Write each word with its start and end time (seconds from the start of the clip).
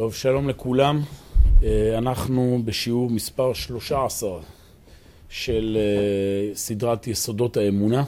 טוב, 0.00 0.14
שלום 0.14 0.48
לכולם. 0.48 1.00
אה, 1.62 1.98
אנחנו 1.98 2.62
בשיעור 2.64 3.10
מספר 3.10 3.52
13 3.52 4.40
של 5.28 5.78
אה, 5.80 6.54
סדרת 6.54 7.06
יסודות 7.06 7.56
האמונה. 7.56 8.04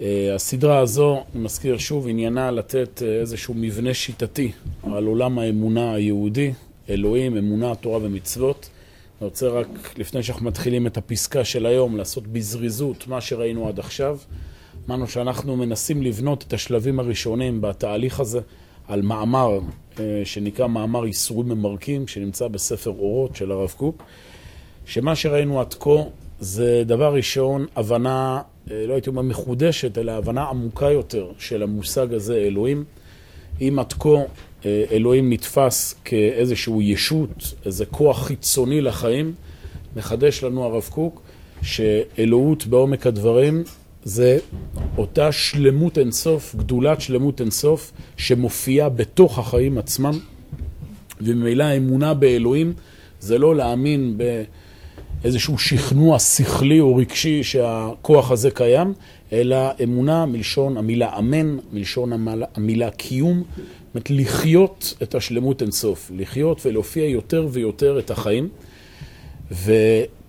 אה, 0.00 0.34
הסדרה 0.34 0.78
הזו, 0.78 1.24
אני 1.34 1.44
מזכיר 1.44 1.78
שוב, 1.78 2.08
עניינה 2.08 2.50
לתת 2.50 3.02
איזשהו 3.02 3.54
מבנה 3.54 3.94
שיטתי 3.94 4.52
על 4.82 5.06
עולם 5.06 5.38
האמונה 5.38 5.94
היהודי, 5.94 6.52
אלוהים, 6.88 7.36
אמונה, 7.36 7.74
תורה 7.74 7.98
ומצוות. 8.02 8.68
אני 9.20 9.28
רוצה 9.28 9.48
רק, 9.48 9.98
לפני 9.98 10.22
שאנחנו 10.22 10.46
מתחילים 10.46 10.86
את 10.86 10.96
הפסקה 10.96 11.44
של 11.44 11.66
היום, 11.66 11.96
לעשות 11.96 12.26
בזריזות 12.26 13.06
מה 13.06 13.20
שראינו 13.20 13.68
עד 13.68 13.78
עכשיו. 13.78 14.18
אמרנו 14.88 15.08
שאנחנו 15.08 15.56
מנסים 15.56 16.02
לבנות 16.02 16.44
את 16.48 16.52
השלבים 16.52 17.00
הראשונים 17.00 17.60
בתהליך 17.60 18.20
הזה 18.20 18.40
על 18.88 19.02
מאמר 19.02 19.58
שנקרא 20.24 20.66
מאמר 20.66 21.04
איסורים 21.04 21.48
ממרקים, 21.48 22.08
שנמצא 22.08 22.48
בספר 22.48 22.90
אורות 22.90 23.36
של 23.36 23.52
הרב 23.52 23.74
קוק, 23.76 24.02
שמה 24.86 25.16
שראינו 25.16 25.60
עד 25.60 25.74
כה 25.74 26.02
זה 26.40 26.82
דבר 26.86 27.14
ראשון, 27.14 27.66
הבנה, 27.76 28.42
אה, 28.70 28.86
לא 28.86 28.92
הייתי 28.92 29.10
אומר 29.10 29.22
מחודשת, 29.22 29.98
אלא 29.98 30.12
הבנה 30.12 30.44
עמוקה 30.44 30.90
יותר 30.90 31.30
של 31.38 31.62
המושג 31.62 32.14
הזה, 32.14 32.36
אלוהים. 32.36 32.84
אם 33.60 33.78
עד 33.78 33.92
כה 33.92 34.08
אה, 34.64 34.84
אלוהים 34.90 35.32
נתפס 35.32 35.94
כאיזשהו 36.04 36.82
ישות, 36.82 37.54
איזה 37.66 37.86
כוח 37.86 38.26
חיצוני 38.26 38.80
לחיים, 38.80 39.34
מחדש 39.96 40.44
לנו 40.44 40.64
הרב 40.64 40.88
קוק 40.90 41.22
שאלוהות 41.62 42.66
בעומק 42.66 43.06
הדברים 43.06 43.64
זה 44.06 44.38
אותה 44.98 45.32
שלמות 45.32 45.98
אינסוף, 45.98 46.54
גדולת 46.54 47.00
שלמות 47.00 47.40
אינסוף, 47.40 47.92
שמופיעה 48.16 48.88
בתוך 48.88 49.38
החיים 49.38 49.78
עצמם, 49.78 50.18
וממילא 51.20 51.64
האמונה 51.64 52.14
באלוהים 52.14 52.72
זה 53.20 53.38
לא 53.38 53.56
להאמין 53.56 54.18
באיזשהו 55.22 55.58
שכנוע 55.58 56.18
שכלי 56.18 56.80
או 56.80 56.96
רגשי 56.96 57.42
שהכוח 57.42 58.30
הזה 58.30 58.50
קיים, 58.50 58.92
אלא 59.32 59.56
אמונה 59.82 60.26
מלשון 60.26 60.76
המילה 60.76 61.18
אמן, 61.18 61.56
מלשון 61.72 62.26
המילה 62.54 62.90
קיום, 62.90 63.38
זאת 63.38 63.94
אומרת 63.94 64.10
לחיות 64.10 64.94
את 65.02 65.14
השלמות 65.14 65.62
אינסוף, 65.62 66.10
לחיות 66.16 66.66
ולהופיע 66.66 67.04
יותר 67.04 67.48
ויותר 67.50 67.98
את 67.98 68.10
החיים. 68.10 68.48
ו... 69.52 69.72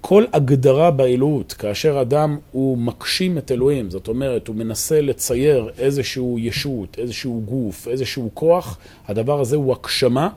כל 0.09 0.25
הגדרה 0.33 0.91
באלוהות, 0.91 1.53
כאשר 1.53 2.02
אדם 2.02 2.38
הוא 2.52 2.77
מגשים 2.77 3.38
את 3.38 3.52
אלוהים, 3.52 3.89
זאת 3.89 4.08
אומרת, 4.08 4.47
הוא 4.47 4.55
מנסה 4.55 5.02
לצייר 5.02 5.69
איזשהו 5.77 6.39
ישות, 6.39 6.97
איזשהו 6.99 7.41
גוף, 7.45 7.88
איזשהו 7.88 8.30
כוח, 8.33 8.77
הדבר 9.08 9.41
הזה 9.41 9.55
הוא 9.55 9.75
הגשמה, 9.80 10.30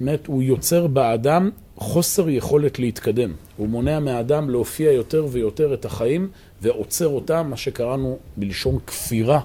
באמת, 0.00 0.26
הוא 0.26 0.42
יוצר 0.42 0.86
באדם 0.86 1.50
חוסר 1.76 2.28
יכולת 2.28 2.78
להתקדם. 2.78 3.32
הוא 3.56 3.68
מונע 3.68 4.00
מהאדם 4.00 4.50
להופיע 4.50 4.92
יותר 4.92 5.26
ויותר 5.30 5.74
את 5.74 5.84
החיים 5.84 6.28
ועוצר 6.62 7.08
אותם, 7.08 7.46
מה 7.50 7.56
שקראנו 7.56 8.18
בלשון 8.36 8.78
כפירה, 8.86 9.40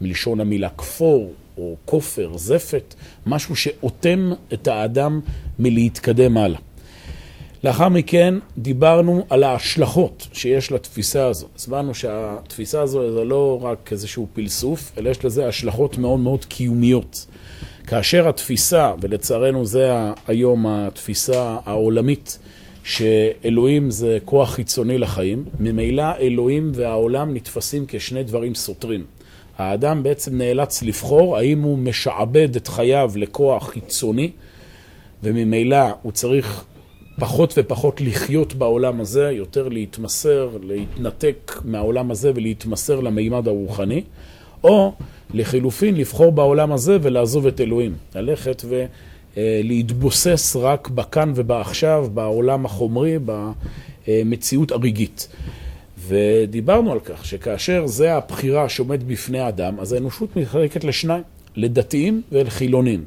מלשון 0.00 0.40
המילה 0.40 0.68
כפור 0.68 1.32
או 1.58 1.76
כופר, 1.84 2.36
זפת, 2.36 2.94
משהו 3.26 3.56
שאוטם 3.56 4.32
את 4.52 4.68
האדם 4.68 5.20
מלהתקדם 5.58 6.36
הלאה. 6.36 6.71
לאחר 7.64 7.88
מכן 7.88 8.34
דיברנו 8.58 9.26
על 9.30 9.42
ההשלכות 9.42 10.28
שיש 10.32 10.72
לתפיסה 10.72 11.26
הזו. 11.26 11.46
הסברנו 11.56 11.94
שהתפיסה 11.94 12.80
הזו 12.80 13.12
זה 13.12 13.24
לא 13.24 13.58
רק 13.62 13.88
איזשהו 13.92 14.26
פלסוף, 14.32 14.92
אלא 14.98 15.10
יש 15.10 15.24
לזה 15.24 15.48
השלכות 15.48 15.98
מאוד 15.98 16.20
מאוד 16.20 16.44
קיומיות. 16.44 17.26
כאשר 17.86 18.28
התפיסה, 18.28 18.92
ולצערנו 19.00 19.66
זה 19.66 19.92
היום 20.26 20.66
התפיסה 20.66 21.56
העולמית, 21.64 22.38
שאלוהים 22.84 23.90
זה 23.90 24.18
כוח 24.24 24.54
חיצוני 24.54 24.98
לחיים, 24.98 25.44
ממילא 25.60 26.16
אלוהים 26.20 26.72
והעולם 26.74 27.34
נתפסים 27.34 27.84
כשני 27.88 28.22
דברים 28.22 28.54
סותרים. 28.54 29.04
האדם 29.58 30.02
בעצם 30.02 30.38
נאלץ 30.38 30.82
לבחור 30.82 31.36
האם 31.36 31.62
הוא 31.62 31.78
משעבד 31.78 32.56
את 32.56 32.68
חייו 32.68 33.12
לכוח 33.16 33.70
חיצוני, 33.70 34.30
וממילא 35.22 35.86
הוא 36.02 36.12
צריך 36.12 36.64
פחות 37.20 37.54
ופחות 37.56 38.00
לחיות 38.00 38.54
בעולם 38.54 39.00
הזה, 39.00 39.30
יותר 39.30 39.68
להתמסר, 39.68 40.48
להתנתק 40.62 41.60
מהעולם 41.64 42.10
הזה 42.10 42.32
ולהתמסר 42.34 43.00
למימד 43.00 43.48
הרוחני, 43.48 44.02
או 44.64 44.92
לחילופין 45.34 45.94
לבחור 45.94 46.32
בעולם 46.32 46.72
הזה 46.72 46.98
ולעזוב 47.02 47.46
את 47.46 47.60
אלוהים, 47.60 47.94
ללכת 48.14 48.62
ולהתבוסס 49.36 50.56
רק 50.56 50.88
בכאן 50.88 51.32
ובעכשיו, 51.34 52.08
בעולם 52.14 52.66
החומרי, 52.66 53.18
במציאות 54.08 54.72
הרגעית. 54.72 55.28
ודיברנו 56.08 56.92
על 56.92 57.00
כך 57.00 57.24
שכאשר 57.24 57.86
זה 57.86 58.14
הבחירה 58.14 58.68
שעומד 58.68 59.08
בפני 59.08 59.40
האדם, 59.40 59.80
אז 59.80 59.92
האנושות 59.92 60.36
מתחלקת 60.36 60.84
לשניים, 60.84 61.22
לדתיים 61.56 62.22
ולחילונים. 62.32 63.04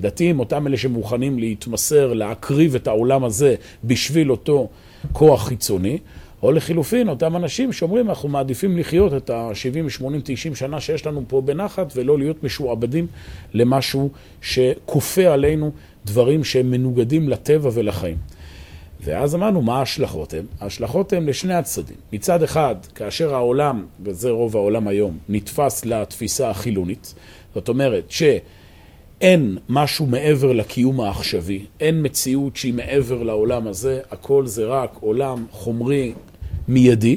דתיים, 0.00 0.40
אותם 0.40 0.66
אלה 0.66 0.76
שמוכנים 0.76 1.38
להתמסר, 1.38 2.12
להקריב 2.12 2.74
את 2.74 2.86
העולם 2.86 3.24
הזה 3.24 3.54
בשביל 3.84 4.30
אותו 4.30 4.68
כוח 5.12 5.48
חיצוני, 5.48 5.98
או 6.42 6.52
לחילופין, 6.52 7.08
אותם 7.08 7.36
אנשים 7.36 7.72
שאומרים, 7.72 8.08
אנחנו 8.08 8.28
מעדיפים 8.28 8.78
לחיות 8.78 9.14
את 9.14 9.30
ה-70, 9.30 9.90
80, 9.90 10.20
90 10.24 10.54
שנה 10.54 10.80
שיש 10.80 11.06
לנו 11.06 11.22
פה 11.28 11.40
בנחת, 11.40 11.92
ולא 11.96 12.18
להיות 12.18 12.44
משועבדים 12.44 13.06
למשהו 13.54 14.10
שכופה 14.42 15.26
עלינו 15.26 15.70
דברים 16.04 16.44
שהם 16.44 16.70
מנוגדים 16.70 17.28
לטבע 17.28 17.70
ולחיים. 17.72 18.16
ואז 19.00 19.34
אמרנו, 19.34 19.62
מה 19.62 19.78
ההשלכות 19.78 20.34
הן? 20.34 20.44
ההשלכות 20.60 21.12
הן 21.12 21.26
לשני 21.26 21.54
הצדדים. 21.54 21.96
מצד 22.12 22.42
אחד, 22.42 22.76
כאשר 22.94 23.34
העולם, 23.34 23.86
וזה 24.02 24.30
רוב 24.30 24.56
העולם 24.56 24.88
היום, 24.88 25.18
נתפס 25.28 25.84
לתפיסה 25.84 26.50
החילונית, 26.50 27.14
זאת 27.54 27.68
אומרת 27.68 28.04
ש... 28.08 28.22
אין 29.20 29.58
משהו 29.68 30.06
מעבר 30.06 30.52
לקיום 30.52 31.00
העכשווי, 31.00 31.64
אין 31.80 32.06
מציאות 32.06 32.56
שהיא 32.56 32.74
מעבר 32.74 33.22
לעולם 33.22 33.66
הזה, 33.66 34.00
הכל 34.10 34.46
זה 34.46 34.66
רק 34.66 34.96
עולם 35.00 35.46
חומרי 35.50 36.12
מיידי. 36.68 37.16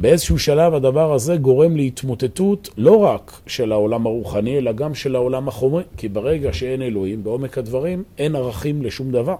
באיזשהו 0.00 0.38
שלב 0.38 0.74
הדבר 0.74 1.12
הזה 1.12 1.36
גורם 1.36 1.76
להתמוטטות 1.76 2.68
לא 2.76 2.96
רק 2.96 3.40
של 3.46 3.72
העולם 3.72 4.06
הרוחני, 4.06 4.58
אלא 4.58 4.72
גם 4.72 4.94
של 4.94 5.14
העולם 5.16 5.48
החומרי. 5.48 5.82
כי 5.96 6.08
ברגע 6.08 6.52
שאין 6.52 6.82
אלוהים, 6.82 7.24
בעומק 7.24 7.58
הדברים, 7.58 8.02
אין 8.18 8.36
ערכים 8.36 8.82
לשום 8.82 9.12
דבר. 9.12 9.36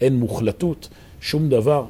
אין 0.00 0.16
מוחלטות, 0.16 0.88
שום 1.20 1.48
דבר. 1.48 1.84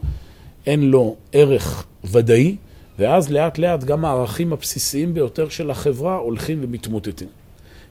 אין 0.66 0.90
לו 0.90 1.16
ערך 1.32 1.86
ודאי, 2.04 2.56
ואז 2.98 3.32
לאט 3.32 3.58
לאט 3.58 3.84
גם 3.84 4.04
הערכים 4.04 4.52
הבסיסיים 4.52 5.14
ביותר 5.14 5.48
של 5.48 5.70
החברה 5.70 6.16
הולכים 6.16 6.58
ומתמוטטים. 6.62 7.28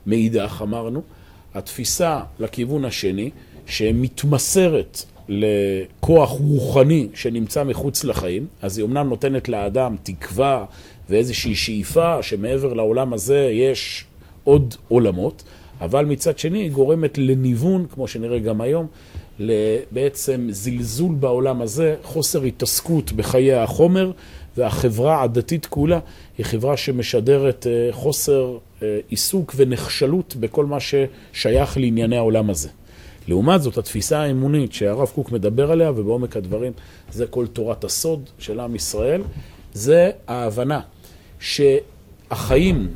מאידך, 0.07 0.59
אמרנו, 0.61 1.01
התפיסה 1.55 2.19
לכיוון 2.39 2.85
השני, 2.85 3.29
שמתמסרת 3.65 5.01
לכוח 5.29 6.29
רוחני 6.29 7.07
שנמצא 7.13 7.63
מחוץ 7.63 8.03
לחיים, 8.03 8.47
אז 8.61 8.77
היא 8.77 8.83
אומנם 8.83 9.09
נותנת 9.09 9.49
לאדם 9.49 9.95
תקווה 10.03 10.65
ואיזושהי 11.09 11.55
שאיפה 11.55 12.23
שמעבר 12.23 12.73
לעולם 12.73 13.13
הזה 13.13 13.49
יש 13.51 14.05
עוד 14.43 14.75
עולמות, 14.87 15.43
אבל 15.81 16.05
מצד 16.05 16.37
שני 16.37 16.59
היא 16.59 16.71
גורמת 16.71 17.17
לניוון, 17.17 17.85
כמו 17.93 18.07
שנראה 18.07 18.39
גם 18.39 18.61
היום, 18.61 18.87
בעצם 19.91 20.47
זלזול 20.51 21.15
בעולם 21.15 21.61
הזה, 21.61 21.95
חוסר 22.03 22.43
התעסקות 22.43 23.11
בחיי 23.11 23.53
החומר, 23.53 24.11
והחברה 24.57 25.23
הדתית 25.23 25.65
כולה 25.65 25.99
היא 26.37 26.45
חברה 26.45 26.77
שמשדרת 26.77 27.67
אה, 27.67 27.87
חוסר 27.91 28.57
עיסוק 29.09 29.53
ונחשלות 29.55 30.35
בכל 30.35 30.65
מה 30.65 30.77
ששייך 30.79 31.77
לענייני 31.77 32.17
העולם 32.17 32.49
הזה. 32.49 32.69
לעומת 33.27 33.61
זאת, 33.61 33.77
התפיסה 33.77 34.19
האמונית 34.19 34.73
שהרב 34.73 35.07
קוק 35.15 35.31
מדבר 35.31 35.71
עליה, 35.71 35.91
ובעומק 35.91 36.37
הדברים 36.37 36.71
זה 37.11 37.27
כל 37.27 37.47
תורת 37.47 37.83
הסוד 37.83 38.29
של 38.39 38.59
עם 38.59 38.75
ישראל, 38.75 39.21
זה 39.73 40.11
ההבנה 40.27 40.79
שהחיים 41.39 42.87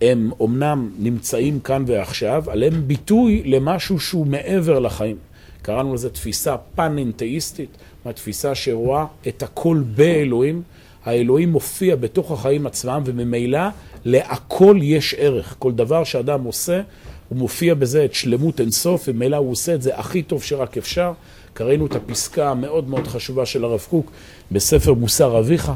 הם 0.00 0.30
אומנם 0.40 0.90
נמצאים 0.98 1.60
כאן 1.60 1.84
ועכשיו, 1.86 2.42
אבל 2.46 2.62
הם 2.62 2.82
ביטוי 2.86 3.42
למשהו 3.44 4.00
שהוא 4.00 4.26
מעבר 4.26 4.78
לחיים. 4.78 5.16
קראנו 5.62 5.94
לזה 5.94 6.10
תפיסה 6.10 6.56
פן-אנתאיסטית, 6.74 7.70
תפיסה 8.14 8.54
שרואה 8.54 9.04
את 9.28 9.42
הכל 9.42 9.82
באלוהים. 9.94 10.62
האלוהים 11.04 11.52
מופיע 11.52 11.96
בתוך 11.96 12.30
החיים 12.30 12.66
עצמם, 12.66 13.02
וממילא 13.04 13.60
להכל 14.04 14.78
יש 14.82 15.14
ערך. 15.18 15.54
כל 15.58 15.72
דבר 15.72 16.04
שאדם 16.04 16.44
עושה, 16.44 16.80
הוא 17.28 17.38
מופיע 17.38 17.74
בזה 17.74 18.04
את 18.04 18.14
שלמות 18.14 18.60
אינסוף, 18.60 19.04
וממילא 19.08 19.36
הוא 19.36 19.50
עושה 19.50 19.74
את 19.74 19.82
זה 19.82 19.98
הכי 19.98 20.22
טוב 20.22 20.42
שרק 20.42 20.76
אפשר. 20.76 21.12
קראנו 21.54 21.86
את 21.86 21.96
הפסקה 21.96 22.50
המאוד 22.50 22.88
מאוד 22.88 23.06
חשובה 23.06 23.46
של 23.46 23.64
הרב 23.64 23.86
קוק 23.90 24.10
בספר 24.52 24.94
מוסר 24.94 25.38
אביך, 25.38 25.72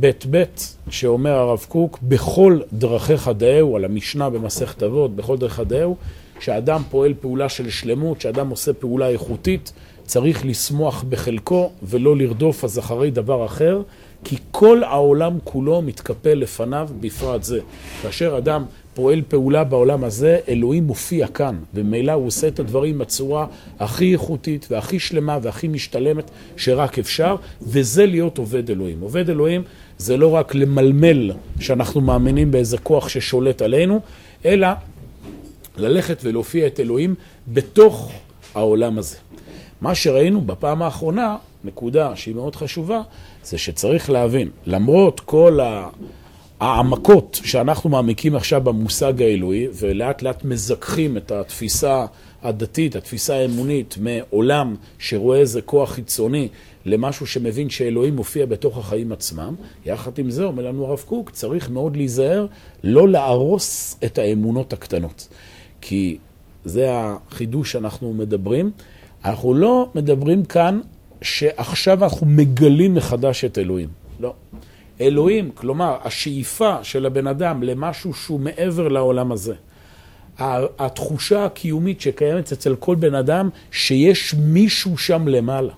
ב' 0.00 0.10
ב', 0.30 0.44
שאומר 0.90 1.30
הרב 1.30 1.66
קוק, 1.68 1.98
בכל 2.02 2.60
דרכיך 2.72 3.30
דאהו, 3.36 3.76
על 3.76 3.84
המשנה 3.84 4.30
במסכת 4.30 4.82
אבות, 4.82 5.16
בכל 5.16 5.36
דרכיך 5.36 5.60
דאהו, 5.60 5.96
כשאדם 6.38 6.82
פועל 6.90 7.14
פעולה 7.20 7.48
של 7.48 7.70
שלמות, 7.70 8.18
כשאדם 8.18 8.50
עושה 8.50 8.72
פעולה 8.72 9.08
איכותית, 9.08 9.72
צריך 10.04 10.46
לשמוח 10.46 11.04
בחלקו 11.08 11.70
ולא 11.82 12.16
לרדוף 12.16 12.64
אז 12.64 12.78
אחרי 12.78 13.10
דבר 13.10 13.46
אחר, 13.46 13.82
כי 14.24 14.36
כל 14.50 14.82
העולם 14.82 15.38
כולו 15.44 15.82
מתקפל 15.82 16.34
לפניו 16.34 16.88
בפרט 17.00 17.42
זה. 17.42 17.60
כאשר 18.02 18.38
אדם 18.38 18.64
פועל 18.94 19.22
פעולה 19.28 19.64
בעולם 19.64 20.04
הזה, 20.04 20.38
אלוהים 20.48 20.84
מופיע 20.84 21.26
כאן, 21.26 21.56
וממילא 21.74 22.12
הוא 22.12 22.26
עושה 22.26 22.48
את 22.48 22.60
הדברים 22.60 22.98
בצורה 22.98 23.46
הכי 23.80 24.12
איכותית 24.12 24.66
והכי 24.70 24.98
שלמה 24.98 25.38
והכי 25.42 25.68
משתלמת 25.68 26.30
שרק 26.56 26.98
אפשר, 26.98 27.36
וזה 27.62 28.06
להיות 28.06 28.38
עובד 28.38 28.70
אלוהים. 28.70 29.00
עובד 29.00 29.30
אלוהים 29.30 29.62
זה 29.98 30.16
לא 30.16 30.34
רק 30.34 30.54
למלמל 30.54 31.32
שאנחנו 31.60 32.00
מאמינים 32.00 32.50
באיזה 32.50 32.78
כוח 32.78 33.08
ששולט 33.08 33.62
עלינו, 33.62 34.00
אלא 34.44 34.68
ללכת 35.76 36.18
ולהופיע 36.22 36.66
את 36.66 36.80
אלוהים 36.80 37.14
בתוך 37.48 38.12
העולם 38.54 38.98
הזה. 38.98 39.16
מה 39.80 39.94
שראינו 39.94 40.40
בפעם 40.40 40.82
האחרונה, 40.82 41.36
נקודה 41.64 42.16
שהיא 42.16 42.34
מאוד 42.34 42.56
חשובה, 42.56 43.00
זה 43.44 43.58
שצריך 43.58 44.10
להבין, 44.10 44.48
למרות 44.66 45.20
כל 45.20 45.58
העמקות 46.60 47.40
שאנחנו 47.44 47.90
מעמיקים 47.90 48.36
עכשיו 48.36 48.60
במושג 48.60 49.22
האלוהי, 49.22 49.68
ולאט 49.74 50.22
לאט 50.22 50.44
מזכחים 50.44 51.16
את 51.16 51.32
התפיסה 51.32 52.06
הדתית, 52.42 52.96
התפיסה 52.96 53.34
האמונית, 53.34 53.94
מעולם 54.00 54.76
שרואה 54.98 55.38
איזה 55.38 55.62
כוח 55.62 55.90
חיצוני 55.90 56.48
למשהו 56.86 57.26
שמבין 57.26 57.70
שאלוהים 57.70 58.16
מופיע 58.16 58.46
בתוך 58.46 58.78
החיים 58.78 59.12
עצמם, 59.12 59.54
יחד 59.86 60.18
עם 60.18 60.30
זה 60.30 60.44
אומר 60.44 60.66
לנו 60.66 60.86
הרב 60.86 61.02
קוק, 61.06 61.30
צריך 61.30 61.70
מאוד 61.70 61.96
להיזהר 61.96 62.46
לא 62.84 63.08
להרוס 63.08 63.96
את 64.04 64.18
האמונות 64.18 64.72
הקטנות. 64.72 65.28
כי 65.80 66.18
זה 66.64 66.88
החידוש 66.90 67.72
שאנחנו 67.72 68.12
מדברים. 68.12 68.70
אנחנו 69.24 69.54
לא 69.54 69.88
מדברים 69.94 70.44
כאן 70.44 70.80
שעכשיו 71.22 72.04
אנחנו 72.04 72.26
מגלים 72.26 72.94
מחדש 72.94 73.44
את 73.44 73.58
אלוהים. 73.58 73.88
לא. 74.20 74.34
אלוהים, 75.00 75.50
כלומר, 75.54 75.96
השאיפה 76.04 76.76
של 76.82 77.06
הבן 77.06 77.26
אדם 77.26 77.62
למשהו 77.62 78.14
שהוא 78.14 78.40
מעבר 78.40 78.88
לעולם 78.88 79.32
הזה. 79.32 79.54
התחושה 80.78 81.44
הקיומית 81.44 82.00
שקיימת 82.00 82.52
אצל 82.52 82.76
כל 82.76 82.94
בן 82.94 83.14
אדם, 83.14 83.48
שיש 83.70 84.34
מישהו 84.34 84.98
שם 84.98 85.28
למעלה. 85.28 85.72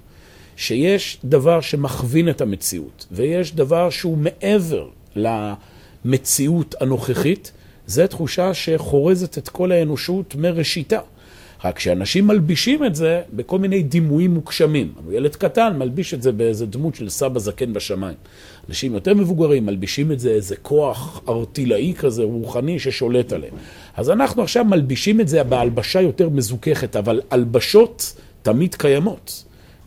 שיש 0.56 1.18
דבר 1.24 1.60
שמכווין 1.60 2.28
את 2.28 2.40
המציאות, 2.40 3.06
ויש 3.10 3.54
דבר 3.54 3.90
שהוא 3.90 4.18
מעבר 4.18 4.88
למציאות 5.16 6.74
הנוכחית, 6.80 7.52
זו 7.86 8.06
תחושה 8.06 8.54
שחורזת 8.54 9.38
את 9.38 9.48
כל 9.48 9.72
האנושות 9.72 10.34
מראשיתה. 10.34 10.98
רק 11.64 11.78
שאנשים 11.78 12.26
מלבישים 12.26 12.84
את 12.84 12.94
זה 12.94 13.20
בכל 13.32 13.58
מיני 13.58 13.82
דימויים 13.82 14.34
מוגשמים. 14.34 14.92
ילד 15.10 15.36
קטן 15.36 15.76
מלביש 15.78 16.14
את 16.14 16.22
זה 16.22 16.32
באיזה 16.32 16.66
דמות 16.66 16.94
של 16.94 17.08
סבא 17.08 17.38
זקן 17.38 17.72
בשמיים. 17.72 18.16
אנשים 18.68 18.94
יותר 18.94 19.14
מבוגרים 19.14 19.66
מלבישים 19.66 20.12
את 20.12 20.20
זה 20.20 20.30
איזה 20.30 20.56
כוח 20.56 21.20
ארטילאי 21.28 21.94
כזה, 21.98 22.22
רוחני, 22.22 22.78
ששולט 22.78 23.32
עליהם. 23.32 23.54
אז 23.96 24.10
אנחנו 24.10 24.42
עכשיו 24.42 24.64
מלבישים 24.64 25.20
את 25.20 25.28
זה 25.28 25.44
בהלבשה 25.44 26.00
יותר 26.00 26.28
מזוככת, 26.28 26.96
אבל 26.96 27.20
הלבשות 27.30 28.16
תמיד 28.42 28.74
קיימות. 28.74 29.44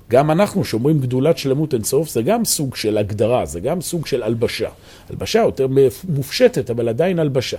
גם 0.09 0.31
אנחנו 0.31 0.65
שאומרים 0.65 0.99
גדולת 0.99 1.37
שלמות 1.37 1.73
אינסוף, 1.73 2.09
זה 2.09 2.21
גם 2.21 2.45
סוג 2.45 2.75
של 2.75 2.97
הגדרה, 2.97 3.45
זה 3.45 3.59
גם 3.59 3.81
סוג 3.81 4.05
של 4.07 4.23
הלבשה. 4.23 4.69
הלבשה 5.09 5.39
יותר 5.39 5.67
מופשטת, 6.09 6.69
אבל 6.69 6.89
עדיין 6.89 7.19
הלבשה. 7.19 7.57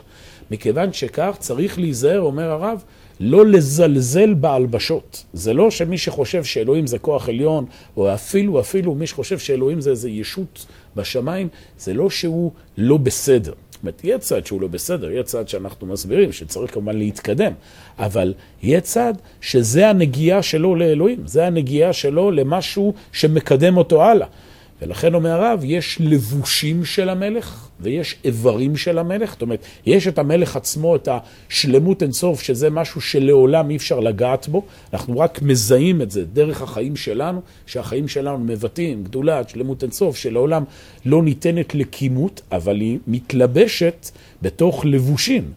מכיוון 0.51 0.93
שכך 0.93 1.37
צריך 1.39 1.79
להיזהר, 1.79 2.21
אומר 2.21 2.51
הרב, 2.51 2.83
לא 3.21 3.47
לזלזל 3.47 4.35
בהלבשות. 4.35 5.25
זה 5.33 5.53
לא 5.53 5.71
שמי 5.71 5.99
שחושב 5.99 6.45
שאלוהים 6.45 6.87
זה 6.87 6.99
כוח 6.99 7.29
עליון, 7.29 7.65
או 7.97 8.15
אפילו, 8.15 8.61
אפילו 8.61 8.95
מי 8.95 9.07
שחושב 9.07 9.39
שאלוהים 9.39 9.81
זה 9.81 9.91
איזה 9.91 10.11
ישות 10.11 10.67
בשמיים, 10.97 11.49
זה 11.79 11.95
לא 11.95 12.11
שהוא 12.11 12.53
לא 12.79 12.97
בסדר. 12.97 13.53
זאת 13.77 13.83
אומרת, 13.83 14.05
יהיה 14.05 14.19
צד 14.19 14.47
שהוא 14.47 14.61
לא 14.61 14.69
בסדר, 14.69 15.11
יהיה 15.11 15.23
צד 15.23 15.49
שאנחנו 15.49 15.87
מסבירים, 15.87 16.33
שצריך 16.33 16.75
כמובן 16.75 16.97
להתקדם, 16.97 17.53
אבל 17.99 18.35
יהיה 18.63 18.81
צד 18.81 19.15
שזה 19.41 19.89
הנגיעה 19.89 20.43
שלו 20.43 20.75
לאלוהים, 20.75 21.27
זה 21.27 21.47
הנגיעה 21.47 21.93
שלו 21.93 22.31
למשהו 22.31 22.95
שמקדם 23.13 23.77
אותו 23.77 24.03
הלאה. 24.03 24.27
ולכן 24.83 25.15
אומר 25.15 25.31
הרב, 25.31 25.61
יש 25.65 25.99
לבושים 26.01 26.85
של 26.85 27.09
המלך 27.09 27.69
ויש 27.81 28.17
איברים 28.25 28.77
של 28.77 28.99
המלך. 28.99 29.33
זאת 29.33 29.43
אומרת, 29.43 29.65
יש 29.87 30.09
את 30.09 30.19
המלך 30.19 30.57
עצמו, 30.57 30.97
את 30.97 31.09
השלמות 31.49 32.03
אינסוף, 32.03 32.43
שזה 32.43 32.71
משהו 32.71 33.01
שלעולם 33.01 33.71
אי 33.71 33.77
אפשר 33.77 34.01
לגעת 34.01 34.49
בו. 34.49 34.63
אנחנו 34.93 35.19
רק 35.19 35.43
מזהים 35.43 36.03
את 36.03 36.11
זה 36.11 36.25
דרך 36.25 36.63
החיים 36.63 36.97
שלנו, 36.97 37.41
שהחיים 37.67 38.09
שלנו 38.09 38.39
מבטאים 38.39 39.05
גדולה, 39.05 39.43
שלמות 39.49 39.83
אינסוף, 39.83 40.17
שלעולם 40.17 40.65
לא 41.05 41.23
ניתנת 41.23 41.75
לכימות, 41.75 42.43
אבל 42.53 42.81
היא 42.81 42.99
מתלבשת 43.07 44.11
בתוך 44.43 44.85
לבושים. 44.87 45.53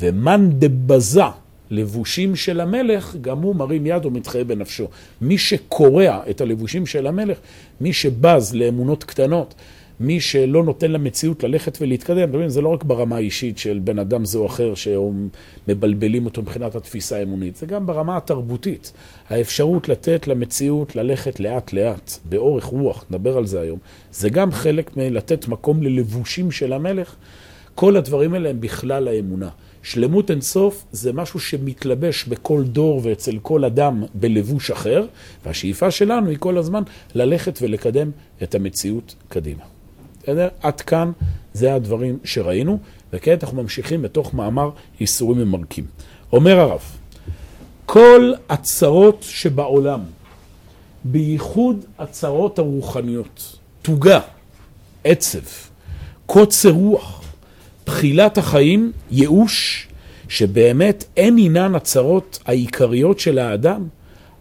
ומאן 0.00 0.50
דבזה 0.58 1.22
לבושים 1.70 2.36
של 2.36 2.60
המלך, 2.60 3.16
גם 3.20 3.38
הוא 3.38 3.56
מרים 3.56 3.86
יד 3.86 4.06
ומתחייב 4.06 4.48
בנפשו. 4.48 4.88
מי 5.20 5.38
שקורע 5.38 6.20
את 6.30 6.40
הלבושים 6.40 6.86
של 6.86 7.06
המלך, 7.06 7.38
מי 7.80 7.92
שבז 7.92 8.54
לאמונות 8.54 9.04
קטנות, 9.04 9.54
מי 10.00 10.20
שלא 10.20 10.64
נותן 10.64 10.90
למציאות 10.90 11.42
ללכת 11.42 11.78
ולהתקדם, 11.80 12.48
זה 12.48 12.60
לא 12.60 12.68
רק 12.68 12.84
ברמה 12.84 13.16
האישית 13.16 13.58
של 13.58 13.80
בן 13.84 13.98
אדם 13.98 14.24
זה 14.24 14.38
או 14.38 14.46
אחר 14.46 14.72
שמבלבלים 14.74 16.24
אותו 16.24 16.42
מבחינת 16.42 16.74
התפיסה 16.74 17.16
האמונית, 17.16 17.56
זה 17.56 17.66
גם 17.66 17.86
ברמה 17.86 18.16
התרבותית. 18.16 18.92
האפשרות 19.28 19.88
לתת 19.88 20.28
למציאות 20.28 20.96
ללכת 20.96 21.40
לאט 21.40 21.72
לאט, 21.72 22.12
באורך 22.24 22.64
רוח, 22.64 23.04
נדבר 23.10 23.36
על 23.36 23.46
זה 23.46 23.60
היום, 23.60 23.78
זה 24.12 24.30
גם 24.30 24.52
חלק 24.52 24.96
מלתת 24.96 25.48
מקום 25.48 25.82
ללבושים 25.82 26.50
של 26.50 26.72
המלך. 26.72 27.14
כל 27.74 27.96
הדברים 27.96 28.34
האלה 28.34 28.50
הם 28.50 28.60
בכלל 28.60 29.08
האמונה. 29.08 29.48
שלמות 29.82 30.30
אינסוף 30.30 30.84
זה 30.92 31.12
משהו 31.12 31.40
שמתלבש 31.40 32.24
בכל 32.24 32.62
דור 32.64 33.00
ואצל 33.04 33.38
כל 33.42 33.64
אדם 33.64 34.04
בלבוש 34.14 34.70
אחר, 34.70 35.06
והשאיפה 35.44 35.90
שלנו 35.90 36.28
היא 36.28 36.36
כל 36.40 36.58
הזמן 36.58 36.82
ללכת 37.14 37.58
ולקדם 37.62 38.10
את 38.42 38.54
המציאות 38.54 39.14
קדימה. 39.28 39.62
בסדר? 40.22 40.48
עד 40.62 40.80
כאן 40.80 41.12
זה 41.54 41.74
הדברים 41.74 42.18
שראינו, 42.24 42.78
וכעת 43.12 43.44
אנחנו 43.44 43.62
ממשיכים 43.62 44.02
בתוך 44.02 44.34
מאמר 44.34 44.70
ייסורים 45.00 45.38
ממרקים. 45.40 45.84
אומר 46.32 46.58
הרב, 46.60 46.80
כל 47.86 48.32
הצרות 48.48 49.22
שבעולם, 49.22 50.00
בייחוד 51.04 51.84
הצרות 51.98 52.58
הרוחניות, 52.58 53.56
תוגה, 53.82 54.20
עצב, 55.04 55.38
קוצר 56.26 56.70
רוח, 56.70 57.19
תחילת 57.90 58.38
החיים, 58.38 58.92
ייאוש, 59.10 59.88
שבאמת 60.28 61.04
אין 61.16 61.36
עינן 61.36 61.74
הצרות 61.74 62.38
העיקריות 62.46 63.20
של 63.20 63.38
האדם, 63.38 63.88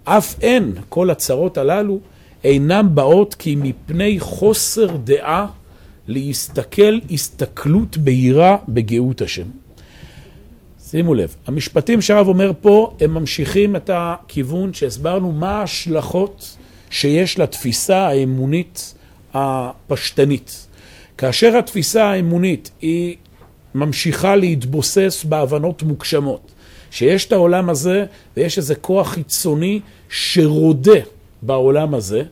אף 0.04 0.36
אין 0.42 0.74
כל 0.90 1.10
הצרות 1.10 1.58
הללו 1.58 2.00
אינן 2.44 2.88
באות 2.94 3.36
כי 3.36 3.56
מפני 3.56 4.20
חוסר 4.20 4.98
דעה 4.98 5.48
להסתכל 6.08 7.00
הסתכלות 7.12 7.98
בהירה 7.98 8.58
בגאות 8.68 9.22
השם. 9.22 9.48
שימו 10.90 11.14
לב, 11.14 11.36
המשפטים 11.48 12.02
שהרב 12.02 12.28
אומר 12.28 12.52
פה, 12.62 12.94
הם 13.02 13.14
ממשיכים 13.14 13.76
את 13.76 13.90
הכיוון 13.94 14.74
שהסברנו 14.74 15.32
מה 15.32 15.60
ההשלכות 15.60 16.58
שיש 16.90 17.40
לתפיסה 17.40 17.98
האמונית 18.08 18.96
הפשטנית. 19.34 20.68
כאשר 21.18 21.58
התפיסה 21.58 22.06
האמונית 22.06 22.72
היא 22.82 23.16
ממשיכה 23.76 24.36
להתבוסס 24.36 25.26
בהבנות 25.30 25.84
מוגשמות. 25.84 26.52
שיש 26.92 27.26
את 27.26 27.32
העולם 27.32 27.70
הזה 27.70 28.06
ויש 28.38 28.58
איזה 28.58 28.76
כוח 28.76 29.10
חיצוני 29.10 29.80
שרודה 30.10 31.00
בעולם 31.42 31.94
הזה, 31.94 32.24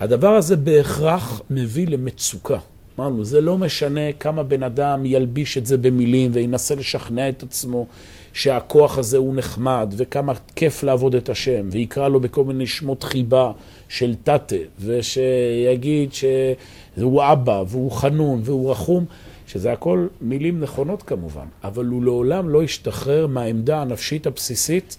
הדבר 0.00 0.34
הזה 0.34 0.56
בהכרח 0.56 1.40
מביא 1.50 1.86
למצוקה. 1.88 2.58
אמרנו, 2.98 3.24
זה 3.24 3.40
לא 3.40 3.58
משנה 3.58 4.12
כמה 4.20 4.42
בן 4.42 4.62
אדם 4.62 5.06
ילביש 5.06 5.58
את 5.58 5.66
זה 5.66 5.76
במילים 5.76 6.30
וינסה 6.34 6.74
לשכנע 6.74 7.28
את 7.28 7.42
עצמו 7.42 7.86
שהכוח 8.32 8.98
הזה 8.98 9.16
הוא 9.16 9.34
נחמד 9.34 9.94
וכמה 9.96 10.32
כיף 10.56 10.82
לעבוד 10.82 11.14
את 11.14 11.28
השם 11.28 11.68
ויקרא 11.70 12.08
לו 12.08 12.20
בכל 12.20 12.44
מיני 12.44 12.66
שמות 12.66 13.02
חיבה 13.04 13.52
של 13.88 14.14
תתה 14.24 14.56
ושיגיד 14.80 16.12
שהוא 16.12 17.22
אבא 17.32 17.62
והוא 17.68 17.92
חנון 17.92 18.40
והוא 18.44 18.70
רחום. 18.70 19.04
שזה 19.48 19.72
הכל 19.72 20.06
מילים 20.20 20.60
נכונות 20.60 21.02
כמובן, 21.02 21.46
אבל 21.64 21.86
הוא 21.86 22.04
לעולם 22.04 22.48
לא 22.48 22.62
ישתחרר 22.64 23.26
מהעמדה 23.26 23.80
הנפשית 23.82 24.26
הבסיסית. 24.26 24.96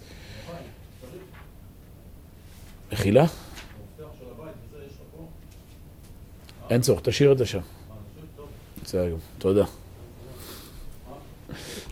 מחילה? 2.92 3.26
אין 6.70 6.82
צורך, 6.82 7.02
תשאיר 7.04 7.32
את 7.32 7.38
זה 7.38 7.46
שם. 7.46 7.60
בסדר 8.84 9.08
גמור, 9.08 9.20
תודה. 9.38 9.66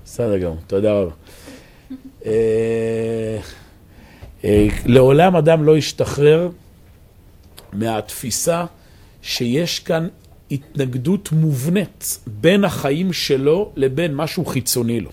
בסדר 0.06 0.38
גמור, 0.38 0.58
תודה 0.68 0.94
רבה. 0.94 1.12
אה, 2.26 3.40
אה, 4.44 4.68
לעולם 4.86 5.36
אדם 5.36 5.64
לא 5.64 5.78
ישתחרר 5.78 6.50
מהתפיסה 7.74 8.66
שיש 9.22 9.80
כאן 9.80 10.08
התנגדות 10.52 11.32
מובנית 11.32 12.20
בין 12.28 12.64
החיים 12.64 13.14
שלו 13.14 13.72
לבין 13.76 14.16
משהו 14.16 14.46
חיצוני 14.46 15.00
לו. 15.00 15.10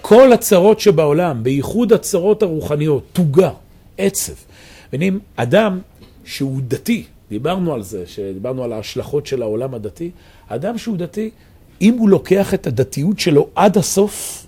כל 0.00 0.32
הצרות 0.32 0.80
שבעולם, 0.80 1.42
בייחוד 1.42 1.92
הצרות 1.92 2.42
הרוחניות, 2.42 3.04
תוגה, 3.12 3.50
עצב. 3.98 4.32
מבינים, 4.88 5.20
אדם 5.36 5.78
שהוא 6.24 6.60
דתי, 6.68 7.04
דיברנו 7.30 7.74
על 7.74 7.82
זה, 7.82 8.06
שדיברנו 8.06 8.64
על 8.64 8.72
ההשלכות 8.72 9.26
של 9.26 9.42
העולם 9.42 9.74
הדתי, 9.74 10.10
אדם 10.48 10.78
שהוא 10.78 10.96
דתי, 10.96 11.30
אם 11.82 11.98
הוא 11.98 12.08
לוקח 12.08 12.54
את 12.54 12.66
הדתיות 12.66 13.18
שלו 13.18 13.48
עד 13.54 13.78
הסוף, 13.78 14.46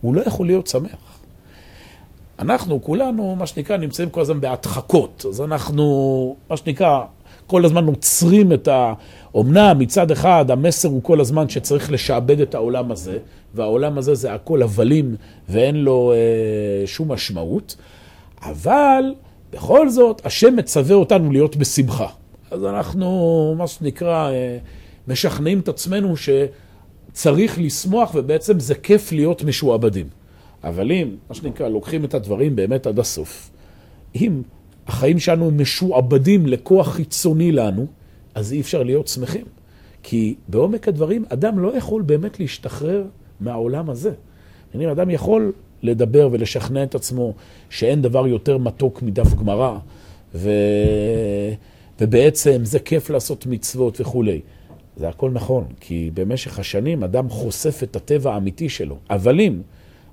הוא 0.00 0.14
לא 0.14 0.22
יכול 0.26 0.46
להיות 0.46 0.66
שמח. 0.66 1.18
אנחנו 2.38 2.82
כולנו, 2.82 3.36
מה 3.36 3.46
שנקרא, 3.46 3.76
נמצאים 3.76 4.10
כל 4.10 4.20
הזמן 4.20 4.40
בהדחקות. 4.40 5.24
אז 5.28 5.40
אנחנו, 5.40 6.36
מה 6.50 6.56
שנקרא, 6.56 7.04
כל 7.46 7.64
הזמן 7.64 7.86
עוצרים 7.86 8.52
את 8.52 8.68
ה... 8.68 8.92
אמנם 9.40 9.78
מצד 9.78 10.10
אחד 10.10 10.50
המסר 10.50 10.88
הוא 10.88 11.02
כל 11.02 11.20
הזמן 11.20 11.48
שצריך 11.48 11.92
לשעבד 11.92 12.40
את 12.40 12.54
העולם 12.54 12.92
הזה, 12.92 13.18
והעולם 13.54 13.98
הזה 13.98 14.14
זה 14.14 14.34
הכל 14.34 14.62
הבלים 14.62 15.16
ואין 15.48 15.76
לו 15.76 16.12
אה, 16.12 16.86
שום 16.86 17.12
משמעות, 17.12 17.76
אבל 18.42 19.14
בכל 19.52 19.88
זאת 19.88 20.26
השם 20.26 20.56
מצווה 20.56 20.96
אותנו 20.96 21.32
להיות 21.32 21.56
בשמחה. 21.56 22.06
אז 22.50 22.64
אנחנו, 22.64 23.54
מה 23.58 23.66
שנקרא, 23.66 24.30
אה, 24.30 24.58
משכנעים 25.08 25.60
את 25.60 25.68
עצמנו 25.68 26.14
שצריך 26.16 27.58
לשמוח 27.58 28.14
ובעצם 28.14 28.60
זה 28.60 28.74
כיף 28.74 29.12
להיות 29.12 29.44
משועבדים. 29.44 30.06
אבל 30.64 30.92
אם, 30.92 31.16
מה 31.28 31.34
שנקרא, 31.34 31.68
לוקחים 31.68 32.04
את 32.04 32.14
הדברים 32.14 32.56
באמת 32.56 32.86
עד 32.86 32.98
הסוף, 32.98 33.50
אם 34.14 34.42
החיים 34.86 35.18
שלנו 35.18 35.50
משועבדים 35.50 36.46
לכוח 36.46 36.88
חיצוני 36.88 37.52
לנו, 37.52 37.86
אז 38.36 38.52
אי 38.52 38.60
אפשר 38.60 38.82
להיות 38.82 39.08
שמחים. 39.08 39.44
כי 40.02 40.34
בעומק 40.48 40.88
הדברים, 40.88 41.24
אדם 41.28 41.58
לא 41.58 41.76
יכול 41.76 42.02
באמת 42.02 42.40
להשתחרר 42.40 43.04
מהעולם 43.40 43.90
הזה. 43.90 44.12
אני 44.74 44.92
אדם 44.92 45.10
יכול 45.10 45.52
לדבר 45.82 46.28
ולשכנע 46.32 46.82
את 46.82 46.94
עצמו 46.94 47.32
שאין 47.70 48.02
דבר 48.02 48.26
יותר 48.26 48.58
מתוק 48.58 49.02
מדף 49.02 49.34
גמרא, 49.34 49.78
ו... 50.34 50.50
ובעצם 52.00 52.64
זה 52.64 52.78
כיף 52.78 53.10
לעשות 53.10 53.46
מצוות 53.46 54.00
וכולי. 54.00 54.40
זה 54.96 55.08
הכל 55.08 55.30
נכון, 55.30 55.64
כי 55.80 56.10
במשך 56.14 56.58
השנים 56.58 57.04
אדם 57.04 57.28
חושף 57.28 57.82
את 57.82 57.96
הטבע 57.96 58.34
האמיתי 58.34 58.68
שלו. 58.68 58.96
אבל 59.10 59.40
אם 59.40 59.60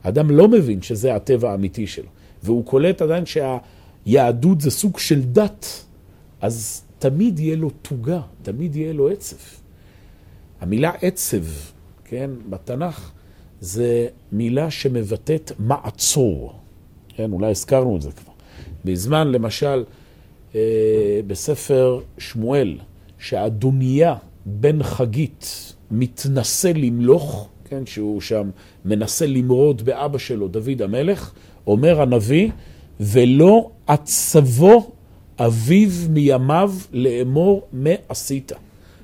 אדם 0.03 0.31
לא 0.31 0.47
מבין 0.47 0.81
שזה 0.81 1.15
הטבע 1.15 1.51
האמיתי 1.51 1.87
שלו, 1.87 2.09
והוא 2.43 2.65
קולט 2.65 3.01
עדיין 3.01 3.23
שהיהדות 3.25 4.61
זה 4.61 4.71
סוג 4.71 4.99
של 4.99 5.21
דת, 5.21 5.85
אז 6.41 6.83
תמיד 7.03 7.39
יהיה 7.39 7.55
לו 7.55 7.69
תוגה, 7.69 8.21
תמיד 8.41 8.75
יהיה 8.75 8.93
לו 8.93 9.09
עצב. 9.09 9.35
המילה 10.61 10.91
עצב, 11.01 11.43
כן, 12.05 12.29
בתנ"ך, 12.49 13.11
זה 13.59 14.07
מילה 14.31 14.71
שמבטאת 14.71 15.51
מעצור. 15.59 16.53
כן, 17.15 17.31
אולי 17.31 17.51
הזכרנו 17.51 17.95
את 17.95 18.01
זה 18.01 18.11
כבר. 18.11 18.33
בזמן, 18.85 19.27
למשל, 19.27 19.83
אה, 20.55 20.61
בספר 21.27 21.99
שמואל, 22.17 22.77
שאדוניה 23.19 24.15
בן 24.45 24.83
חגית 24.83 25.73
מתנסה 25.91 26.73
למלוך, 26.73 27.49
כן, 27.65 27.85
שהוא 27.85 28.21
שם 28.21 28.49
מנסה 28.85 29.25
למרוד 29.25 29.81
באבא 29.81 30.17
שלו, 30.17 30.47
דוד 30.47 30.81
המלך, 30.81 31.33
אומר 31.67 32.01
הנביא, 32.01 32.49
ולא 32.99 33.71
עצבו 33.87 34.91
אביו 35.39 35.89
מימיו 36.09 36.73
לאמור 36.93 37.67
מה 37.73 37.89
עשית. 38.09 38.51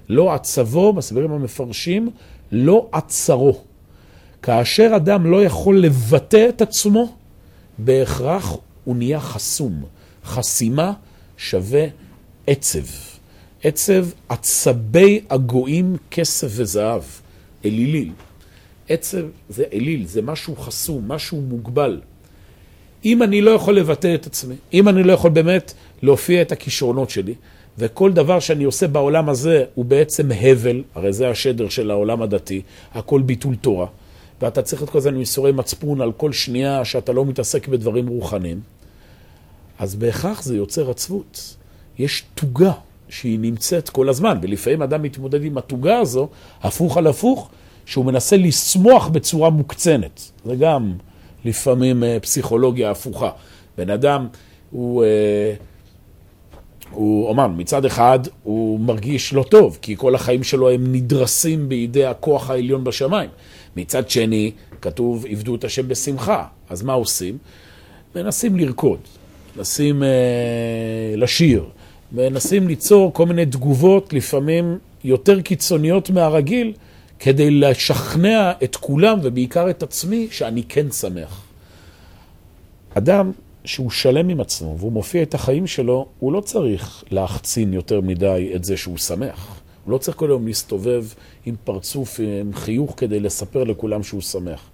לא 0.09 0.33
עצבו, 0.33 0.93
מסבירים 0.93 1.31
המפרשים, 1.31 2.09
לא 2.51 2.87
עצרו. 2.91 3.61
כאשר 4.41 4.91
אדם 4.95 5.31
לא 5.31 5.43
יכול 5.43 5.79
לבטא 5.79 6.45
את 6.49 6.61
עצמו, 6.61 7.15
בהכרח 7.77 8.57
הוא 8.83 8.95
נהיה 8.95 9.19
חסום. 9.19 9.83
חסימה 10.25 10.93
שווה 11.37 11.85
עצב. 12.47 12.85
עצב 13.63 14.05
עצבי 14.29 15.21
הגויים 15.29 15.95
כסף 16.11 16.47
וזהב, 16.51 17.01
אליליל. 17.65 18.11
עצב 18.89 19.25
זה 19.49 19.63
אליל, 19.73 20.07
זה 20.07 20.21
משהו 20.21 20.55
חסום, 20.55 21.07
משהו 21.07 21.41
מוגבל. 21.41 22.01
אם 23.05 23.23
אני 23.23 23.41
לא 23.41 23.51
יכול 23.51 23.77
לבטא 23.77 24.15
את 24.15 24.25
עצמי, 24.25 24.55
אם 24.73 24.89
אני 24.89 25.03
לא 25.03 25.13
יכול 25.13 25.31
באמת 25.31 25.73
להופיע 26.01 26.41
את 26.41 26.51
הכישרונות 26.51 27.09
שלי, 27.09 27.33
וכל 27.77 28.11
דבר 28.13 28.39
שאני 28.39 28.63
עושה 28.63 28.87
בעולם 28.87 29.29
הזה 29.29 29.63
הוא 29.75 29.85
בעצם 29.85 30.31
הבל, 30.31 30.83
הרי 30.95 31.13
זה 31.13 31.29
השדר 31.29 31.69
של 31.69 31.91
העולם 31.91 32.21
הדתי, 32.21 32.61
הכל 32.93 33.21
ביטול 33.21 33.55
תורה, 33.55 33.87
ואתה 34.41 34.61
צריך 34.61 34.83
את 34.83 34.89
כל 34.89 34.99
עם 35.07 35.19
ייסורי 35.19 35.51
מצפון 35.51 36.01
על 36.01 36.11
כל 36.11 36.31
שנייה 36.33 36.85
שאתה 36.85 37.11
לא 37.11 37.25
מתעסק 37.25 37.67
בדברים 37.67 38.07
רוחניים, 38.07 38.59
אז 39.79 39.95
בהכרח 39.95 40.43
זה 40.43 40.57
יוצר 40.57 40.89
עצבות. 40.89 41.55
יש 41.99 42.23
תוגה 42.35 42.71
שהיא 43.09 43.39
נמצאת 43.39 43.89
כל 43.89 44.09
הזמן, 44.09 44.37
ולפעמים 44.41 44.81
אדם 44.81 45.01
מתמודד 45.01 45.43
עם 45.43 45.57
התוגה 45.57 45.97
הזו, 45.97 46.27
הפוך 46.61 46.97
על 46.97 47.07
הפוך, 47.07 47.49
שהוא 47.85 48.05
מנסה 48.05 48.37
לשמוח 48.37 49.07
בצורה 49.07 49.49
מוקצנת. 49.49 50.31
זה 50.45 50.55
גם 50.55 50.93
לפעמים 51.45 52.03
אה, 52.03 52.17
פסיכולוגיה 52.21 52.91
הפוכה. 52.91 53.29
בן 53.77 53.89
אדם 53.89 54.27
הוא... 54.71 55.03
הוא 56.91 57.29
אומר, 57.29 57.47
מצד 57.47 57.85
אחד 57.85 58.19
הוא 58.43 58.79
מרגיש 58.79 59.33
לא 59.33 59.43
טוב, 59.43 59.77
כי 59.81 59.95
כל 59.97 60.15
החיים 60.15 60.43
שלו 60.43 60.69
הם 60.69 60.95
נדרסים 60.95 61.69
בידי 61.69 62.05
הכוח 62.05 62.49
העליון 62.49 62.83
בשמיים. 62.83 63.29
מצד 63.75 64.09
שני, 64.09 64.51
כתוב, 64.81 65.25
עבדו 65.29 65.55
את 65.55 65.63
השם 65.63 65.87
בשמחה. 65.87 66.45
אז 66.69 66.81
מה 66.81 66.93
עושים? 66.93 67.37
מנסים 68.15 68.55
לרקוד, 68.55 68.99
מנסים 69.57 70.03
אה, 70.03 70.07
לשיר, 71.15 71.65
מנסים 72.11 72.67
ליצור 72.67 73.13
כל 73.13 73.25
מיני 73.25 73.45
תגובות, 73.45 74.13
לפעמים 74.13 74.77
יותר 75.03 75.41
קיצוניות 75.41 76.09
מהרגיל, 76.09 76.73
כדי 77.19 77.51
לשכנע 77.51 78.51
את 78.63 78.75
כולם, 78.75 79.19
ובעיקר 79.23 79.69
את 79.69 79.83
עצמי, 79.83 80.27
שאני 80.31 80.63
כן 80.69 80.91
שמח. 80.91 81.41
אדם 82.93 83.31
שהוא 83.65 83.89
שלם 83.89 84.29
עם 84.29 84.39
עצמו 84.39 84.75
והוא 84.79 84.91
מופיע 84.91 85.23
את 85.23 85.33
החיים 85.33 85.67
שלו, 85.67 86.07
הוא 86.19 86.33
לא 86.33 86.41
צריך 86.41 87.03
להחצין 87.11 87.73
יותר 87.73 88.01
מדי 88.01 88.51
את 88.55 88.63
זה 88.63 88.77
שהוא 88.77 88.97
שמח. 88.97 89.61
הוא 89.85 89.91
לא 89.91 89.97
צריך 89.97 90.17
כל 90.17 90.29
היום 90.29 90.47
להסתובב 90.47 91.05
עם 91.45 91.55
פרצוף, 91.63 92.19
עם 92.41 92.53
חיוך 92.53 92.93
כדי 92.97 93.19
לספר 93.19 93.63
לכולם 93.63 94.03
שהוא 94.03 94.21
שמח. 94.21 94.69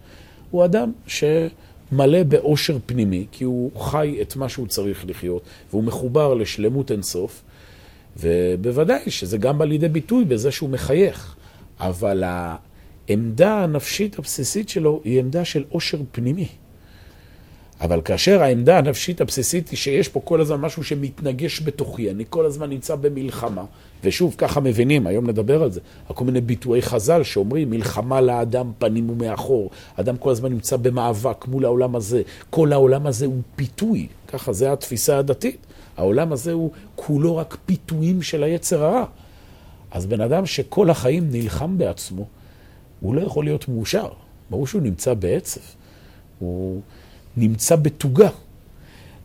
הוא 0.51 0.65
אדם 0.65 0.91
שמלא 1.07 2.23
באושר 2.23 2.77
פנימי, 2.85 3.25
כי 3.31 3.43
הוא 3.43 3.71
חי 3.79 4.17
את 4.21 4.35
מה 4.35 4.49
שהוא 4.49 4.67
צריך 4.67 5.05
לחיות, 5.07 5.43
והוא 5.69 5.83
מחובר 5.83 6.33
לשלמות 6.33 6.91
אינסוף, 6.91 7.41
ובוודאי 8.17 9.09
שזה 9.11 9.37
גם 9.37 9.57
בא 9.57 9.65
לידי 9.65 9.89
ביטוי 9.89 10.25
בזה 10.25 10.51
שהוא 10.51 10.69
מחייך. 10.69 11.35
אבל 11.79 12.23
העמדה 13.07 13.63
הנפשית 13.63 14.19
הבסיסית 14.19 14.69
שלו 14.69 15.01
היא 15.03 15.19
עמדה 15.19 15.45
של 15.45 15.63
אושר 15.71 15.97
פנימי. 16.11 16.47
אבל 17.81 18.01
כאשר 18.01 18.41
העמדה 18.41 18.77
הנפשית 18.77 19.21
הבסיסית 19.21 19.69
היא 19.69 19.77
שיש 19.77 20.07
פה 20.09 20.21
כל 20.23 20.41
הזמן 20.41 20.57
משהו 20.61 20.83
שמתנגש 20.83 21.61
בתוכי, 21.61 22.11
אני 22.11 22.23
כל 22.29 22.45
הזמן 22.45 22.69
נמצא 22.69 22.95
במלחמה, 22.95 23.63
ושוב, 24.03 24.35
ככה 24.37 24.59
מבינים, 24.59 25.07
היום 25.07 25.29
נדבר 25.29 25.63
על 25.63 25.71
זה, 25.71 25.79
כל 26.07 26.25
מיני 26.25 26.41
ביטויי 26.41 26.81
חז"ל 26.81 27.23
שאומרים, 27.23 27.69
מלחמה 27.69 28.21
לאדם 28.21 28.71
פנים 28.77 29.09
ומאחור, 29.09 29.69
אדם 29.95 30.17
כל 30.17 30.29
הזמן 30.29 30.51
נמצא 30.51 30.77
במאבק 30.77 31.45
מול 31.47 31.65
העולם 31.65 31.95
הזה, 31.95 32.21
כל 32.49 32.73
העולם 32.73 33.07
הזה 33.07 33.25
הוא 33.25 33.41
פיתוי, 33.55 34.07
ככה 34.27 34.53
זה 34.53 34.71
התפיסה 34.71 35.17
הדתית, 35.17 35.65
העולם 35.97 36.31
הזה 36.31 36.51
הוא 36.51 36.71
כולו 36.95 37.37
רק 37.37 37.57
פיתויים 37.65 38.21
של 38.21 38.43
היצר 38.43 38.83
הרע. 38.83 39.05
אז 39.91 40.05
בן 40.05 40.21
אדם 40.21 40.45
שכל 40.45 40.89
החיים 40.89 41.29
נלחם 41.31 41.77
בעצמו, 41.77 42.27
הוא 42.99 43.15
לא 43.15 43.21
יכול 43.21 43.45
להיות 43.45 43.67
מאושר, 43.67 44.07
ברור 44.49 44.67
שהוא 44.67 44.81
נמצא 44.81 45.13
בעצב. 45.13 45.61
הוא... 46.39 46.81
נמצא 47.37 47.75
בתוגה. 47.75 48.29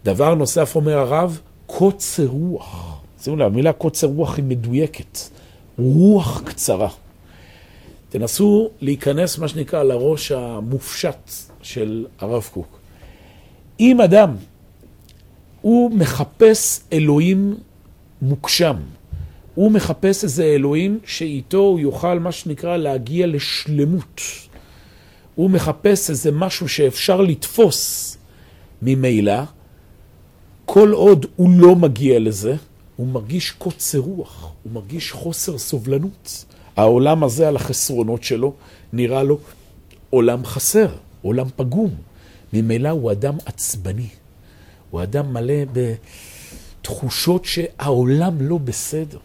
דבר 0.05 0.35
נוסף 0.35 0.77
אומר 0.77 0.99
הרב, 0.99 1.41
קוצר 1.67 2.27
רוח. 2.27 3.01
שימו 3.23 3.37
לב, 3.37 3.47
המילה 3.47 3.73
קוצר 3.73 4.07
רוח 4.07 4.37
היא 4.37 4.45
מדויקת. 4.45 5.19
רוח 5.79 6.43
קצרה. 6.45 6.89
תנסו 8.09 8.71
להיכנס, 8.81 9.39
מה 9.39 9.49
שנקרא, 9.49 9.83
לראש 9.83 10.33
המופשט 10.33 11.31
של 11.63 12.07
הרב 12.19 12.49
קוק. 12.53 12.79
אם 13.81 14.01
אדם, 14.01 14.37
הוא 15.61 15.91
מחפש 15.91 16.81
אלוהים 16.93 17.57
מוקשם, 18.23 18.77
הוא 19.55 19.73
מחפש 19.73 20.25
איזה 20.25 20.45
אלוהים 20.45 20.99
שאיתו 21.05 21.59
הוא 21.59 21.81
יוכל, 21.81 22.19
מה 22.19 22.33
שנקרא, 22.33 22.77
להגיע 22.77 23.27
לשלמות. 23.27 24.21
הוא 25.41 25.51
מחפש 25.51 26.11
איזה 26.11 26.31
משהו 26.33 26.69
שאפשר 26.69 27.21
לתפוס 27.21 28.17
ממילא. 28.83 29.43
כל 30.65 30.93
עוד 30.93 31.27
הוא 31.37 31.51
לא 31.51 31.77
מגיע 31.77 32.19
לזה, 32.19 32.57
הוא 32.97 33.07
מרגיש 33.07 33.51
קוצר 33.51 33.99
רוח, 33.99 34.53
הוא 34.63 34.73
מרגיש 34.73 35.13
חוסר 35.13 35.59
סובלנות. 35.59 36.45
העולם 36.77 37.25
הזה 37.25 37.49
על 37.49 37.57
החסרונות 37.57 38.23
שלו 38.23 38.53
נראה 38.93 39.23
לו 39.23 39.39
עולם 40.11 40.45
חסר, 40.45 40.89
עולם 41.23 41.47
פגום. 41.57 41.95
ממילא 42.53 42.89
הוא 42.89 43.13
אדם 43.13 43.37
עצבני, 43.47 44.09
הוא 44.91 45.03
אדם 45.03 45.33
מלא 45.33 45.55
בתחושות 46.83 47.45
שהעולם 47.45 48.37
לא 48.41 48.59
בסדר. 48.59 49.19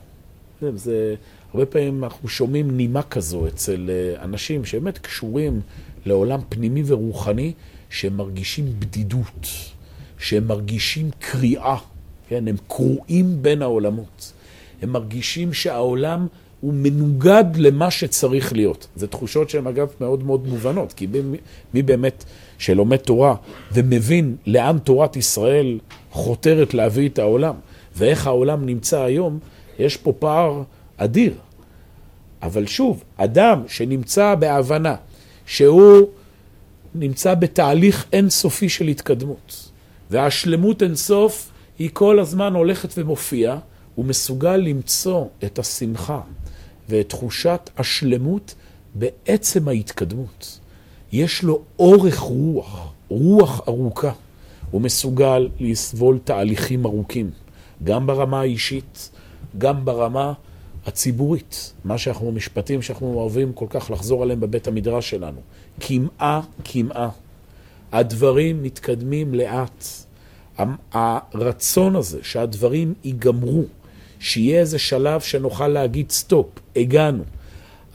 זה, 0.75 1.15
הרבה 1.53 1.65
פעמים 1.65 2.03
אנחנו 2.03 2.29
שומעים 2.29 2.77
נימה 2.77 3.03
כזו 3.03 3.47
אצל 3.47 3.89
אה, 3.89 4.23
אנשים 4.23 4.65
שבאמת 4.65 4.97
קשורים 4.97 5.61
לעולם 6.05 6.39
פנימי 6.49 6.83
ורוחני, 6.85 7.53
שהם 7.89 8.17
מרגישים 8.17 8.65
בדידות, 8.79 9.47
שהם 10.17 10.47
מרגישים 10.47 11.09
קריאה, 11.19 11.77
כן? 12.29 12.47
הם 12.47 12.55
קרועים 12.67 13.41
בין 13.41 13.61
העולמות. 13.61 14.33
הם 14.81 14.89
מרגישים 14.89 15.53
שהעולם 15.53 16.27
הוא 16.61 16.73
מנוגד 16.73 17.43
למה 17.57 17.91
שצריך 17.91 18.53
להיות. 18.53 18.87
זה 18.95 19.07
תחושות 19.07 19.49
שהן 19.49 19.67
אגב 19.67 19.87
מאוד 20.01 20.23
מאוד 20.23 20.47
מובנות, 20.47 20.93
כי 20.93 21.07
מי, 21.07 21.37
מי 21.73 21.81
באמת 21.81 22.23
שלומד 22.57 22.97
תורה 22.97 23.35
ומבין 23.71 24.35
לאן 24.47 24.77
תורת 24.79 25.15
ישראל 25.15 25.79
חותרת 26.11 26.73
להביא 26.73 27.09
את 27.09 27.19
העולם, 27.19 27.55
ואיך 27.95 28.27
העולם 28.27 28.65
נמצא 28.65 29.01
היום, 29.01 29.39
יש 29.79 29.97
פה 29.97 30.13
פער 30.19 30.63
אדיר. 30.97 31.33
אבל 32.41 32.65
שוב, 32.65 33.03
אדם 33.17 33.63
שנמצא 33.67 34.35
בהבנה 34.35 34.95
שהוא 35.45 36.07
נמצא 36.95 37.33
בתהליך 37.33 38.05
אינסופי 38.13 38.69
של 38.69 38.87
התקדמות, 38.87 39.69
והשלמות 40.09 40.83
אינסוף 40.83 41.51
היא 41.79 41.89
כל 41.93 42.19
הזמן 42.19 42.53
הולכת 42.53 42.89
ומופיעה, 42.97 43.59
הוא 43.95 44.05
מסוגל 44.05 44.57
למצוא 44.57 45.25
את 45.43 45.59
השמחה 45.59 46.21
ואת 46.89 47.09
תחושת 47.09 47.69
השלמות 47.77 48.55
בעצם 48.95 49.67
ההתקדמות. 49.67 50.59
יש 51.11 51.43
לו 51.43 51.61
אורך 51.79 52.19
רוח, 52.19 52.91
רוח 53.09 53.61
ארוכה. 53.67 54.11
הוא 54.71 54.81
מסוגל 54.81 55.49
לסבול 55.59 56.19
תהליכים 56.23 56.85
ארוכים, 56.85 57.31
גם 57.83 58.07
ברמה 58.07 58.39
האישית, 58.39 59.09
גם 59.57 59.85
ברמה 59.85 60.33
הציבורית. 60.85 61.73
מה 61.85 61.97
שאנחנו, 61.97 62.31
משפטים 62.31 62.81
שאנחנו 62.81 63.13
אוהבים 63.13 63.53
כל 63.53 63.65
כך 63.69 63.91
לחזור 63.91 64.23
עליהם 64.23 64.39
בבית 64.39 64.67
המדרש 64.67 65.09
שלנו. 65.09 65.39
קמעה, 65.79 66.41
קמעה. 66.63 67.09
הדברים 67.91 68.63
מתקדמים 68.63 69.33
לאט. 69.33 69.85
הרצון 70.91 71.95
הזה 71.95 72.19
שהדברים 72.23 72.93
ייגמרו, 73.03 73.63
שיהיה 74.19 74.59
איזה 74.59 74.79
שלב 74.79 75.21
שנוכל 75.21 75.67
להגיד 75.67 76.11
סטופ, 76.11 76.47
הגענו. 76.75 77.23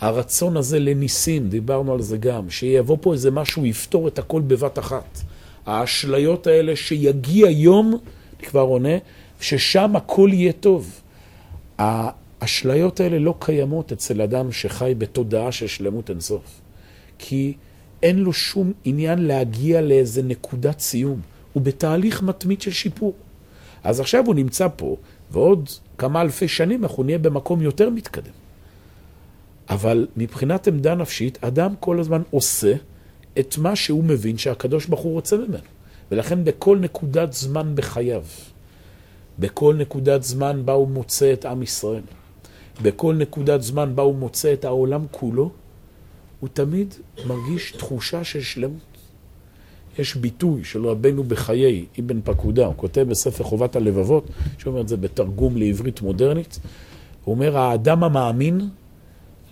הרצון 0.01 0.57
הזה 0.57 0.79
לניסים, 0.79 1.49
דיברנו 1.49 1.93
על 1.93 2.03
זה 2.03 2.17
גם, 2.17 2.51
שיבוא 2.51 2.97
פה 3.01 3.13
איזה 3.13 3.31
משהו, 3.31 3.67
יפתור 3.67 4.09
את 4.09 4.19
הכל 4.19 4.41
בבת 4.41 4.79
אחת. 4.79 5.21
האשליות 5.67 6.47
האלה 6.47 6.77
שיגיע 6.77 7.51
יום, 7.51 7.99
אני 8.39 8.49
כבר 8.49 8.61
עונה, 8.61 8.99
ששם 9.41 9.97
הכל 9.97 10.31
יהיה 10.33 10.53
טוב. 10.53 11.01
האשליות 12.41 13.01
האלה 13.01 13.19
לא 13.19 13.35
קיימות 13.39 13.93
אצל 13.93 14.23
אדם 14.23 14.53
שחי 14.53 14.95
בתודעה 14.99 15.53
של 15.53 15.67
שלמות 15.67 16.11
אינסוף. 16.11 16.61
כי 17.19 17.55
אין 18.03 18.19
לו 18.19 18.33
שום 18.33 18.73
עניין 18.85 19.19
להגיע 19.19 19.81
לאיזה 19.81 20.23
נקודת 20.23 20.81
סיום. 20.81 21.21
הוא 21.53 21.63
בתהליך 21.63 22.23
מתמיד 22.23 22.61
של 22.63 22.71
שיפור. 22.71 23.15
אז 23.85 24.01
עכשיו 24.01 24.25
הוא 24.27 24.35
נמצא 24.35 24.69
פה, 24.77 24.97
ועוד 25.31 25.69
כמה 25.99 26.21
אלפי 26.21 26.49
שנים 26.49 26.83
אנחנו 26.83 27.03
נהיה 27.03 27.19
במקום 27.19 27.63
יותר 27.63 27.91
מתקדם. 27.91 28.33
אבל 29.71 30.07
מבחינת 30.17 30.69
עמדה 30.69 30.95
נפשית, 30.95 31.45
אדם 31.45 31.75
כל 31.81 32.01
הזמן 32.01 32.23
עושה 32.31 32.75
את 33.39 33.59
מה 33.59 33.77
שהוא 33.77 34.05
מבין 34.05 34.39
שהקדוש 34.39 34.87
ברוך 34.87 35.01
הוא 35.01 35.13
רוצה 35.13 35.37
ממנו. 35.37 35.71
ולכן 36.11 36.45
בכל 36.45 36.79
נקודת 36.79 37.33
זמן 37.33 37.73
בחייו, 37.75 38.23
בכל 39.39 39.75
נקודת 39.79 40.23
זמן 40.23 40.63
בה 40.65 40.73
הוא 40.73 40.89
מוצא 40.89 41.33
את 41.33 41.45
עם 41.45 41.63
ישראל, 41.63 42.03
בכל 42.83 43.15
נקודת 43.15 43.63
זמן 43.63 43.93
בה 43.95 44.03
הוא 44.03 44.15
מוצא 44.15 44.53
את 44.53 44.65
העולם 44.65 45.07
כולו, 45.11 45.51
הוא 46.41 46.49
תמיד 46.53 46.95
מרגיש 47.27 47.73
תחושה 47.73 48.25
של 48.25 48.41
שלמות. 48.41 48.91
יש 49.99 50.17
ביטוי 50.17 50.65
של 50.65 50.87
רבנו 50.87 51.25
בחיי, 51.25 51.87
אבן 51.99 52.21
פקודה, 52.25 52.67
הוא 52.67 52.75
כותב 52.77 53.07
בספר 53.09 53.45
חובת 53.45 53.77
הלבבות, 53.77 54.27
שאומר 54.59 54.81
את 54.81 54.89
זה 54.89 54.97
בתרגום 54.97 55.57
לעברית 55.57 56.01
מודרנית, 56.03 56.59
הוא 57.25 57.35
אומר, 57.35 57.59
האדם 57.59 58.05
המאמין 58.05 58.61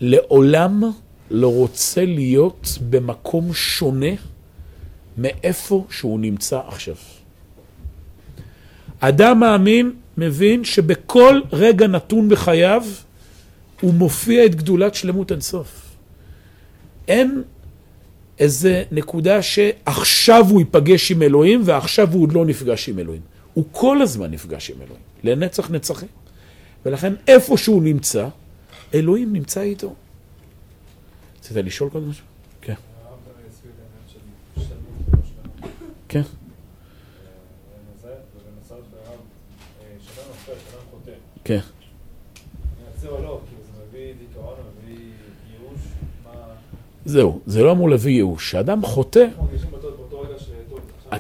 לעולם 0.01 0.83
לא 1.31 1.55
רוצה 1.55 2.05
להיות 2.05 2.79
במקום 2.91 3.55
שונה 3.55 4.14
מאיפה 5.19 5.87
שהוא 5.91 6.21
נמצא 6.21 6.61
עכשיו. 6.69 6.95
אדם 9.01 9.41
מאמין 9.41 9.93
מבין 10.19 10.64
שבכל 10.64 11.41
רגע 11.53 11.87
נתון 11.87 12.29
בחייו 12.29 12.83
הוא 13.81 13.95
מופיע 13.95 14.47
את 14.47 14.55
גדולת 14.55 14.95
שלמות 14.95 15.33
אינסוף. 15.33 15.97
אין 17.09 17.43
איזה 18.38 18.85
נקודה 18.91 19.43
שעכשיו 19.43 20.45
הוא 20.51 20.61
ייפגש 20.61 21.11
עם 21.12 21.23
אלוהים 21.23 21.62
ועכשיו 21.64 22.12
הוא 22.12 22.23
עוד 22.23 22.33
לא 22.33 22.47
נפגש 22.47 22.88
עם 22.88 22.99
אלוהים. 22.99 23.23
הוא 23.55 23.64
כל 23.73 24.03
הזמן 24.03 24.31
נפגש 24.31 24.71
עם 24.71 24.77
אלוהים, 24.83 25.03
לנצח 25.25 25.71
נצחים. 25.71 26.09
ולכן 26.87 27.14
איפה 27.29 27.57
שהוא 27.57 27.83
נמצא, 27.83 28.29
אלוהים 28.95 29.33
נמצא 29.33 29.61
איתו. 29.61 29.95
רצית 31.38 31.57
לשאול 31.57 31.91
קודם 31.91 32.11
משהו? 32.11 32.25
כן. 32.61 32.75
כן. 36.09 36.23
כן. 41.45 41.61
זהו, 47.09 47.40
זה 47.47 47.62
לא 47.62 47.73
אמור 47.73 47.90
להביא 47.90 48.12
ייאוש. 48.12 48.49
כשאדם 48.49 48.83
חוטא, 48.83 49.27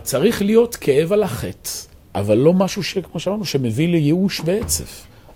צריך 0.02 0.42
להיות 0.42 0.76
כאב 0.76 1.12
על 1.12 1.22
החטא, 1.22 1.70
אבל 2.14 2.38
לא 2.38 2.54
משהו 2.54 2.82
שכמו 2.82 3.20
שאמרנו, 3.20 3.44
שמביא 3.44 3.88
לייאוש 3.88 4.40
ועצב. 4.44 4.84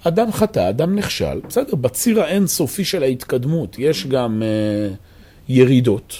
אדם 0.02 0.32
חטא, 0.32 0.68
אדם 0.68 0.94
נכשל, 0.96 1.40
בסדר, 1.48 1.74
בציר 1.74 2.22
האינסופי 2.22 2.84
של 2.84 3.02
ההתקדמות 3.02 3.78
יש 3.78 4.06
גם 4.06 4.42
uh, 4.42 4.96
ירידות 5.48 6.16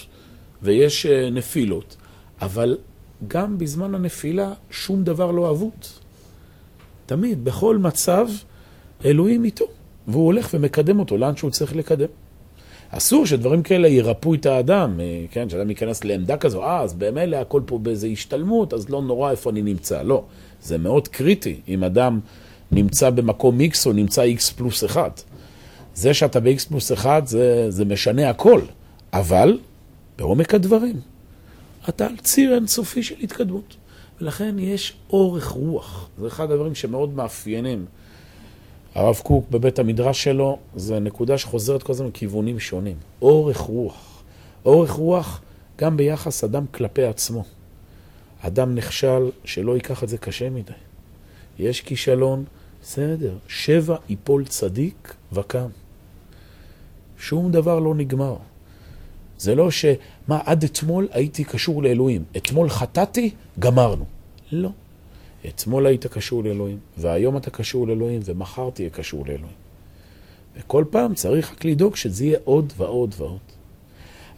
ויש 0.63 1.07
uh, 1.07 1.35
נפילות, 1.35 1.97
אבל 2.43 2.79
גם 3.29 3.59
בזמן 3.59 3.95
הנפילה 3.95 4.53
שום 4.71 5.05
דבר 5.05 5.31
לא 5.31 5.51
אבוד. 5.51 5.85
תמיד, 7.07 7.45
בכל 7.45 7.79
מצב, 7.79 8.29
אלוהים 9.05 9.45
איתו, 9.45 9.65
והוא 10.09 10.27
הולך 10.27 10.49
ומקדם 10.55 10.99
אותו 10.99 11.17
לאן 11.17 11.37
שהוא 11.37 11.51
צריך 11.51 11.77
לקדם. 11.77 12.22
אסור 12.95 13.27
שדברים 13.27 13.63
כאלה 13.63 13.89
ירפאו 13.89 14.35
את 14.35 14.47
האדם, 14.47 15.01
אה, 15.01 15.25
כן, 15.31 15.49
שאדם 15.49 15.71
ייכנס 15.71 16.05
לעמדה 16.05 16.37
כזו, 16.37 16.63
אה, 16.63 16.81
אז 16.81 16.95
במילא 16.95 17.37
הכל 17.37 17.63
פה 17.67 17.79
באיזה 17.79 18.07
השתלמות, 18.07 18.75
אז 18.75 18.89
לא 18.89 19.03
נורא 19.03 19.31
איפה 19.31 19.51
אני 19.51 19.63
נמצא. 19.63 20.03
לא, 20.03 20.25
זה 20.63 20.79
מאוד 20.79 21.09
קריטי 21.09 21.61
אם 21.69 21.85
אדם 21.85 22.21
נמצא 22.73 23.11
במקום 23.11 23.61
X 23.61 23.87
או 23.87 23.93
נמצא 23.93 24.25
X 24.25 24.55
פלוס 24.57 24.85
1. 24.85 25.23
זה 25.95 26.15
שאתה 26.15 26.41
ב-X 26.41 26.69
פלוס 26.69 26.93
1 26.93 27.27
זה, 27.27 27.71
זה 27.71 27.85
משנה 27.85 28.31
הכל, 28.31 28.61
אבל 29.13 29.59
בעומק 30.19 30.55
הדברים, 30.55 30.97
אתה 31.89 32.07
על 32.07 32.17
ציר 32.17 32.55
אינסופי 32.55 33.03
של 33.03 33.15
התקדמות. 33.23 33.77
ולכן 34.21 34.59
יש 34.59 34.95
אורך 35.11 35.49
רוח. 35.49 36.09
זה 36.19 36.27
אחד 36.27 36.51
הדברים 36.51 36.75
שמאוד 36.75 37.15
מאפיינים. 37.15 37.85
הרב 38.95 39.21
קוק 39.23 39.51
בבית 39.51 39.79
המדרש 39.79 40.25
שלו, 40.25 40.59
זה 40.77 40.99
נקודה 40.99 41.39
שחוזרת 41.39 41.83
כל 41.83 41.93
הזמן 41.93 42.07
מכיוונים 42.07 42.61
שונים. 42.61 42.97
אורך 43.23 43.59
רוח. 43.59 44.23
אורך 44.65 44.91
רוח 44.91 45.41
גם 45.79 45.97
ביחס 45.97 46.45
אדם 46.45 46.67
כלפי 46.67 47.05
עצמו. 47.05 47.45
אדם 48.41 48.75
נכשל, 48.75 49.31
שלא 49.45 49.75
ייקח 49.75 50.05
את 50.05 50.09
זה 50.09 50.19
קשה 50.19 50.51
מדי. 50.51 50.73
יש 51.59 51.81
כישלון, 51.81 52.45
בסדר, 52.83 53.35
שבע 53.49 53.97
יפול 54.09 54.45
צדיק 54.45 55.15
וקם. 55.33 55.69
שום 57.19 57.53
דבר 57.53 57.79
לא 57.79 57.95
נגמר. 57.95 58.37
זה 59.39 59.55
לא 59.55 59.71
ש... 59.71 59.85
מה, 60.29 60.41
עד 60.45 60.65
אתמול 60.65 61.09
הייתי 61.11 61.45
קשור 61.45 61.83
לאלוהים. 61.83 62.25
אתמול 62.37 62.69
חטאתי, 62.69 63.31
גמרנו. 63.59 64.05
לא. 64.53 64.71
אתמול 65.49 65.87
היית 65.87 66.07
קשור 66.07 66.45
לאלוהים, 66.45 66.79
והיום 66.97 67.37
אתה 67.37 67.51
קשור 67.51 67.87
לאלוהים, 67.87 68.21
ומחר 68.25 68.71
תהיה 68.71 68.91
קשור 68.91 69.27
לאלוהים. 69.27 69.57
וכל 70.57 70.85
פעם 70.91 71.15
צריך 71.15 71.53
רק 71.53 71.65
לדאוג 71.65 71.97
שזה 71.97 72.25
יהיה 72.25 72.39
עוד 72.45 72.73
ועוד 72.77 73.15
ועוד. 73.19 73.39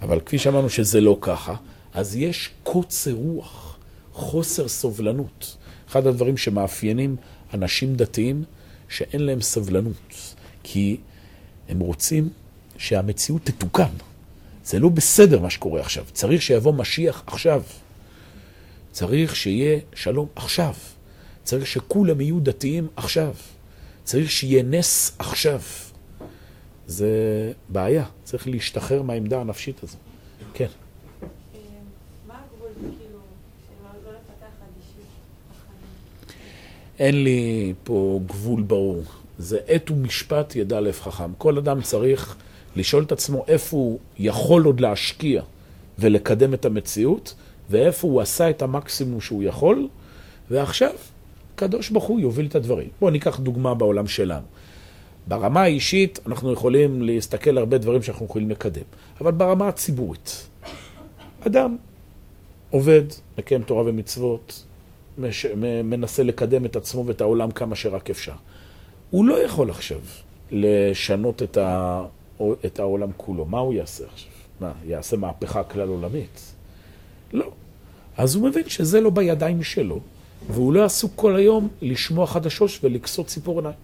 אבל 0.02 0.20
כפי 0.20 0.38
שאמרנו 0.38 0.70
שזה 0.70 1.00
לא 1.00 1.18
ככה, 1.20 1.54
אז 1.94 2.16
יש 2.16 2.50
קוצר 2.62 3.12
רוח, 3.12 3.78
חוסר 4.12 4.68
סובלנות. 4.68 5.56
אחד 5.88 6.06
הדברים 6.06 6.36
שמאפיינים 6.36 7.16
אנשים 7.54 7.94
דתיים, 7.94 8.44
שאין 8.88 9.22
להם 9.22 9.40
סבלנות, 9.40 10.34
כי 10.62 10.96
הם 11.68 11.80
רוצים 11.80 12.28
שהמציאות 12.76 13.44
תתוקן. 13.44 13.90
זה 14.64 14.78
לא 14.78 14.88
בסדר 14.88 15.40
מה 15.40 15.50
שקורה 15.50 15.80
עכשיו. 15.80 16.04
צריך 16.12 16.42
שיבוא 16.42 16.72
משיח 16.72 17.22
עכשיו. 17.26 17.62
צריך 18.92 19.36
שיהיה 19.36 19.78
שלום 19.94 20.26
עכשיו. 20.36 20.74
צריך 21.44 21.66
שכולם 21.66 22.20
יהיו 22.20 22.40
דתיים 22.40 22.88
עכשיו. 22.96 23.35
צריך 24.04 24.30
שיהיה 24.30 24.62
נס 24.62 25.16
עכשיו. 25.18 25.61
זה 26.87 27.09
בעיה, 27.68 28.04
צריך 28.24 28.48
להשתחרר 28.48 29.02
מהעמדה 29.02 29.40
הנפשית 29.40 29.83
הזו. 29.83 29.96
כן. 30.54 30.66
כאילו, 31.52 31.68
לא? 32.28 32.35
אין 36.98 37.24
לי 37.24 37.74
פה 37.85 38.20
גבול 38.26 38.62
ברור. 38.62 39.02
זה 39.38 39.59
עת 39.66 39.90
ומשפט 39.90 40.57
ידע 40.57 40.80
לב 40.80 41.00
חכם. 41.00 41.33
כל 41.38 41.59
אדם 41.59 41.83
צריך 41.83 42.37
לשאול 42.76 43.02
את 43.02 43.12
עצמו 43.12 43.44
איפה 43.48 43.76
הוא 43.76 43.98
יכול 44.18 44.64
עוד 44.64 44.80
להשקיע 44.80 45.42
ולקדם 45.98 46.54
את 46.54 46.64
המציאות, 46.64 47.35
ואיפה 47.70 48.09
הוא 48.09 48.20
עשה 48.20 48.50
את 48.50 48.62
המקסימום 48.62 49.20
שהוא 49.20 49.42
יכול, 49.42 49.88
ועכשיו, 50.50 50.94
הקדוש 51.54 51.90
ברוך 51.90 52.04
הוא 52.04 52.20
יוביל 52.20 52.46
את 52.46 52.54
הדברים. 52.54 52.88
בואו 53.00 53.10
ניקח 53.10 53.40
דוגמה 53.40 53.74
בעולם 53.74 54.06
שלנו. 54.06 54.46
ברמה 55.28 55.62
האישית 55.62 56.18
אנחנו 56.26 56.52
יכולים 56.52 57.02
להסתכל 57.02 57.50
על 57.50 57.58
הרבה 57.58 57.78
דברים 57.78 58.02
שאנחנו 58.02 58.26
יכולים 58.26 58.50
לקדם, 58.50 58.82
אבל 59.20 59.32
ברמה 59.32 59.68
הציבורית, 59.68 60.46
אדם 61.46 61.76
עובד, 62.70 63.02
מקיים 63.38 63.62
תורה 63.62 63.82
ומצוות, 63.86 64.64
מש, 65.18 65.46
מנסה 65.84 66.22
לקדם 66.22 66.64
את 66.64 66.76
עצמו 66.76 67.06
ואת 67.06 67.20
העולם 67.20 67.50
כמה 67.50 67.76
שרק 67.76 68.10
אפשר. 68.10 68.34
הוא 69.10 69.24
לא 69.24 69.44
יכול 69.44 69.70
עכשיו 69.70 70.00
לשנות 70.50 71.42
את, 71.42 71.56
ה, 71.56 72.02
את 72.64 72.78
העולם 72.78 73.08
כולו. 73.16 73.44
מה 73.44 73.58
הוא 73.58 73.74
יעשה 73.74 74.04
עכשיו? 74.12 74.30
מה, 74.60 74.72
יעשה 74.86 75.16
מהפכה 75.16 75.62
כלל 75.62 75.88
עולמית? 75.88 76.54
לא. 77.32 77.50
אז 78.16 78.34
הוא 78.34 78.48
מבין 78.48 78.68
שזה 78.68 79.00
לא 79.00 79.10
בידיים 79.10 79.62
שלו, 79.62 80.00
והוא 80.48 80.72
לא 80.72 80.85
עסוק 80.85 81.12
כל 81.16 81.37
היום 81.37 81.68
לשמוע 81.83 82.26
חדשות 82.26 82.70
ולכסות 82.83 83.26
ציפורניים. 83.26 83.74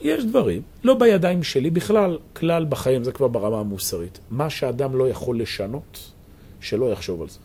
יש 0.00 0.24
דברים, 0.24 0.62
לא 0.84 0.94
בידיים 0.94 1.42
שלי, 1.42 1.70
בכלל, 1.70 2.18
כלל 2.36 2.64
בחיים, 2.64 3.04
זה 3.04 3.12
כבר 3.12 3.28
ברמה 3.28 3.60
המוסרית. 3.60 4.18
מה 4.30 4.50
שאדם 4.50 4.96
לא 4.96 5.08
יכול 5.08 5.40
לשנות, 5.40 6.12
שלא 6.60 6.92
יחשוב 6.92 7.22
על 7.22 7.28
זה. 7.28 7.38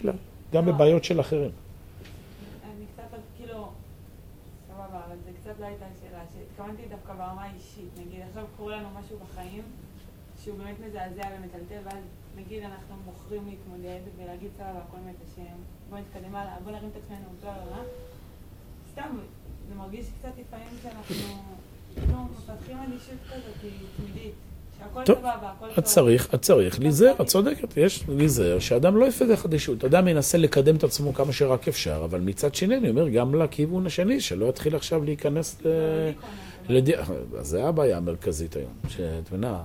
כלל. 0.00 0.16
גם 0.52 0.66
בבעיות 0.66 1.04
של 1.04 1.20
אחרים. 1.20 1.50
אני 2.64 2.84
קצת, 2.94 3.18
כאילו, 3.36 3.68
סבבה, 4.68 5.00
אבל 5.06 5.16
זה 5.24 5.30
קצת 5.40 5.60
לא 5.60 5.66
הייתה 5.66 5.84
השאלה, 5.84 6.22
שהתכוונתי 6.32 6.82
דווקא 6.90 7.12
ברמה 7.12 7.42
האישית, 7.42 7.90
נגיד 7.98 8.20
עכשיו 8.28 8.44
קורה 8.56 8.76
לנו 8.76 8.88
משהו 9.00 9.16
בחיים, 9.18 9.62
שהוא 10.44 10.58
באמת 10.58 10.76
מזעזע 10.86 11.28
ומטלטל, 11.36 11.80
ואז 11.84 12.04
נגיד 12.36 12.62
אנחנו 12.62 12.94
בוחרים 13.04 13.42
להתמודד 13.48 14.00
ולהגיד 14.18 14.50
סבבה, 14.56 14.78
הכל 14.88 14.98
מת 15.08 15.16
השם, 15.26 15.56
בוא 15.92 16.00
נתקדם 16.00 16.34
הלאה, 16.34 16.52
בוא 16.64 16.72
נרים 16.72 16.88
את 16.92 16.96
עצמנו, 17.04 17.24
בלה 17.42 17.52
בלה 17.52 17.64
בלה. 17.64 17.82
סתם, 18.92 19.16
זה 19.68 19.74
מרגיש 19.74 20.06
קצת 20.18 20.28
לפעמים 20.40 20.66
שאנחנו, 20.82 21.16
כאילו, 21.94 22.18
מפתחים 22.18 22.76
אדישות 22.78 23.18
כזאת, 23.26 23.72
תמידית. 23.96 24.34
טוב, 25.04 25.18
את. 25.78 25.84
צריך, 25.84 26.34
את 26.34 26.42
צריך 26.42 26.80
להיזהר, 26.80 27.14
את 27.20 27.26
צודקת, 27.26 27.76
יש 27.76 28.04
להיזהר 28.08 28.58
שאדם 28.58 28.96
לא 28.96 29.06
יפתח 29.06 29.44
אדישות. 29.44 29.84
אדם 29.84 30.08
ינסה 30.08 30.38
לקדם 30.38 30.76
את 30.76 30.84
עצמו 30.84 31.14
כמה 31.14 31.32
שרק 31.32 31.68
אפשר, 31.68 32.02
אבל 32.04 32.20
מצד 32.20 32.54
שני, 32.54 32.76
אני 32.76 32.90
אומר, 32.90 33.08
גם 33.08 33.34
לכיוון 33.34 33.86
השני, 33.86 34.20
שלא 34.20 34.46
יתחיל 34.46 34.76
עכשיו 34.76 35.04
להיכנס 35.04 35.56
ל... 35.64 35.68
לד... 36.68 36.90
אז 37.38 37.46
זה 37.46 37.68
הבעיה 37.68 37.96
המרכזית 37.96 38.56
היום, 38.56 38.72
שאת 38.88 39.32
מבינה, 39.32 39.62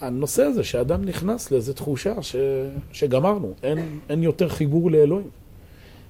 הנושא 0.00 0.42
הזה 0.42 0.64
שאדם 0.64 1.04
נכנס 1.04 1.50
לאיזו 1.50 1.72
תחושה 1.72 2.22
ש... 2.22 2.36
שגמרנו, 2.92 3.54
אין, 3.62 3.98
אין 4.08 4.22
יותר 4.22 4.48
חיבור 4.48 4.90
לאלוהים. 4.90 5.30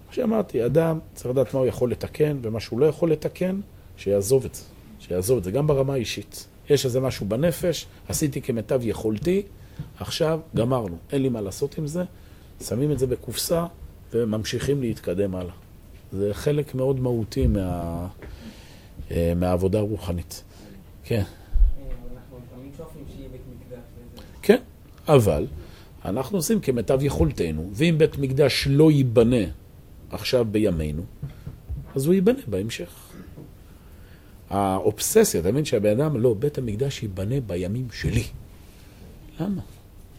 כמו 0.06 0.14
שאמרתי, 0.14 0.66
אדם 0.66 0.98
צריך 1.14 1.30
לדעת 1.30 1.54
מה 1.54 1.60
הוא 1.60 1.66
יכול 1.66 1.90
לתקן, 1.90 2.38
ומה 2.42 2.60
שהוא 2.60 2.80
לא 2.80 2.86
יכול 2.86 3.12
לתקן, 3.12 3.60
שיעזוב 3.96 4.44
את 4.44 4.54
זה. 4.54 4.62
שיעזוב 5.00 5.38
את 5.38 5.44
זה, 5.44 5.50
גם 5.50 5.66
ברמה 5.66 5.92
האישית. 5.92 6.46
יש 6.70 6.84
איזה 6.84 7.00
משהו 7.00 7.26
בנפש, 7.26 7.86
עשיתי 8.08 8.42
כמיטב 8.42 8.80
יכולתי, 8.82 9.42
עכשיו 9.98 10.40
גמרנו, 10.54 10.96
אין 11.12 11.22
לי 11.22 11.28
מה 11.28 11.40
לעשות 11.40 11.78
עם 11.78 11.86
זה, 11.86 12.04
שמים 12.64 12.92
את 12.92 12.98
זה 12.98 13.06
בקופסה 13.06 13.66
וממשיכים 14.12 14.80
להתקדם 14.80 15.34
הלאה. 15.34 15.54
זה 16.12 16.34
חלק 16.34 16.74
מאוד 16.74 17.00
מהותי 17.00 17.46
מה, 17.46 18.06
אה, 19.10 19.32
מהעבודה 19.36 19.78
הרוחנית. 19.78 20.42
כן, 21.04 21.22
אנחנו 22.14 22.38
תמיד 22.54 22.72
שואפים 22.76 23.02
שיהיה 23.16 23.28
בית 23.28 23.40
מקדש 23.50 23.78
וזה. 23.94 24.22
כן, 24.42 24.60
אבל 25.08 25.46
אנחנו 26.04 26.38
עושים 26.38 26.60
כמיטב 26.60 26.98
יכולתנו, 27.02 27.70
ואם 27.72 27.94
בית 27.98 28.18
מקדש 28.18 28.68
לא 28.70 28.90
ייבנה 28.90 29.44
עכשיו 30.10 30.46
בימינו, 30.50 31.02
אז 31.94 32.06
הוא 32.06 32.14
ייבנה 32.14 32.38
בהמשך. 32.46 32.90
האובססיה, 34.50 35.40
אתה 35.40 35.52
מבין 35.52 35.64
שהבן 35.64 36.00
אדם, 36.00 36.20
לא, 36.20 36.34
בית 36.38 36.58
המקדש 36.58 37.02
ייבנה 37.02 37.40
בימים 37.40 37.88
שלי. 37.92 38.22
למה? 39.40 39.62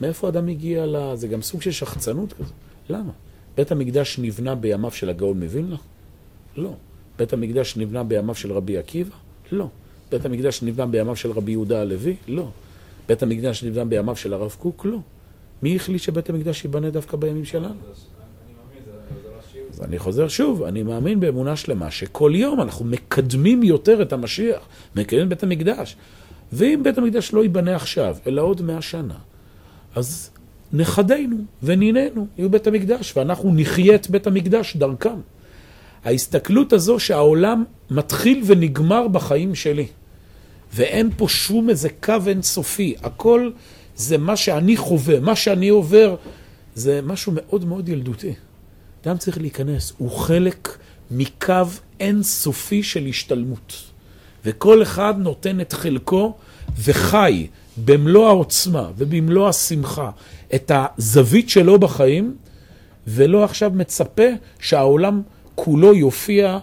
מאיפה 0.02 0.30
אדם 0.30 0.48
הגיע 0.48 0.86
ל... 0.86 1.16
זה 1.16 1.28
גם 1.28 1.42
סוג 1.42 1.62
של 1.62 1.72
שחצנות 1.72 2.34
כזו. 2.34 2.54
למה? 2.90 3.12
בית 3.58 3.72
המקדש 3.72 4.20
נבנה 4.20 4.56
בימיו 4.56 4.92
של 4.92 5.10
הגאון 5.10 5.44
מווילנה? 5.44 5.76
לא. 6.56 6.74
בית 7.18 7.34
המקדש 7.34 7.78
נבנה 7.78 8.04
בימיו 8.04 8.36
של 8.36 8.54
רבי 8.54 8.78
עקיבא? 8.78 9.16
לא. 9.52 9.68
בית 10.12 10.26
המקדש 10.26 10.64
נבנה 10.64 10.86
בימיו 10.86 11.16
של 11.16 11.32
רבי 11.32 11.52
יהודה 11.52 11.82
הלוי? 11.82 12.16
לא. 12.28 12.50
בית 13.08 13.24
המקדש 13.24 13.64
נבנה 13.64 13.86
בימיו 13.86 14.16
של 14.16 14.34
הרב 14.34 14.56
קוק? 14.60 14.86
לא. 14.86 14.98
מי 15.64 15.76
החליט 15.76 16.02
שבית 16.02 16.30
המקדש 16.30 16.64
ייבנה 16.64 16.90
דווקא 16.90 17.18
בימים 17.18 17.46
שלנו? 17.46 17.76
אז 19.74 19.84
אני 19.84 20.00
חוזר 20.00 20.28
שוב, 20.28 20.64
אני 20.64 20.84
מאמין 20.84 21.20
באמונה 21.20 21.56
שלמה 21.56 21.92
שכל 21.92 22.32
יום 22.36 22.62
אנחנו 22.62 22.86
מקדמים 22.86 23.64
יותר 23.64 24.02
את 24.02 24.14
המשיח, 24.14 24.68
מקדמים 24.96 25.30
בית 25.30 25.44
המקדש. 25.44 25.96
ואם 26.54 26.80
בית 26.84 26.98
המקדש 26.98 27.34
לא 27.34 27.44
ייבנה 27.44 27.76
עכשיו, 27.76 28.18
אלא 28.28 28.42
עוד 28.42 28.62
מאה 28.62 28.82
שנה, 28.82 29.18
אז 29.96 30.30
נכדינו 30.74 31.38
ונינינו 31.64 32.28
יהיו 32.38 32.50
בית 32.50 32.68
המקדש, 32.68 33.18
ואנחנו 33.18 33.54
נחיה 33.56 33.96
את 33.96 34.10
בית 34.10 34.28
המקדש 34.28 34.78
דרכם. 34.78 35.20
ההסתכלות 36.06 36.74
הזו 36.74 37.00
שהעולם 37.00 37.64
מתחיל 37.92 38.44
ונגמר 38.46 39.08
בחיים 39.08 39.56
שלי, 39.56 39.88
ואין 40.78 41.10
פה 41.18 41.30
שום 41.30 41.70
איזה 41.70 41.90
קו 41.90 42.14
אינסופי, 42.28 42.96
הכל 43.04 43.52
זה 43.96 44.18
מה 44.18 44.36
שאני 44.36 44.78
חווה, 44.78 45.20
מה 45.20 45.36
שאני 45.36 45.70
עובר, 45.70 46.16
זה 46.76 47.00
משהו 47.04 47.32
מאוד 47.36 47.66
מאוד 47.66 47.90
ילדותי. 47.90 48.34
אדם 49.06 49.18
צריך 49.18 49.38
להיכנס, 49.38 49.94
הוא 49.98 50.12
חלק 50.12 50.78
מקו 51.12 51.54
אינסופי 52.00 52.84
של 52.84 53.06
השתלמות. 53.06 53.74
וכל 54.46 54.82
אחד 54.84 55.14
נותן 55.18 55.62
את 55.62 55.74
חלקו 55.74 56.34
וחי 56.84 57.48
במלוא 57.86 58.28
העוצמה 58.28 58.92
ובמלוא 58.98 59.50
השמחה 59.50 60.10
את 60.56 60.72
הזווית 60.76 61.50
שלו 61.50 61.80
בחיים, 61.80 62.36
ולא 63.08 63.44
עכשיו 63.44 63.72
מצפה 63.76 64.28
שהעולם 64.60 65.22
כולו 65.56 65.94
יופיע 65.94 66.60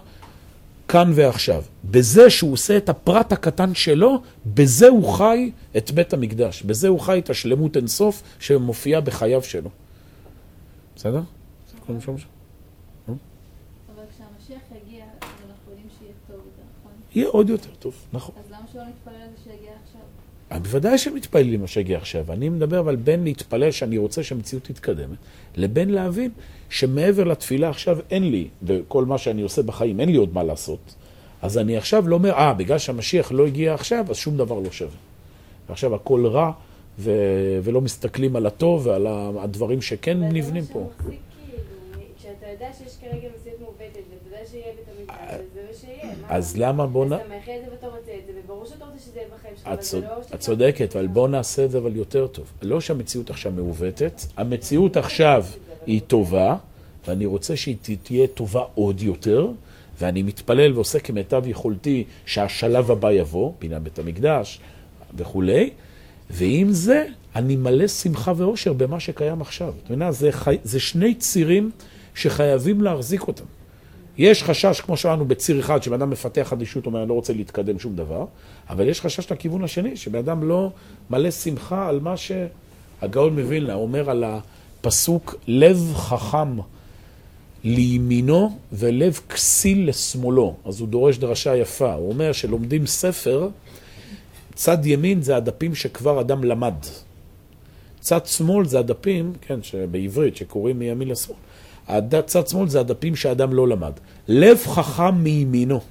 כאן 0.87 1.11
ועכשיו. 1.15 1.63
בזה 1.85 2.29
שהוא 2.29 2.53
עושה 2.53 2.77
את 2.77 2.89
הפרט 2.89 3.31
הקטן 3.31 3.73
שלו, 3.73 4.21
בזה 4.45 4.87
הוא 4.87 5.13
חי 5.13 5.51
את 5.77 5.91
בית 5.91 6.13
המקדש. 6.13 6.63
בזה 6.63 6.87
הוא 6.87 6.99
חי 6.99 7.19
את 7.19 7.29
השלמות 7.29 7.77
אינסוף 7.77 8.23
שמופיעה 8.39 9.01
בחייו 9.01 9.43
שלו. 9.43 9.69
בסדר? 10.95 11.21
זה 11.71 11.77
כל 11.87 11.93
מה 11.93 12.01
שאומר? 12.01 12.19
אבל 13.07 14.03
כשהמשיח 14.15 14.61
יגיע, 14.71 15.05
אז 15.21 15.27
אנחנו 15.49 15.71
יודעים 15.71 15.87
שיהיה 15.99 16.11
טוב 16.27 16.35
יותר, 16.35 16.63
נכון? 16.79 16.91
יהיה 17.15 17.27
עוד 17.27 17.49
יותר 17.49 17.69
טוב, 17.79 17.95
נכון. 18.13 18.35
אז 18.39 18.51
למה 18.51 18.65
שלא 18.73 18.81
נתפלל 18.83 19.13
על 19.13 19.29
זה 19.37 19.43
שיגיע 19.43 19.71
עכשיו? 19.83 20.01
אה, 20.51 20.59
בוודאי 20.59 20.97
שמתפללים 20.97 21.61
מה 21.61 21.67
שהגיע 21.67 21.97
עכשיו. 21.97 22.31
אני 22.31 22.49
מדבר 22.49 22.79
אבל 22.79 22.95
בין 22.95 23.23
להתפלל 23.23 23.71
שאני 23.71 23.97
רוצה 23.97 24.23
שהמציאות 24.23 24.63
תתקדמת, 24.63 25.17
לבין 25.55 25.89
להבין 25.89 26.31
שמעבר 26.69 27.23
לתפילה 27.23 27.69
עכשיו 27.69 27.97
אין 28.11 28.31
לי, 28.31 28.47
וכל 28.63 29.05
מה 29.05 29.17
שאני 29.17 29.41
עושה 29.41 29.61
בחיים, 29.61 29.99
אין 29.99 30.09
לי 30.09 30.17
עוד 30.17 30.33
מה 30.33 30.43
לעשות. 30.43 30.95
אז 31.41 31.57
אני 31.57 31.77
עכשיו 31.77 32.07
לא 32.07 32.15
אומר, 32.15 32.31
אה, 32.31 32.53
בגלל 32.53 32.77
שהמשיח 32.77 33.31
לא 33.31 33.47
הגיע 33.47 33.73
עכשיו, 33.73 34.05
אז 34.09 34.15
שום 34.15 34.37
דבר 34.37 34.59
לא 34.59 34.71
שווה. 34.71 34.97
ועכשיו 35.69 35.95
הכל 35.95 36.25
רע, 36.27 36.51
ו... 36.99 37.11
ולא 37.63 37.81
מסתכלים 37.81 38.35
על 38.35 38.45
הטוב 38.45 38.87
ועל 38.87 39.07
הדברים 39.39 39.81
שכן 39.81 40.23
נבנים 40.23 40.65
פה. 40.65 40.79
וזה 40.79 41.09
מה 41.09 41.09
שמחזיק 41.09 41.19
כאילו, 41.49 41.63
כשאתה 42.17 42.45
יודע 42.51 42.69
שיש 42.77 42.97
כרגע 43.01 43.27
מציאות 43.39 43.59
מעוותת, 43.61 43.99
ואתה 44.11 44.25
יודע 44.25 44.45
שיהיה 44.51 44.65
בית 44.75 44.85
המקדש, 44.99 45.29
אז 45.29 45.41
זה 45.53 45.61
מה 45.67 45.77
שיהיה. 45.81 46.13
אז 46.29 46.57
למה 46.57 46.87
בוא 46.87 47.05
נ... 47.05 47.13
אתה 47.13 47.23
מאחל 47.29 47.51
את 47.59 47.65
זה 47.65 47.71
ואתה 47.71 47.87
את 48.65 48.69
שאתה 48.69 48.85
רוצה 48.85 48.99
שזה 48.99 49.19
יהיה 49.19 49.27
בחיים 49.39 49.53
שלך, 49.55 49.67
את 49.67 49.71
אבל 49.73 49.81
זה 49.81 50.01
לא... 50.01 50.35
את 50.35 50.39
צודקת, 50.39 50.95
אבל 50.95 51.07
בואו 51.07 51.27
נעשה 51.27 51.65
את 51.65 51.71
זה 51.71 51.77
אבל 51.77 51.95
יותר 51.95 52.27
טוב. 52.27 52.45
לא 52.61 52.81
שהמציאות 52.81 53.29
עכשיו 53.29 53.51
מעוותת, 53.51 54.21
המציאות 54.37 54.97
עכשיו 54.97 55.45
היא 55.85 56.01
טובה, 56.07 56.55
ואני 57.07 57.25
רוצה 57.25 57.55
שהיא 57.55 57.77
תהיה 58.03 58.27
טובה 58.27 58.63
עוד 58.75 59.01
יותר, 59.01 59.47
ואני 59.99 60.23
מתפלל 60.23 60.73
ועושה 60.73 60.99
כמיטב 60.99 61.43
יכולתי 61.47 62.03
שהשלב 62.25 62.91
הבא 62.91 63.11
יבוא, 63.11 63.53
בניין 63.61 63.83
בית 63.83 63.99
המקדש 63.99 64.59
וכולי, 65.17 65.69
ועם 66.29 66.71
זה 66.71 67.05
אני 67.35 67.55
מלא 67.55 67.87
שמחה 67.87 68.33
ואושר 68.35 68.73
במה 68.73 68.99
שקיים 68.99 69.41
עכשיו. 69.41 69.73
זה, 70.09 70.31
חי... 70.31 70.57
זה 70.63 70.79
שני 70.79 71.15
צירים 71.15 71.71
שחייבים 72.15 72.81
להחזיק 72.81 73.27
אותם. 73.27 73.43
יש 74.17 74.43
חשש, 74.43 74.81
כמו 74.81 74.97
שאמרנו, 74.97 75.25
בציר 75.25 75.59
אחד, 75.59 75.83
שבן 75.83 75.93
אדם 75.93 76.09
מפתח 76.09 76.53
אדישות, 76.53 76.85
אומר, 76.85 77.01
אני 77.01 77.09
לא 77.09 77.13
רוצה 77.13 77.33
להתקדם 77.33 77.79
שום 77.79 77.95
דבר, 77.95 78.25
אבל 78.69 78.87
יש 78.87 79.01
חשש 79.01 79.31
לכיוון 79.31 79.63
השני, 79.63 79.97
שבן 79.97 80.19
אדם 80.19 80.43
לא 80.43 80.71
מלא 81.09 81.31
שמחה 81.31 81.89
על 81.89 81.99
מה 81.99 82.15
שהגאון 82.17 83.39
מווילנה 83.39 83.73
אומר 83.73 84.09
על 84.09 84.23
הפסוק, 84.23 85.35
לב 85.47 85.93
חכם 85.95 86.57
לימינו 87.63 88.57
ולב 88.71 89.19
כסיל 89.29 89.89
לשמאלו. 89.89 90.55
אז 90.65 90.79
הוא 90.79 90.87
דורש 90.87 91.17
דרשה 91.17 91.55
יפה. 91.55 91.93
הוא 91.93 92.09
אומר 92.09 92.31
שלומדים 92.31 92.85
ספר, 92.85 93.49
צד 94.55 94.85
ימין 94.85 95.21
זה 95.21 95.35
הדפים 95.35 95.75
שכבר 95.75 96.21
אדם 96.21 96.43
למד. 96.43 96.75
צד 97.99 98.25
שמאל 98.25 98.65
זה 98.65 98.79
הדפים, 98.79 99.33
כן, 99.41 99.59
בעברית, 99.91 100.35
שקוראים 100.35 100.79
מימין 100.79 101.07
לשמאל. 101.07 101.37
הד- 101.87 102.21
צד 102.21 102.47
שמאל 102.47 102.67
זה 102.69 102.79
הדפים 102.79 103.15
שאדם 103.15 103.53
לא 103.53 103.67
למד. 103.67 103.91
לב 104.27 104.57
חכם 104.65 105.15
מימינו. 105.15 105.81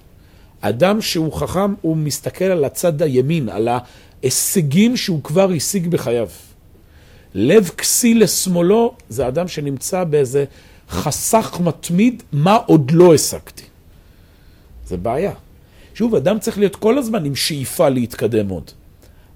אדם 0.60 1.00
שהוא 1.00 1.32
חכם, 1.32 1.74
הוא 1.80 1.96
מסתכל 1.96 2.44
על 2.44 2.64
הצד 2.64 3.02
הימין, 3.02 3.48
על 3.48 3.68
ההישגים 4.22 4.96
שהוא 4.96 5.22
כבר 5.22 5.50
השיג 5.56 5.86
בחייו. 5.88 6.28
לב 7.34 7.68
כסיל 7.68 8.22
לשמאלו 8.22 8.94
זה 9.08 9.28
אדם 9.28 9.48
שנמצא 9.48 10.04
באיזה 10.04 10.44
חסך 10.90 11.58
מתמיד, 11.64 12.22
מה 12.32 12.56
עוד 12.66 12.90
לא 12.90 13.14
השגתי. 13.14 13.62
זה 14.86 14.96
בעיה. 14.96 15.32
שוב, 15.94 16.14
אדם 16.14 16.38
צריך 16.38 16.58
להיות 16.58 16.76
כל 16.76 16.98
הזמן 16.98 17.24
עם 17.24 17.34
שאיפה 17.34 17.88
להתקדם 17.88 18.48
עוד. 18.48 18.70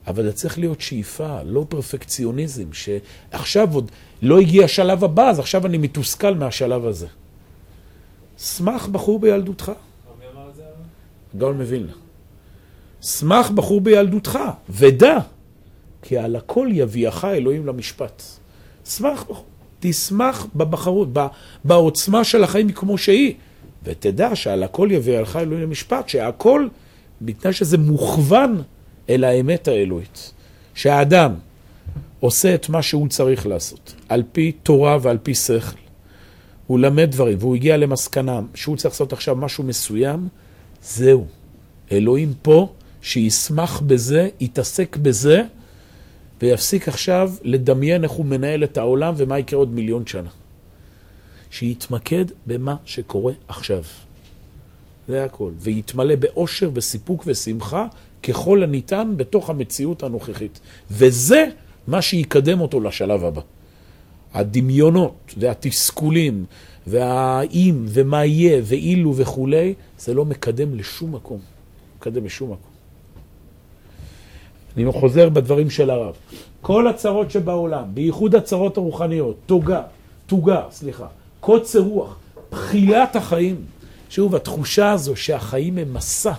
אבל 0.09 0.25
זה 0.25 0.33
צריך 0.33 0.59
להיות 0.59 0.81
שאיפה, 0.81 1.43
לא 1.43 1.67
פרפקציוניזם, 1.69 2.73
שעכשיו 2.73 3.75
עוד 3.75 3.91
לא 4.23 4.41
הגיע 4.41 4.65
השלב 4.65 5.05
הבא, 5.05 5.29
אז 5.31 5.39
עכשיו 5.39 5.67
אני 5.67 5.79
מתוסכל 5.79 6.35
מהשלב 6.35 6.87
הזה. 6.87 7.07
שמח 8.39 8.87
בחור 8.87 9.19
בילדותך. 9.19 9.73
גאון 11.37 11.57
מווילנה. 11.57 11.93
שמח 13.03 13.51
בחור 13.51 13.81
בילדותך, 13.81 14.39
ודע, 14.71 15.19
כי 16.03 16.19
על 16.19 16.37
הכל 16.37 16.69
יביאך 16.73 17.25
אלוהים 17.25 17.67
למשפט. 17.67 18.23
שמח 18.85 19.23
בחור. 19.23 19.45
תשמח 19.81 20.47
בבחרות, 20.57 21.09
בעוצמה 21.65 22.25
של 22.25 22.45
החיים 22.45 22.73
כמו 22.73 22.99
שהיא, 22.99 23.35
ותדע 23.85 24.37
שעל 24.37 24.63
הכל 24.63 24.89
יביאך 24.93 25.37
אלוהים 25.37 25.63
למשפט, 25.63 26.09
שהכל, 26.09 26.69
בתנאי 27.21 27.53
שזה 27.53 27.79
מוכוון 27.79 28.63
אל 29.09 29.25
האמת 29.25 29.69
האלוהית. 29.69 30.33
שהאדם 30.75 31.35
עושה 32.21 32.55
את 32.55 32.69
מה 32.69 32.83
שהוא 32.83 33.09
צריך 33.09 33.47
לעשות, 33.47 33.95
על 34.09 34.23
פי 34.33 34.53
תורה 34.53 34.99
ועל 35.03 35.19
פי 35.23 35.35
שכל. 35.35 35.77
הוא 36.67 36.79
למד 36.79 37.11
דברים, 37.11 37.39
והוא 37.41 37.57
הגיע 37.57 37.77
למסקנה 37.77 38.41
שהוא 38.55 38.77
צריך 38.77 38.95
לעשות 38.95 39.13
עכשיו 39.13 39.37
משהו 39.37 39.65
מסוים, 39.65 40.29
זהו. 40.83 41.27
אלוהים 41.93 42.33
פה, 42.43 42.73
שישמח 43.03 43.81
בזה, 43.81 44.29
יתעסק 44.41 44.97
בזה, 44.97 45.43
ויפסיק 46.43 46.89
עכשיו 46.89 47.33
לדמיין 47.43 48.05
איך 48.05 48.13
הוא 48.13 48.27
מנהל 48.27 48.65
את 48.65 48.79
העולם 48.79 49.15
ומה 49.17 49.39
יקרה 49.39 49.59
עוד 49.59 49.75
מיליון 49.75 50.07
שנה. 50.07 50.31
שיתמקד 51.51 52.25
במה 52.47 52.77
שקורה 52.85 53.33
עכשיו. 53.49 53.83
זה 55.09 55.25
הכל. 55.25 55.51
ויתמלא 55.59 56.17
באושר 56.17 56.71
וסיפוק 56.75 57.25
ושמחה 57.27 57.87
ככל 58.23 58.63
הניתן 58.63 59.15
בתוך 59.17 59.51
המציאות 59.51 60.03
הנוכחית. 60.03 60.61
וזה 60.91 61.47
מה 61.87 62.03
שיקדם 62.03 62.61
אותו 62.61 62.81
לשלב 62.81 63.25
הבא. 63.25 63.41
הדמיונות 64.35 65.35
והתסכולים 65.37 66.45
והאם 66.87 67.85
ומה 67.89 68.25
יהיה 68.25 68.61
ואילו 68.65 69.17
וכולי, 69.17 69.75
זה 69.99 70.15
לא 70.15 70.25
מקדם 70.25 70.75
לשום 70.75 71.15
מקום. 71.15 71.39
מקדם 71.99 72.25
לשום 72.25 72.51
מקום. 72.53 72.71
אני 74.77 74.93
חוזר 74.93 75.29
בדברים 75.29 75.71
של 75.71 75.91
הרב. 75.91 76.15
כל 76.61 76.89
הצרות 76.89 77.31
שבעולם, 77.31 77.85
בייחוד 77.95 78.35
הצרות 78.35 78.77
הרוחניות, 78.77 79.37
תוגה, 79.47 79.83
תוגה, 80.27 80.63
סליחה, 80.71 81.07
קוצר 81.41 81.81
רוח, 81.81 82.17
בחילת 82.51 83.17
החיים. 83.17 83.57
שוב, 84.11 84.35
התחושה 84.35 84.93
הזו 84.93 85.17
שהחיים 85.17 85.79
הם 85.79 85.95
מסע. 85.95 86.33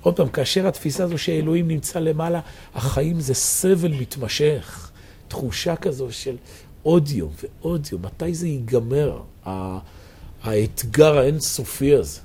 עוד 0.00 0.16
פעם, 0.16 0.28
כאשר 0.28 0.68
התפיסה 0.68 1.04
הזו 1.04 1.18
שאלוהים 1.18 1.68
נמצא 1.68 1.98
למעלה, 1.98 2.40
החיים 2.74 3.20
זה 3.20 3.34
סבל 3.34 3.92
מתמשך. 3.92 4.90
תחושה 5.28 5.76
כזו 5.76 6.12
של 6.12 6.36
עוד 6.82 7.08
יום 7.08 7.30
ועוד 7.42 7.88
יום, 7.92 8.02
מתי 8.02 8.34
זה 8.34 8.48
ייגמר, 8.48 9.20
האתגר 10.42 11.18
האינסופי 11.18 11.94
הזה. 11.94 12.20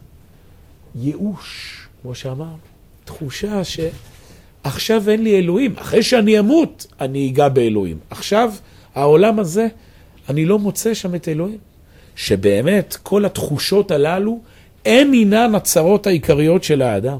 ייאוש, 0.95 1.79
כמו 2.01 2.15
שאמרנו, 2.15 2.57
תחושה 3.05 3.61
שעכשיו 3.63 5.09
אין 5.09 5.23
לי 5.23 5.39
אלוהים, 5.39 5.75
אחרי 5.77 6.03
שאני 6.03 6.39
אמות, 6.39 6.87
אני 7.01 7.29
אגע 7.29 7.49
באלוהים. 7.49 7.97
עכשיו, 8.09 8.53
העולם 8.95 9.39
הזה, 9.39 9.67
אני 10.29 10.45
לא 10.45 10.59
מוצא 10.59 10.93
שם 10.93 11.15
את 11.15 11.27
אלוהים. 11.27 11.57
שבאמת, 12.15 12.97
כל 13.03 13.25
התחושות 13.25 13.91
הללו, 13.91 14.39
הן 14.85 15.13
אינן 15.13 15.55
הצרות 15.55 16.07
העיקריות 16.07 16.63
של 16.63 16.81
האדם. 16.81 17.17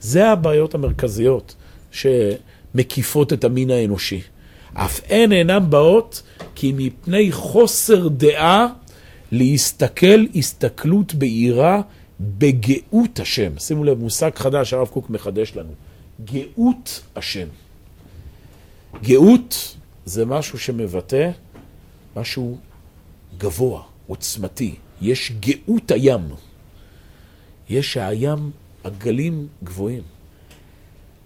זה 0.00 0.28
הבעיות 0.28 0.74
המרכזיות 0.74 1.54
שמקיפות 1.90 3.32
את 3.32 3.44
המין 3.44 3.70
האנושי. 3.70 4.20
אף 4.74 5.00
הן 5.08 5.32
אינן 5.32 5.70
באות 5.70 6.22
כי 6.54 6.72
מפני 6.76 7.32
חוסר 7.32 8.08
דעה 8.08 8.66
להסתכל 9.32 10.24
הסתכלות 10.34 11.14
בהירה 11.14 11.80
בגאות 12.20 13.20
השם. 13.20 13.58
שימו 13.58 13.84
לב, 13.84 13.98
מושג 13.98 14.30
חדש 14.34 14.72
הרב 14.72 14.88
קוק 14.88 15.10
מחדש 15.10 15.56
לנו. 15.56 15.72
גאות 16.24 17.02
השם. 17.16 17.46
גאות 19.02 19.76
זה 20.04 20.24
משהו 20.24 20.58
שמבטא 20.58 21.30
משהו 22.16 22.58
גבוה, 23.38 23.82
עוצמתי. 24.06 24.74
יש 25.02 25.32
גאות 25.40 25.90
הים. 25.90 26.20
יש 27.68 27.96
הים, 27.96 28.50
הגלים 28.86 29.46
גבוהים. 29.64 30.02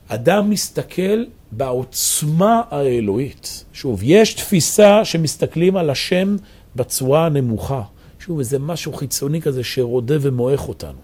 אדם 0.08 0.50
מסתכל 0.50 1.24
בעוצמה 1.52 2.62
האלוהית. 2.70 3.64
שוב, 3.72 4.00
יש 4.02 4.34
תפיסה 4.34 5.04
שמסתכלים 5.04 5.76
על 5.76 5.90
השם 5.90 6.36
בצורה 6.76 7.26
הנמוכה. 7.26 7.82
שוב, 8.18 8.38
איזה 8.38 8.58
משהו 8.58 8.92
חיצוני 8.92 9.42
כזה 9.42 9.64
שרודה 9.64 10.14
ומועך 10.20 10.68
אותנו. 10.68 10.98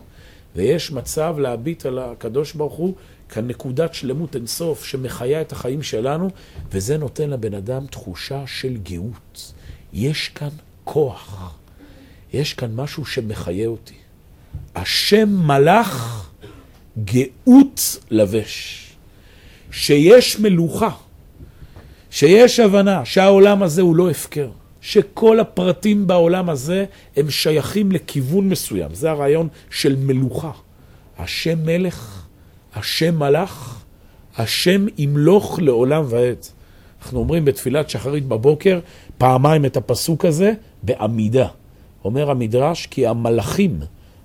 ויש 0.56 0.92
מצב 0.92 1.36
להביט 1.38 1.86
על 1.86 1.98
הקדוש 1.98 2.52
ברוך 2.52 2.74
הוא 2.74 2.94
כנקודת 3.28 3.94
שלמות 3.94 4.36
אינסוף 4.36 4.84
שמחיה 4.84 5.40
את 5.40 5.52
החיים 5.52 5.82
שלנו, 5.82 6.30
וזה 6.70 6.98
נותן 6.98 7.30
לבן 7.30 7.54
אדם 7.54 7.86
תחושה 7.86 8.42
של 8.46 8.76
גאות. 8.76 9.52
יש 9.92 10.28
כאן 10.28 10.48
כוח. 10.84 11.54
יש 12.32 12.54
כאן 12.54 12.74
משהו 12.74 13.04
שמחיה 13.04 13.66
אותי. 13.66 13.94
השם 14.74 15.28
מלאך 15.28 16.25
גאות 17.04 17.98
לבש. 18.10 18.82
שיש 19.70 20.40
מלוכה, 20.40 20.90
שיש 22.10 22.60
הבנה 22.60 23.04
שהעולם 23.04 23.62
הזה 23.62 23.82
הוא 23.82 23.96
לא 23.96 24.10
הפקר, 24.10 24.48
שכל 24.80 25.40
הפרטים 25.40 26.06
בעולם 26.06 26.50
הזה 26.50 26.84
הם 27.16 27.30
שייכים 27.30 27.92
לכיוון 27.92 28.48
מסוים. 28.48 28.94
זה 28.94 29.10
הרעיון 29.10 29.48
של 29.70 29.96
מלוכה. 29.96 30.50
השם 31.18 31.58
מלך, 31.64 32.26
השם 32.74 33.18
מלאך, 33.18 33.84
השם 34.36 34.86
ימלוך 34.98 35.58
לעולם 35.62 36.04
ועד. 36.08 36.46
אנחנו 37.02 37.18
אומרים 37.18 37.44
בתפילת 37.44 37.90
שחרית 37.90 38.26
בבוקר 38.26 38.80
פעמיים 39.18 39.64
את 39.64 39.76
הפסוק 39.76 40.24
הזה 40.24 40.52
בעמידה. 40.82 41.48
אומר 42.04 42.30
המדרש 42.30 42.86
כי 42.86 43.06
המלאכים 43.06 43.80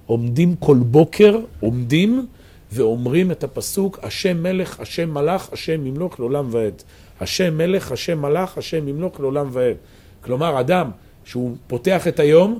עומדים 0.05 0.55
כל 0.55 0.77
בוקר, 0.77 1.39
עומדים 1.59 2.27
ואומרים 2.71 3.31
את 3.31 3.43
הפסוק, 3.43 3.99
השם 4.03 4.43
מלך, 4.43 4.79
השם 4.79 5.13
מלאך, 5.13 5.49
השם 5.53 5.85
ימלוך 5.85 6.19
לעולם 6.19 6.47
ועד. 6.51 6.83
השם 7.21 7.57
מלך, 7.57 7.91
השם 7.91 8.21
מלאך, 8.21 8.57
השם 8.57 8.87
ימלוך 8.87 9.19
לעולם 9.19 9.49
ועד. 9.51 9.75
כלומר, 10.21 10.59
אדם 10.59 10.91
שהוא 11.25 11.55
פותח 11.67 12.07
את 12.07 12.19
היום, 12.19 12.59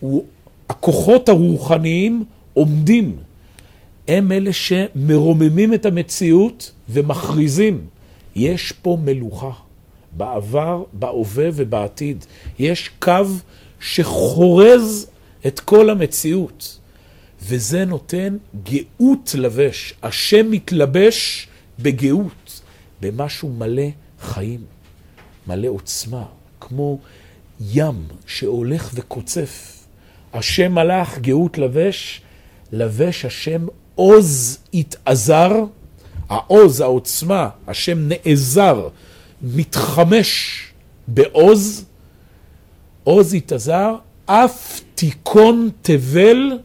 הוא 0.00 0.24
הכוחות 0.68 1.28
הרוחניים 1.28 2.24
עומדים. 2.54 3.16
הם 4.08 4.32
אלה 4.32 4.52
שמרוממים 4.52 5.74
את 5.74 5.86
המציאות 5.86 6.72
ומכריזים, 6.88 7.86
יש 8.36 8.72
פה 8.72 8.98
מלוכה, 9.04 9.50
בעבר, 10.12 10.82
בהווה 10.92 11.48
ובעתיד. 11.54 12.24
יש 12.58 12.90
קו 12.98 13.26
שחורז 13.80 15.10
את 15.46 15.60
כל 15.60 15.90
המציאות, 15.90 16.78
וזה 17.46 17.84
נותן 17.84 18.36
גאות 18.64 19.34
לבש. 19.34 19.94
השם 20.02 20.50
מתלבש 20.50 21.48
בגאות, 21.78 22.60
במשהו 23.00 23.48
מלא 23.48 23.88
חיים, 24.20 24.60
מלא 25.46 25.68
עוצמה, 25.68 26.24
כמו 26.60 26.98
ים 27.60 28.06
שהולך 28.26 28.90
וקוצף. 28.94 29.78
השם 30.34 30.72
מלאך 30.72 31.18
גאות 31.18 31.58
לבש, 31.58 32.20
לבש 32.72 33.24
השם 33.24 33.66
עוז 33.94 34.58
התעזר, 34.74 35.52
העוז, 36.28 36.80
העוצמה, 36.80 37.48
השם 37.66 38.08
נעזר, 38.08 38.88
מתחמש 39.42 40.62
בעוז, 41.08 41.84
עוז 43.04 43.34
התעזר, 43.34 43.94
אף 44.26 44.80
תיכון 44.94 45.70
תבל 45.82 46.58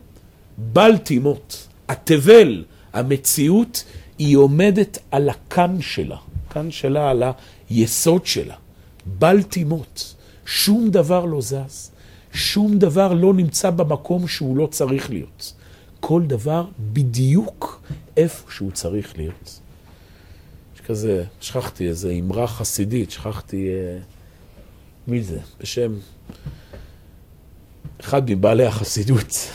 בל 0.60 0.98
תימות. 0.98 1.68
התבל, 1.90 2.66
המציאות, 2.94 3.84
היא 4.18 4.38
עומדת 4.38 4.98
על 5.12 5.30
הכאן 5.30 5.82
שלה, 5.82 6.18
כאן 6.50 6.72
שלה 6.72 7.10
על 7.10 7.24
היסוד 7.70 8.26
שלה. 8.26 8.56
בל 9.06 9.44
תימות. 9.44 10.16
שום 10.46 10.90
דבר 10.90 11.26
לא 11.26 11.42
זז, 11.42 11.92
שום 12.34 12.78
דבר 12.78 13.14
לא 13.14 13.34
נמצא 13.34 13.70
במקום 13.70 14.28
שהוא 14.28 14.58
לא 14.58 14.68
צריך 14.68 15.10
להיות. 15.10 15.54
כל 16.00 16.24
דבר 16.28 16.66
בדיוק 16.94 17.82
איפה 18.18 18.52
שהוא 18.52 18.72
צריך 18.72 19.18
להיות. 19.18 19.60
יש 20.76 20.82
כזה, 20.82 21.24
שכחתי 21.42 21.88
איזה 21.88 22.12
אמרה 22.12 22.48
חסידית, 22.48 23.12
שכחתי... 23.12 23.70
אה, 23.70 24.00
מי 25.08 25.24
זה? 25.24 25.40
בשם 25.60 25.94
אחד 28.02 28.32
מבעלי 28.32 28.66
החסידות, 28.66 29.50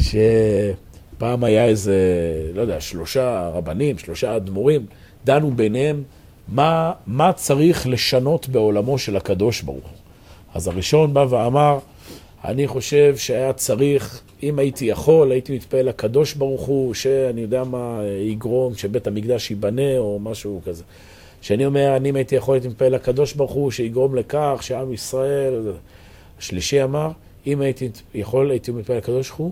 שפעם 0.00 1.44
היה 1.44 1.64
איזה, 1.64 1.96
לא 2.54 2.60
יודע, 2.60 2.80
שלושה 2.80 3.50
רבנים, 3.54 3.98
שלושה 3.98 4.36
אדמו"רים, 4.36 4.86
דנו 5.24 5.50
ביניהם 5.50 6.02
מה, 6.48 6.92
מה 7.06 7.32
צריך 7.32 7.86
לשנות 7.86 8.48
בעולמו 8.48 8.98
של 8.98 9.16
הקדוש 9.16 9.62
ברוך 9.62 9.84
הוא. 9.84 9.98
אז 10.54 10.68
הראשון 10.68 11.14
בא 11.14 11.26
ואמר, 11.30 11.78
אני 12.44 12.66
חושב 12.66 13.16
שהיה 13.16 13.52
צריך, 13.52 14.20
אם 14.42 14.58
הייתי 14.58 14.84
יכול, 14.84 15.32
הייתי 15.32 15.54
מתפעל 15.54 15.88
לקדוש 15.88 16.34
ברוך 16.34 16.62
הוא, 16.66 16.94
שאני 16.94 17.40
יודע 17.40 17.64
מה 17.64 18.00
יגרום, 18.24 18.74
שבית 18.74 19.06
המקדש 19.06 19.50
ייבנה 19.50 19.98
או 19.98 20.18
משהו 20.22 20.60
כזה. 20.64 20.82
שאני 21.42 21.66
אומר, 21.66 21.96
אני 21.96 22.10
אם 22.10 22.16
הייתי 22.16 22.34
יכול, 22.34 22.54
הייתי 22.54 22.68
מתפעל 22.68 22.94
לקדוש 22.94 23.32
ברוך 23.32 23.52
הוא, 23.52 23.70
שיגרום 23.70 24.14
לכך 24.14 24.58
שעם 24.60 24.92
ישראל... 24.92 25.72
השלישי 26.40 26.82
אמר, 26.82 27.10
אם 27.46 27.60
הייתי 27.60 27.90
יכול, 28.14 28.50
הייתי 28.50 28.70
מתפעל 28.72 28.96
לקדוש 28.96 29.28
ברוך 29.28 29.38
הוא, 29.38 29.50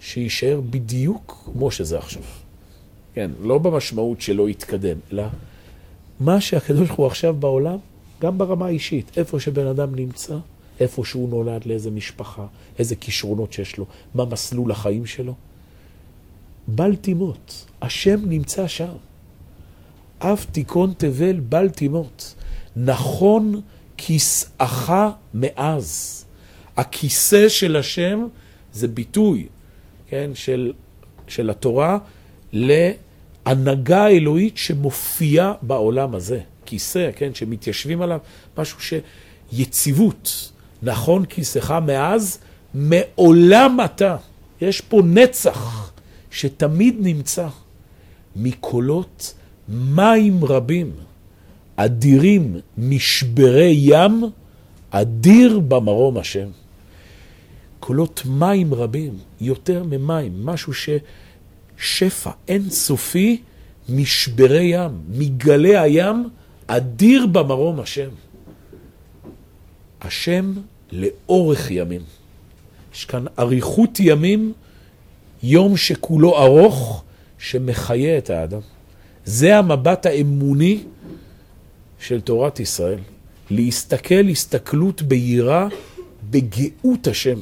שיישאר 0.00 0.60
בדיוק 0.70 1.42
כמו 1.44 1.70
שזה 1.70 1.98
עכשיו. 1.98 2.22
כן, 3.14 3.30
לא 3.40 3.58
במשמעות 3.58 4.20
שלא 4.20 4.48
יתקדם, 4.48 4.96
אלא 5.12 5.24
מה 6.20 6.40
שהקדוש 6.40 6.88
ברוך 6.88 6.98
הוא 6.98 7.06
עכשיו 7.06 7.34
בעולם, 7.34 7.78
גם 8.20 8.38
ברמה 8.38 8.66
האישית, 8.66 9.18
איפה 9.18 9.40
שבן 9.40 9.66
אדם 9.66 9.94
נמצא, 9.94 10.36
איפה 10.80 11.04
שהוא 11.04 11.28
נולד, 11.28 11.66
לאיזה 11.66 11.90
משפחה, 11.90 12.46
איזה 12.78 12.96
כישרונות 12.96 13.52
שיש 13.52 13.76
לו, 13.76 13.86
מה 14.14 14.24
מסלול 14.24 14.70
החיים 14.70 15.06
שלו. 15.06 15.34
בל 16.68 16.96
תימות, 16.96 17.66
השם 17.82 18.20
נמצא 18.28 18.66
שם. 18.66 18.92
אף 20.18 20.46
תיכון 20.52 20.92
תבל 20.96 21.40
בל 21.40 21.68
תימות. 21.68 22.34
נכון 22.76 23.60
כיסאך 23.96 24.92
מאז. 25.34 26.24
הכיסא 26.76 27.48
של 27.48 27.76
השם 27.76 28.26
זה 28.72 28.88
ביטוי, 28.88 29.46
כן, 30.10 30.30
של, 30.34 30.72
של 31.28 31.50
התורה 31.50 31.98
להנהגה 32.52 34.04
האלוהית 34.04 34.56
שמופיעה 34.56 35.52
בעולם 35.62 36.14
הזה. 36.14 36.40
כיסא, 36.64 37.10
כן, 37.16 37.34
שמתיישבים 37.34 38.02
עליו, 38.02 38.18
משהו 38.58 38.78
שיציבות. 39.52 40.52
נכון 40.82 41.24
כיסאך 41.24 41.70
מאז, 41.70 42.38
מעולם 42.74 43.78
אתה. 43.84 44.16
יש 44.60 44.80
פה 44.80 45.02
נצח 45.04 45.92
שתמיד 46.30 46.96
נמצא. 47.00 47.48
מקולות 48.36 49.34
מים 49.68 50.44
רבים, 50.44 50.92
אדירים 51.76 52.56
משברי 52.78 53.74
ים, 53.76 54.24
אדיר 54.90 55.58
במרום 55.58 56.18
השם. 56.18 56.48
קולות 57.80 58.22
מים 58.26 58.74
רבים, 58.74 59.18
יותר 59.40 59.84
ממים, 59.84 60.46
משהו 60.46 60.72
ששפע 60.72 62.30
אינסופי 62.48 63.42
משברי 63.88 64.62
ים, 64.62 64.90
מגלי 65.08 65.76
הים, 65.76 66.28
אדיר 66.66 67.26
במרום 67.26 67.80
השם. 67.80 68.08
השם 70.00 70.52
לאורך 70.92 71.70
ימים. 71.70 72.00
יש 72.94 73.04
כאן 73.04 73.24
אריכות 73.38 74.00
ימים, 74.00 74.52
יום 75.42 75.76
שכולו 75.76 76.38
ארוך, 76.38 77.02
שמחיה 77.38 78.18
את 78.18 78.30
האדם. 78.30 78.60
זה 79.24 79.58
המבט 79.58 80.06
האמוני 80.06 80.84
של 82.00 82.20
תורת 82.20 82.60
ישראל. 82.60 82.98
להסתכל 83.50 84.28
הסתכלות 84.30 85.02
בהירה 85.02 85.68
בגאות 86.30 87.06
השם. 87.06 87.38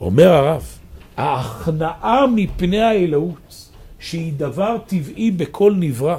אומר 0.00 0.28
הרב, 0.28 0.78
ההכנעה 1.16 2.26
מפני 2.26 2.80
האלוהות, 2.80 3.70
שהיא 3.98 4.32
דבר 4.36 4.76
טבעי 4.86 5.30
בכל 5.30 5.74
נברא, 5.76 6.18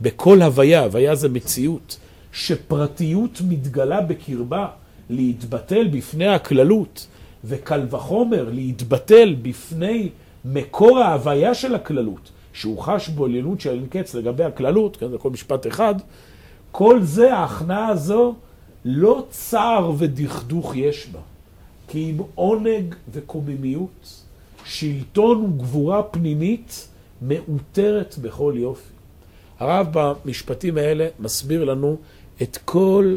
בכל 0.00 0.42
הוויה, 0.42 0.84
הוויה 0.84 1.14
זה 1.14 1.28
מציאות, 1.28 1.98
שפרטיות 2.32 3.40
מתגלה 3.48 4.00
בקרבה, 4.00 4.66
להתבטל 5.10 5.88
בפני 5.88 6.28
הכללות, 6.28 7.06
וקל 7.44 7.86
וחומר 7.90 8.48
להתבטל 8.52 9.36
בפני 9.42 10.08
מקור 10.44 10.98
ההוויה 10.98 11.54
של 11.54 11.74
הכללות, 11.74 12.30
שהוא 12.52 12.78
חש 12.78 13.08
בו 13.08 13.24
עליונות 13.24 13.60
של 13.60 13.70
אין 13.70 13.86
קץ 13.90 14.14
לגבי 14.14 14.44
הכללות, 14.44 14.96
כן, 14.96 15.10
זה 15.10 15.18
כל 15.18 15.30
משפט 15.30 15.66
אחד, 15.66 15.94
כל 16.72 17.02
זה, 17.02 17.34
ההכנעה 17.34 17.88
הזו, 17.88 18.34
לא 18.84 19.24
צער 19.30 19.92
ודכדוך 19.98 20.76
יש 20.76 21.06
בה, 21.12 21.20
כי 21.88 22.10
אם 22.10 22.16
עונג 22.34 22.94
וקוממיות, 23.12 24.22
שלטון 24.64 25.44
וגבורה 25.44 26.02
פנימית 26.02 26.88
מאותרת 27.22 28.14
בכל 28.22 28.54
יופי. 28.56 28.92
הרב 29.58 29.86
במשפטים 29.92 30.78
האלה 30.78 31.08
מסביר 31.18 31.64
לנו 31.64 31.96
את 32.42 32.58
כל 32.64 33.16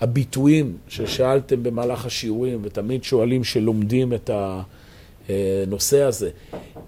הביטויים 0.00 0.76
ששאלתם 0.88 1.62
במהלך 1.62 2.06
השיעורים, 2.06 2.60
ותמיד 2.62 3.04
שואלים 3.04 3.44
שלומדים 3.44 4.12
את 4.12 4.30
הנושא 5.28 6.02
הזה. 6.02 6.30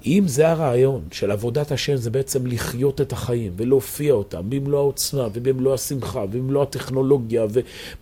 אם 0.06 0.22
זה 0.26 0.48
הרעיון 0.48 1.00
של 1.12 1.30
עבודת 1.30 1.72
השם, 1.72 1.96
זה 1.96 2.10
בעצם 2.10 2.46
לחיות 2.46 3.00
את 3.00 3.12
החיים 3.12 3.52
ולהופיע 3.56 4.12
אותם 4.12 4.42
במלוא 4.48 4.78
העוצמה 4.78 5.28
ובמלוא 5.32 5.74
השמחה 5.74 6.20
ובמלוא 6.20 6.62
הטכנולוגיה 6.62 7.46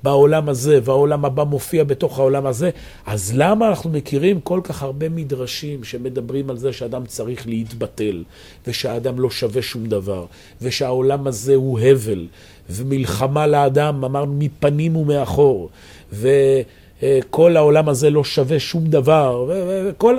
ובעולם 0.02 0.48
הזה 0.48 0.78
והעולם 0.84 1.24
הבא 1.24 1.44
מופיע 1.44 1.84
בתוך 1.84 2.18
העולם 2.18 2.46
הזה, 2.46 2.70
אז 3.06 3.32
למה 3.34 3.68
אנחנו 3.68 3.90
מכירים 3.90 4.40
כל 4.40 4.60
כך 4.64 4.82
הרבה 4.82 5.08
מדרשים 5.08 5.84
שמדברים 5.84 6.50
על 6.50 6.56
זה 6.56 6.72
שאדם 6.72 7.06
צריך 7.06 7.46
להתבטל 7.46 8.24
ושהאדם 8.66 9.20
לא 9.20 9.30
שווה 9.30 9.62
שום 9.62 9.86
דבר 9.86 10.26
ושהעולם 10.62 11.26
הזה 11.26 11.54
הוא 11.54 11.80
הבל 11.80 12.26
ומלחמה 12.70 13.46
לאדם, 13.46 14.04
אמרנו, 14.04 14.34
מפנים 14.38 14.96
ומאחור 14.96 15.68
וכל 16.12 17.56
העולם 17.56 17.88
הזה 17.88 18.10
לא 18.10 18.24
שווה 18.24 18.58
שום 18.58 18.84
דבר 18.84 19.44
וכל... 19.48 20.16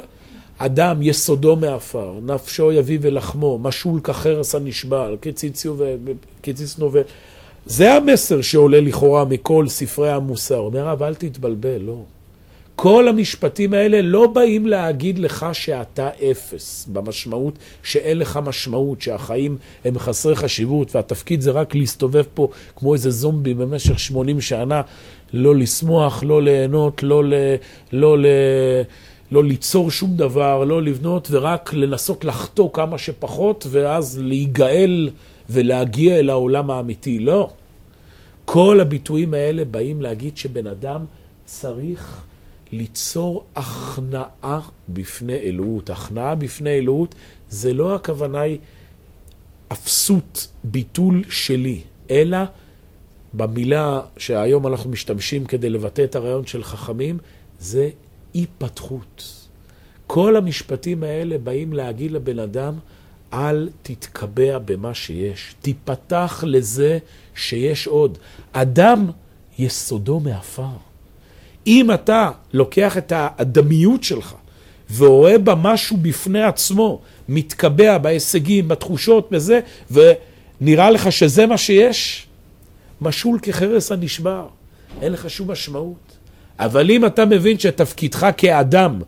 אדם 0.58 1.01
יסודו 1.01 1.55
מעפר, 1.55 2.14
נפשו 2.26 2.72
יביא 2.72 2.97
ולחמו, 3.01 3.60
משול 3.60 3.99
כחרס 3.99 4.55
הנשבל, 4.55 5.18
כציץ 6.43 6.78
נובל. 6.78 7.01
זה 7.66 7.93
המסר 7.93 8.41
שעולה 8.41 8.82
לכאורה 8.82 9.26
מכל 9.26 9.68
ספרי 9.68 10.12
המוסר. 10.12 10.58
אומר 10.58 10.88
הרב, 10.88 11.03
אל 11.03 11.16
תתבלבל, 11.16 11.82
לא. 11.82 12.01
כל 12.76 13.08
המשפטים 13.08 13.74
האלה 13.74 14.01
לא 14.01 14.28
באים 14.28 14.68
להגיד 14.68 15.20
לך 15.20 15.45
שאתה 15.53 16.10
אפס, 16.32 16.88
במשמעות 16.93 17.53
שאין 17.84 18.20
לך 18.20 18.39
משמעות, 18.43 19.01
שהחיים 19.01 19.58
הם 19.86 19.99
חסרי 19.99 20.36
חשיבות, 20.36 20.95
והתפקיד 20.95 21.41
זה 21.41 21.51
רק 21.51 21.76
להסתובב 21.76 22.24
פה 22.34 22.47
כמו 22.76 22.93
איזה 22.93 23.12
זומבי 23.12 23.53
במשך 23.53 23.99
80 23.99 24.41
שנה, 24.41 24.82
לא 25.34 25.55
לשמוח, 25.55 26.24
לא 26.24 26.41
ליהנות, 26.41 27.03
לא, 27.03 27.24
ל, 27.24 27.34
לא 27.91 28.18
ל, 28.18 28.26
לא 29.32 29.44
ליצור 29.44 29.92
שום 29.92 30.18
דבר, 30.18 30.64
לא 30.64 30.82
לבנות, 30.82 31.28
ורק 31.32 31.74
לנסות 31.74 32.26
לחטוא 32.26 32.70
כמה 32.74 32.98
שפחות, 32.98 33.68
ואז 33.70 34.20
להיגאל 34.20 35.10
ולהגיע 35.50 36.20
אל 36.20 36.30
העולם 36.30 36.72
האמיתי. 36.72 37.20
לא. 37.20 37.50
כל 38.46 38.80
הביטויים 38.82 39.34
האלה 39.34 39.66
באים 39.66 40.02
להגיד 40.02 40.38
שבן 40.38 40.68
אדם 40.68 41.06
צריך 41.46 42.22
ליצור 42.72 43.44
הכנעה 43.56 44.60
בפני 44.90 45.36
אלוהות. 45.36 45.90
הכנעה 45.90 46.36
בפני 46.36 46.70
אלוהות 46.70 47.16
זה 47.50 47.74
לא 47.74 47.96
הכוונה 47.96 48.42
היא 48.42 48.58
אפסות, 49.72 50.48
ביטול 50.64 51.24
שלי, 51.30 51.82
אלא 52.12 52.38
במילה 53.34 54.02
שהיום 54.18 54.68
אנחנו 54.68 54.90
משתמשים 54.90 55.46
כדי 55.46 55.70
לבטא 55.70 56.04
את 56.04 56.16
הרעיון 56.16 56.46
של 56.46 56.64
חכמים, 56.64 57.18
זה 57.60 57.90
היפתחות. 58.38 59.34
כל 60.08 60.36
המשפטים 60.36 61.04
האלה 61.04 61.38
באים 61.38 61.74
להגיד 61.74 62.12
לבן 62.12 62.40
אדם, 62.40 62.74
אל 63.34 63.70
תתקבע 63.84 64.58
במה 64.58 64.94
שיש, 64.94 65.56
תיפתח 65.62 66.44
לזה 66.48 66.98
שיש 67.36 67.88
עוד. 67.88 68.18
אדם 68.52 69.10
יסודו 69.60 70.20
מעפר. 70.20 70.70
אם 71.68 71.92
אתה 71.94 72.32
לוקח 72.54 72.98
את 72.98 73.12
האדמיות 73.16 74.04
שלך 74.04 74.36
ורואה 74.96 75.38
בה 75.38 75.56
משהו 75.56 75.98
בפני 75.98 76.44
עצמו, 76.44 77.02
מתקבע 77.30 77.98
בהישגים, 77.98 78.68
בתחושות, 78.68 79.32
בזה, 79.32 79.60
ונראה 79.92 80.90
לך 80.92 81.12
שזה 81.12 81.46
מה 81.46 81.58
שיש, 81.58 82.28
משול 83.02 83.40
כחרס 83.42 83.92
הנשבר. 83.92 84.48
אין 85.02 85.12
לך 85.12 85.30
שום 85.30 85.52
משמעות. 85.52 86.16
אבל 86.60 86.91
אם 86.91 87.05
אתה 87.05 87.26
מבין 87.26 87.60
שתפקידך 87.60 88.28
כאדם 88.38 89.01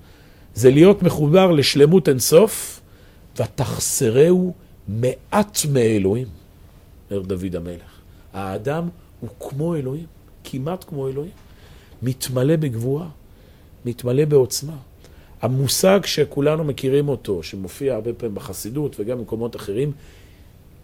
זה 0.56 0.72
להיות 0.72 1.04
מחובר 1.04 1.52
לשלמות 1.52 2.10
אינסוף, 2.10 2.82
ותחסרהו 3.38 4.54
מעט 4.88 5.60
מאלוהים, 5.74 6.28
אומר 7.12 7.22
דוד 7.22 7.56
המלך. 7.56 8.00
האדם 8.34 8.89
הוא 9.20 9.30
כמו 9.39 9.76
אלוהים, 9.76 10.06
כמעט 10.43 10.84
כמו 10.88 11.08
אלוהים. 11.08 11.32
מתמלא 12.02 12.56
בגבורה, 12.56 13.08
מתמלא 13.86 14.26
בעוצמה. 14.26 14.76
המושג 15.41 16.00
שכולנו 16.06 16.64
מכירים 16.64 17.10
אותו, 17.10 17.43
שמופיע 17.43 17.93
הרבה 17.95 18.14
פעמים 18.14 18.36
בחסידות 18.36 18.95
וגם 19.00 19.18
במקומות 19.18 19.56
אחרים, 19.56 19.91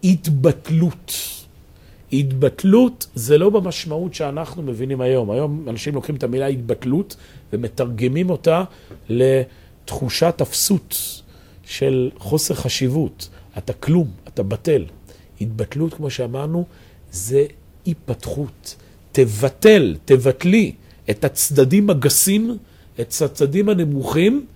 התבטלות. 0.04 1.12
התבטלות 2.12 3.06
זה 3.14 3.38
לא 3.38 3.50
במשמעות 3.50 4.14
שאנחנו 4.14 4.62
מבינים 4.62 5.00
היום. 5.00 5.30
היום 5.30 5.68
אנשים 5.68 5.94
לוקחים 5.94 6.14
את 6.14 6.22
המילה 6.22 6.46
התבטלות 6.46 7.16
ומתרגמים 7.52 8.30
אותה 8.30 8.64
לתחושת 9.08 10.34
אפסות 10.42 11.22
של 11.64 12.10
חוסר 12.18 12.54
חשיבות. 12.54 13.28
אתה 13.58 13.72
כלום, 13.72 14.10
אתה 14.28 14.42
בטל. 14.42 14.84
התבטלות, 15.40 15.94
כמו 15.94 16.10
שאמרנו, 16.10 16.64
זה 17.10 17.46
היפתחות. 17.84 18.76
תבטל, 19.12 19.96
תבטלי 20.04 20.72
את 21.10 21.24
הצדדים 21.24 21.90
הגסים, 21.90 22.56
את 23.00 23.22
הצדדים 23.22 23.68
הנמוכים, 23.68 24.46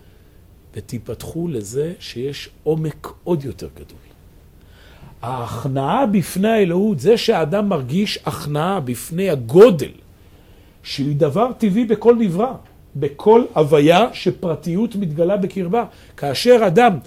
ותיפתחו 0.75 1.49
לזה 1.49 1.93
שיש 1.99 2.51
עומק 2.63 3.09
עוד 3.25 3.45
יותר 3.45 3.69
גדול. 3.75 4.10
ההכנעה 5.23 6.07
בפני 6.07 6.49
האלוהות, 6.49 7.01
זה 7.01 7.17
שהאדם 7.17 7.69
מרגיש 7.69 8.19
הכנעה 8.27 8.81
בפני 8.81 9.31
הגודל, 9.31 9.91
שהיא 10.83 11.17
דבר 11.17 11.53
טבעי 11.59 11.85
בכל 11.85 12.17
נברא, 12.17 12.53
בכל 12.97 13.45
הוויה 13.55 14.07
שפרטיות 14.13 14.97
מתגלה 14.97 15.37
בקרבה. 15.37 15.85
כאשר 16.17 16.61
אדם 16.67 16.99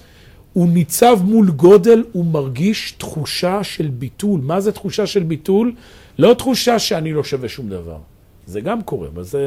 הוא 0.54 0.70
ניצב 0.70 1.20
מול 1.24 1.52
גודל, 1.52 2.04
הוא 2.12 2.26
מרגיש 2.26 2.92
תחושה 2.92 3.64
של 3.64 3.88
ביטול. 3.88 4.42
מה 4.44 4.62
זה 4.62 4.72
תחושה 4.72 5.08
של 5.08 5.24
ביטול? 5.24 5.74
לא 6.18 6.34
תחושה 6.34 6.80
שאני 6.80 7.14
לא 7.14 7.24
שווה 7.24 7.50
שום 7.50 7.70
דבר. 7.70 7.98
זה 8.46 8.62
גם 8.62 8.82
קורה, 8.82 9.08
אבל 9.08 9.24
זו 9.24 9.40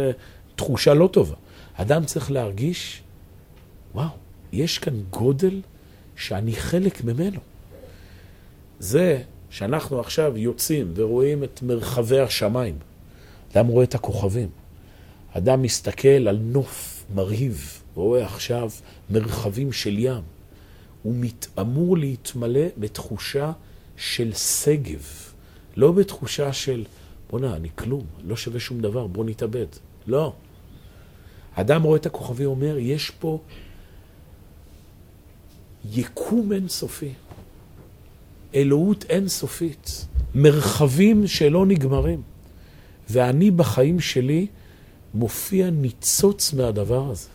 תחושה 0.56 0.94
לא 0.94 1.08
טובה. 1.12 1.34
אדם 1.74 2.04
צריך 2.04 2.30
להרגיש, 2.30 3.02
וואו, 3.94 4.08
יש 4.52 4.78
כאן 4.78 4.94
גודל 5.10 5.60
שאני 6.16 6.52
חלק 6.52 7.04
ממנו. 7.04 7.40
זה 8.78 9.22
שאנחנו 9.50 10.00
עכשיו 10.00 10.36
יוצאים 10.36 10.92
ורואים 10.94 11.44
את 11.44 11.62
מרחבי 11.62 12.20
השמיים. 12.20 12.78
אדם 13.52 13.66
רואה 13.66 13.84
את 13.84 13.94
הכוכבים. 13.94 14.48
אדם 15.32 15.62
מסתכל 15.62 16.28
על 16.28 16.38
נוף 16.42 17.04
מרהיב, 17.14 17.82
ורואה 17.96 18.24
עכשיו 18.24 18.70
מרחבים 19.10 19.72
של 19.72 19.98
ים. 19.98 20.22
הוא 21.02 21.14
מת, 21.14 21.46
אמור 21.60 21.98
להתמלא 21.98 22.66
בתחושה 22.78 23.52
של 23.96 24.32
שגב, 24.32 25.02
לא 25.76 25.92
בתחושה 25.92 26.52
של, 26.52 26.84
בוא'נה, 27.30 27.56
אני 27.56 27.68
כלום, 27.74 28.04
לא 28.24 28.36
שווה 28.36 28.60
שום 28.60 28.80
דבר, 28.80 29.06
בוא 29.06 29.24
נתאבד. 29.24 29.66
לא. 30.06 30.32
אדם 31.54 31.82
רואה 31.82 31.96
את 31.96 32.06
הכוכבים 32.06 32.46
ואומר, 32.48 32.78
יש 32.78 33.10
פה 33.10 33.40
יקום 35.92 36.52
אינסופי, 36.52 37.12
אלוהות 38.54 39.04
אינסופית, 39.08 40.06
מרחבים 40.34 41.26
שלא 41.26 41.66
נגמרים. 41.66 42.22
ואני 43.10 43.50
בחיים 43.50 44.00
שלי 44.00 44.46
מופיע 45.14 45.70
ניצוץ 45.70 46.52
מהדבר 46.52 47.10
הזה. 47.10 47.28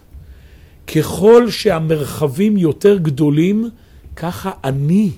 ככל 0.95 1.49
שהמרחבים 1.49 2.57
יותר 2.57 2.97
גדולים, 2.97 3.69
ככה 4.15 4.51
אני 4.63 5.11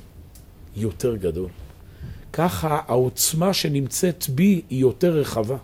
יותר 0.75 1.15
גדול. 1.15 1.49
ככה 2.33 2.79
העוצמה 2.87 3.53
שנמצאת 3.53 4.25
בי 4.29 4.61
היא 4.69 4.79
יותר 4.79 5.17
רחבה. 5.17 5.57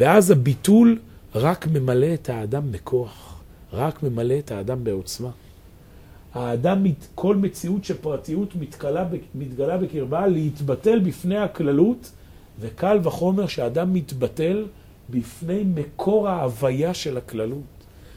ואז 0.00 0.30
הביטול 0.30 0.98
רק 1.34 1.66
ממלא 1.66 2.14
את 2.14 2.28
האדם 2.28 2.72
בכוח, 2.72 3.40
רק 3.72 4.02
ממלא 4.02 4.38
את 4.38 4.50
האדם 4.50 4.84
בעוצמה. 4.84 5.30
האדם, 6.34 6.84
כל 7.14 7.36
מציאות 7.36 7.84
של 7.84 7.96
פרטיות 7.96 8.56
מתגלה, 8.56 9.08
מתגלה 9.34 9.78
בקרבה 9.78 10.26
להתבטל 10.26 10.98
בפני 10.98 11.38
הכללות, 11.38 12.10
וקל 12.60 12.98
וחומר 13.02 13.46
שהאדם 13.46 13.94
מתבטל 13.94 14.66
בפני 15.10 15.62
מקור 15.74 16.28
ההוויה 16.28 16.94
של 16.94 17.16
הכללות. 17.16 17.62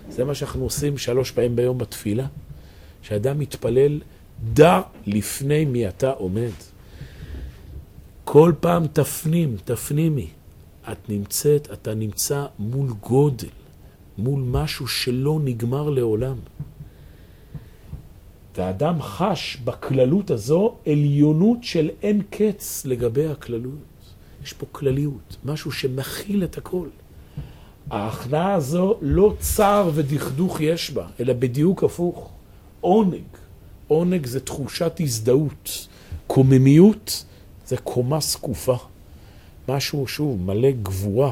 זה 0.09 0.23
מה 0.23 0.35
שאנחנו 0.35 0.63
עושים 0.63 0.97
שלוש 0.97 1.31
פעמים 1.31 1.55
ביום 1.55 1.77
בתפילה. 1.77 2.27
שאדם 3.01 3.39
מתפלל, 3.39 4.01
דע 4.53 4.81
לפני 5.07 5.65
מי 5.65 5.87
אתה 5.87 6.11
עומד. 6.11 6.51
כל 8.23 8.53
פעם 8.59 8.87
תפנים, 8.87 9.55
תפנימי. 9.65 10.27
את 10.91 11.09
נמצאת, 11.09 11.67
אתה 11.73 11.93
נמצא 11.93 12.45
מול 12.59 12.89
גודל, 13.01 13.47
מול 14.17 14.41
משהו 14.41 14.87
שלא 14.87 15.39
נגמר 15.43 15.89
לעולם. 15.89 16.35
והאדם 18.57 19.01
חש 19.01 19.57
בכללות 19.63 20.31
הזו 20.31 20.75
עליונות 20.85 21.63
של 21.63 21.89
אין 22.03 22.21
קץ 22.29 22.85
לגבי 22.85 23.27
הכללות. 23.27 23.73
יש 24.43 24.53
פה 24.53 24.65
כלליות, 24.71 25.37
משהו 25.45 25.71
שמכיל 25.71 26.43
את 26.43 26.57
הכל. 26.57 26.87
ההכנעה 27.91 28.53
הזו 28.53 28.97
לא 29.01 29.33
צער 29.39 29.91
ודכדוך 29.93 30.61
יש 30.61 30.91
בה, 30.91 31.07
אלא 31.19 31.33
בדיוק 31.33 31.83
הפוך. 31.83 32.31
עונג. 32.81 33.23
עונג 33.87 34.25
זה 34.25 34.39
תחושת 34.39 34.91
הזדהות. 34.99 35.87
קוממיות 36.27 37.25
זה 37.67 37.77
קומה 37.77 38.19
זקופה. 38.19 38.75
משהו, 39.69 40.07
שוב, 40.07 40.41
מלא 40.41 40.71
גבורה. 40.71 41.31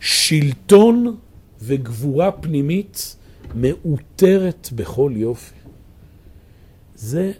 שלטון 0.00 1.16
וגבורה 1.60 2.32
פנימית 2.32 3.16
מאותרת 3.54 4.68
בכל 4.74 5.12
יופי. 5.16 5.57
זה 6.98 7.32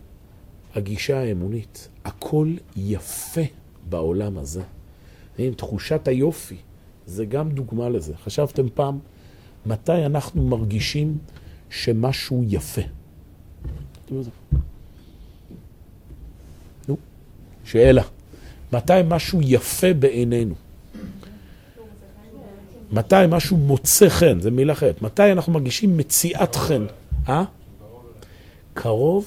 הגישה 0.74 1.20
האמונית. 1.20 1.88
הכל 2.04 2.54
יפה 2.76 3.40
בעולם 3.88 4.38
הזה. 4.38 4.62
עם 5.38 5.54
תחושת 5.54 6.08
היופי, 6.08 6.56
זה 7.06 7.24
גם 7.24 7.50
דוגמה 7.50 7.88
לזה. 7.88 8.12
חשבתם 8.24 8.66
פעם, 8.74 8.98
מתי 9.66 10.06
אנחנו 10.06 10.42
מרגישים 10.42 11.18
שמשהו 11.70 12.44
יפה? 12.46 12.80
נו, 16.88 16.96
שאלה. 17.64 18.02
מתי 18.72 18.92
משהו 19.08 19.40
יפה 19.42 19.94
בעינינו? 19.94 20.54
מתי 22.92 23.16
משהו 23.28 23.56
מוצא 23.56 24.08
חן, 24.08 24.40
זה 24.40 24.50
מילה 24.50 24.72
אחרת. 24.72 25.02
מתי 25.02 25.32
אנחנו 25.32 25.52
מרגישים 25.52 25.96
מציאת 25.96 26.56
חן? 26.56 26.86
אה? 27.28 27.44
קרוב? 28.74 29.26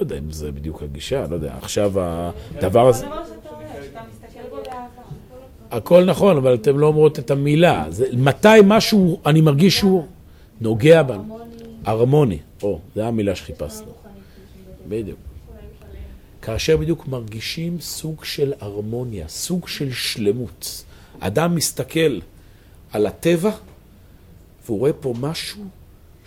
לא 0.00 0.04
יודע 0.04 0.18
אם 0.18 0.30
זה 0.30 0.52
בדיוק 0.52 0.82
הגישה, 0.82 1.26
לא 1.26 1.34
יודע. 1.34 1.54
עכשיו 1.62 1.92
הדבר 1.96 2.88
הזה... 2.88 3.06
הכל 5.70 6.04
נכון, 6.04 6.36
אבל 6.36 6.54
אתם 6.54 6.78
לא 6.78 6.86
אומרות 6.86 7.18
את 7.18 7.30
המילה. 7.30 7.84
זה, 7.88 8.06
מתי 8.12 8.48
משהו, 8.64 9.20
אני 9.26 9.40
מרגיש 9.40 9.78
שהוא... 9.78 10.06
נוגע 10.60 11.02
בנו. 11.02 11.38
הרמוני, 11.84 12.38
או, 12.62 12.80
זו 12.94 13.02
המילה 13.02 13.34
שחיפשנו. 13.34 13.92
בדיוק. 14.88 15.18
כאשר 16.42 16.76
בדיוק 16.76 17.08
מרגישים 17.08 17.80
סוג 17.80 18.24
של 18.24 18.52
הרמוניה, 18.60 19.28
סוג 19.28 19.68
של 19.68 19.92
שלמות. 19.92 20.84
אדם 21.20 21.54
מסתכל 21.54 22.18
על 22.92 23.06
הטבע 23.06 23.50
והוא 24.66 24.78
רואה 24.78 24.92
פה 24.92 25.14
משהו 25.20 25.64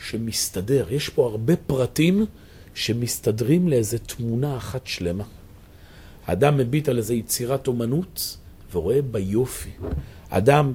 שמסתדר. 0.04 0.86
יש 0.92 1.10
פה 1.10 1.28
הרבה 1.28 1.56
פרטים 1.56 2.26
שמסתדרים 2.74 3.68
לאיזה 3.68 4.00
תמונה 4.00 4.58
אחת 4.58 4.88
שלמה. 4.88 5.24
אדם 6.26 6.58
מביט 6.58 6.90
על 6.90 6.98
איזו 6.98 7.14
יצירת 7.14 7.68
אומנות 7.68 8.38
ורואה 8.74 9.02
ביופי. 9.02 9.70
אדם 10.30 10.74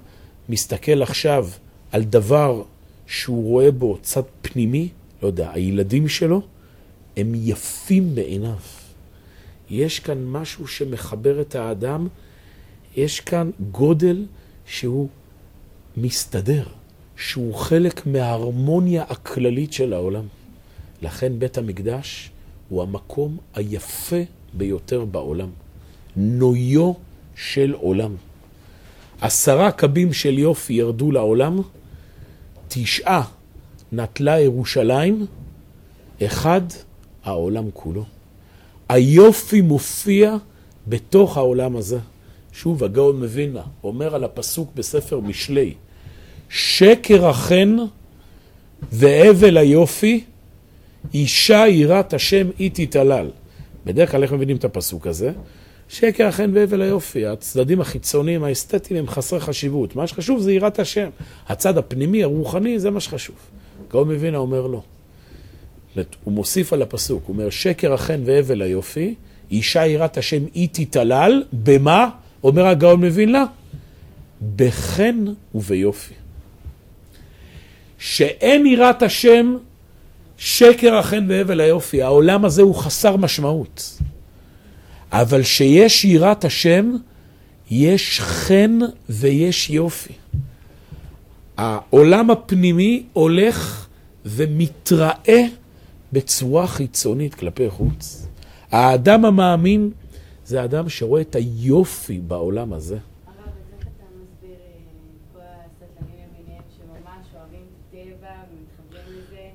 מסתכל 0.48 1.02
עכשיו 1.02 1.48
על 1.92 2.04
דבר 2.04 2.62
שהוא 3.06 3.44
רואה 3.44 3.70
בו 3.70 3.98
צד 4.02 4.22
פנימי, 4.42 4.88
לא 5.22 5.26
יודע, 5.26 5.50
הילדים 5.52 6.08
שלו, 6.08 6.42
הם 7.16 7.32
יפים 7.34 8.14
בעיניו. 8.14 8.56
יש 9.70 10.00
כאן 10.00 10.24
משהו 10.24 10.66
שמחבר 10.66 11.40
את 11.40 11.54
האדם, 11.54 12.08
יש 12.96 13.20
כאן 13.20 13.50
גודל 13.70 14.26
שהוא 14.66 15.08
מסתדר, 15.96 16.64
שהוא 17.16 17.54
חלק 17.54 18.06
מההרמוניה 18.06 19.04
הכללית 19.08 19.72
של 19.72 19.92
העולם. 19.92 20.24
לכן 21.02 21.38
בית 21.38 21.58
המקדש 21.58 22.30
הוא 22.68 22.82
המקום 22.82 23.36
היפה 23.54 24.22
ביותר 24.52 25.04
בעולם. 25.04 25.48
נויו 26.16 26.92
של 27.36 27.74
עולם. 27.80 28.14
עשרה 29.20 29.72
קבים 29.72 30.12
של 30.12 30.38
יופי 30.38 30.72
ירדו 30.72 31.12
לעולם, 31.12 31.60
תשעה 32.68 33.22
נטלה 33.92 34.40
ירושלים, 34.40 35.26
אחד 36.22 36.60
העולם 37.24 37.64
כולו. 37.74 38.04
היופי 38.88 39.60
מופיע 39.60 40.36
בתוך 40.86 41.36
העולם 41.36 41.76
הזה. 41.76 41.98
שוב, 42.52 42.84
הגאון 42.84 43.18
מווילנה 43.18 43.62
אומר 43.84 44.14
על 44.14 44.24
הפסוק 44.24 44.70
בספר 44.74 45.20
משלי, 45.20 45.74
שקר 46.48 47.26
החן 47.26 47.76
והבל 48.92 49.56
היופי, 49.56 50.24
אישה 51.14 51.64
יראת 51.68 52.14
השם 52.14 52.46
היא 52.58 52.70
תתעלל. 52.74 53.30
בדרך 53.84 54.10
כלל 54.10 54.22
איך 54.22 54.32
מבינים 54.32 54.56
את 54.56 54.64
הפסוק 54.64 55.06
הזה? 55.06 55.32
שקר 55.88 56.26
החן 56.26 56.50
והבל 56.54 56.82
היופי, 56.82 57.26
הצדדים 57.26 57.80
החיצוניים, 57.80 58.44
האסתטיים, 58.44 59.00
הם 59.00 59.08
חסרי 59.08 59.40
חשיבות. 59.40 59.96
מה 59.96 60.06
שחשוב 60.06 60.40
זה 60.40 60.52
יראת 60.52 60.78
השם. 60.78 61.08
הצד 61.48 61.78
הפנימי, 61.78 62.22
הרוחני, 62.22 62.78
זה 62.78 62.90
מה 62.90 63.00
שחשוב. 63.00 63.36
גאון 63.90 64.12
מווילנה 64.12 64.38
אומר 64.38 64.66
לא. 64.66 64.82
הוא 66.24 66.34
מוסיף 66.34 66.72
על 66.72 66.82
הפסוק, 66.82 67.22
הוא 67.26 67.34
אומר, 67.34 67.50
שקר 67.50 67.92
החן 67.92 68.20
והבל 68.24 68.62
היופי, 68.62 69.14
אישה 69.50 69.86
יראת 69.86 70.16
השם 70.16 70.42
היא 70.54 70.68
תתעלל, 70.72 71.44
במה? 71.52 72.08
אומר 72.44 72.66
הגאון 72.66 73.04
מווילנה? 73.04 73.44
בחן 74.56 75.24
וביופי. 75.54 76.14
שאין 77.98 78.66
יראת 78.66 79.02
השם, 79.02 79.56
שקר 80.38 80.94
החן 80.94 81.26
והבל 81.28 81.60
היופי. 81.60 82.02
העולם 82.02 82.44
הזה 82.44 82.62
הוא 82.62 82.74
חסר 82.74 83.16
משמעות. 83.16 83.98
אבל 85.12 85.42
שיש 85.42 86.04
יראת 86.04 86.44
השם, 86.44 86.96
יש 87.70 88.20
חן 88.20 88.78
ויש 89.08 89.70
יופי. 89.70 90.12
העולם 91.56 92.30
הפנימי 92.30 93.02
הולך 93.12 93.86
ומתראה 94.24 95.42
בצורה 96.12 96.66
חיצונית 96.66 97.34
כלפי 97.34 97.70
חוץ. 97.70 98.26
האדם 98.70 99.24
המאמין 99.24 99.90
זה 100.44 100.60
האדם 100.62 100.88
שרואה 100.88 101.20
את 101.20 101.36
היופי 101.36 102.18
בעולם 102.18 102.72
הזה. 102.72 102.94
הרב, 102.94 103.36
אז 103.36 103.52
איך 103.78 103.86
אתה 103.96 104.04
מסביר 104.22 104.56
אה, 104.56 104.72
כל 105.32 105.40
הסטלנים 105.40 106.14
למיניהם 106.16 106.62
שממש 106.76 107.26
אוהבים 107.34 107.60
את 107.60 107.94
הטבע 107.94 108.30
ומתחברים 108.50 109.18
לזה 109.18 109.48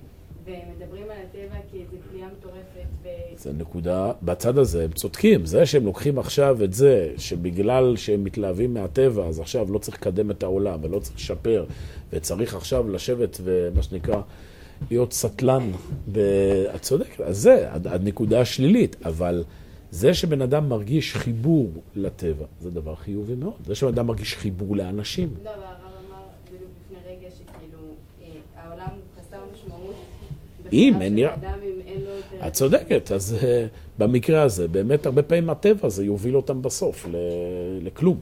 ומדברים 0.45 1.03
על 1.03 1.17
הטבע 1.29 1.59
כאיזו 1.71 1.97
פליאה 2.11 2.27
מטורפת 2.39 3.07
זה 3.43 3.51
נקודה, 3.53 4.11
בצד 4.21 4.57
הזה 4.57 4.83
הם 4.83 4.91
צודקים, 4.91 5.45
זה 5.45 5.65
שהם 5.65 5.85
לוקחים 5.85 6.19
עכשיו 6.19 6.63
את 6.63 6.73
זה, 6.73 7.09
שבגלל 7.17 7.95
שהם 7.97 8.23
מתלהבים 8.23 8.73
מהטבע, 8.73 9.25
אז 9.25 9.39
עכשיו 9.39 9.71
לא 9.73 9.79
צריך 9.79 9.97
לקדם 9.97 10.31
את 10.31 10.43
העולם 10.43 10.79
ולא 10.83 10.99
צריך 10.99 11.15
לשפר, 11.15 11.65
וצריך 12.13 12.55
עכשיו 12.55 12.89
לשבת 12.89 13.37
ומה 13.43 13.83
שנקרא, 13.83 14.21
להיות 14.91 15.13
סטלן. 15.13 15.71
את 16.75 16.81
צודקת, 16.81 17.21
אז 17.21 17.37
זה 17.37 17.67
הנקודה 17.85 18.41
השלילית, 18.41 18.95
אבל 19.05 19.43
זה 19.91 20.13
שבן 20.13 20.41
אדם 20.41 20.69
מרגיש 20.69 21.15
חיבור 21.15 21.69
לטבע, 21.95 22.45
זה 22.61 22.71
דבר 22.71 22.95
חיובי 22.95 23.35
מאוד. 23.35 23.53
זה 23.65 23.75
שבן 23.75 23.89
אדם 23.89 24.07
מרגיש 24.07 24.35
חיבור 24.35 24.75
לאנשים. 24.75 25.29
לא, 25.43 25.49
אבל 25.49 25.59
הרב 25.63 25.73
אמר 26.09 26.21
בדיוק 26.47 26.61
לפני 26.85 27.11
רגע 27.11 27.27
שכאילו 27.35 27.77
אה, 28.23 28.27
העולם 28.63 28.87
הוא 28.87 29.23
חסר 29.23 29.37
משמעות. 29.53 29.95
אם 30.73 30.93
אין 31.01 31.15
נראה- 31.15 31.35
יותר... 31.99 32.47
את 32.47 32.53
צודקת, 32.53 33.11
אז 33.11 33.37
אה, 33.43 33.65
במקרה 33.97 34.41
הזה, 34.41 34.67
באמת 34.67 35.05
הרבה 35.05 35.23
פעמים 35.23 35.49
הטבע 35.49 35.87
הזה 35.87 36.05
יוביל 36.05 36.35
אותם 36.35 36.61
בסוף 36.61 37.07
לכלום. 37.81 38.17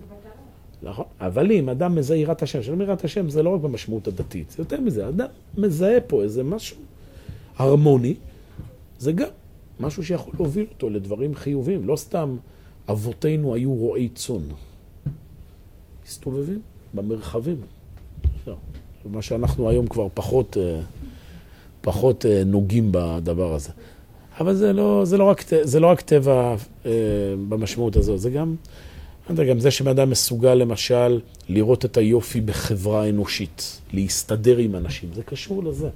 נכון? 0.83 1.05
אבל 1.19 1.51
אם 1.51 1.69
אדם 1.69 1.95
מזהה 1.95 2.17
יראת 2.17 2.41
השם, 2.41 2.63
שלום 2.63 2.81
יראת 2.81 3.03
השם 3.03 3.29
זה 3.29 3.43
לא 3.43 3.49
רק 3.49 3.61
במשמעות 3.61 4.07
הדתית, 4.07 4.51
זה 4.51 4.55
יותר 4.61 4.81
מזה, 4.81 5.07
אדם 5.07 5.27
מזהה 5.57 6.01
פה 6.01 6.23
איזה 6.23 6.43
משהו 6.43 6.77
הרמוני, 7.57 8.15
זה 8.99 9.11
גם 9.11 9.27
משהו 9.79 10.03
שיכול 10.03 10.33
להוביל 10.39 10.65
אותו 10.73 10.89
לדברים 10.89 11.35
חיוביים, 11.35 11.87
לא 11.87 11.95
סתם 11.95 12.37
אבותינו 12.89 13.53
היו 13.55 13.73
רועי 13.73 14.09
צאן. 14.09 14.41
מסתובבים 16.05 16.61
במרחבים. 16.93 17.61
מה 19.05 19.21
שאנחנו 19.21 19.69
היום 19.69 19.87
כבר 19.87 20.07
פחות, 20.13 20.57
אה, 20.57 20.79
פחות 21.81 22.25
אה, 22.25 22.43
נוגעים 22.45 22.89
בדבר 22.91 23.53
הזה. 23.53 23.69
אבל 24.39 24.53
זה 24.53 24.73
לא, 24.73 25.01
זה 25.05 25.17
לא, 25.17 25.23
רק, 25.23 25.43
זה 25.61 25.79
לא 25.79 25.87
רק 25.87 26.01
טבע 26.01 26.55
אה, 26.85 26.91
במשמעות 27.49 27.95
הזו, 27.95 28.17
זה 28.17 28.29
גם, 28.29 28.55
יודע, 29.31 29.43
גם 29.43 29.59
זה 29.59 29.71
שבן 29.71 29.91
אדם 29.91 30.09
מסוגל 30.09 30.53
למשל 30.53 31.19
לראות 31.49 31.85
את 31.85 31.97
היופי 31.97 32.41
בחברה 32.41 33.09
אנושית, 33.09 33.81
להסתדר 33.93 34.57
עם 34.57 34.75
אנשים, 34.75 35.09
זה 35.13 35.23
קשור 35.23 35.63
לזה. 35.63 35.89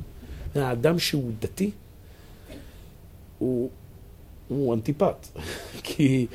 האדם 0.55 0.99
שהוא 0.99 1.31
דתי, 1.39 1.71
הוא, 3.39 3.69
הוא 4.47 4.73
אנטיפט, 4.73 5.27
כי, 5.83 6.27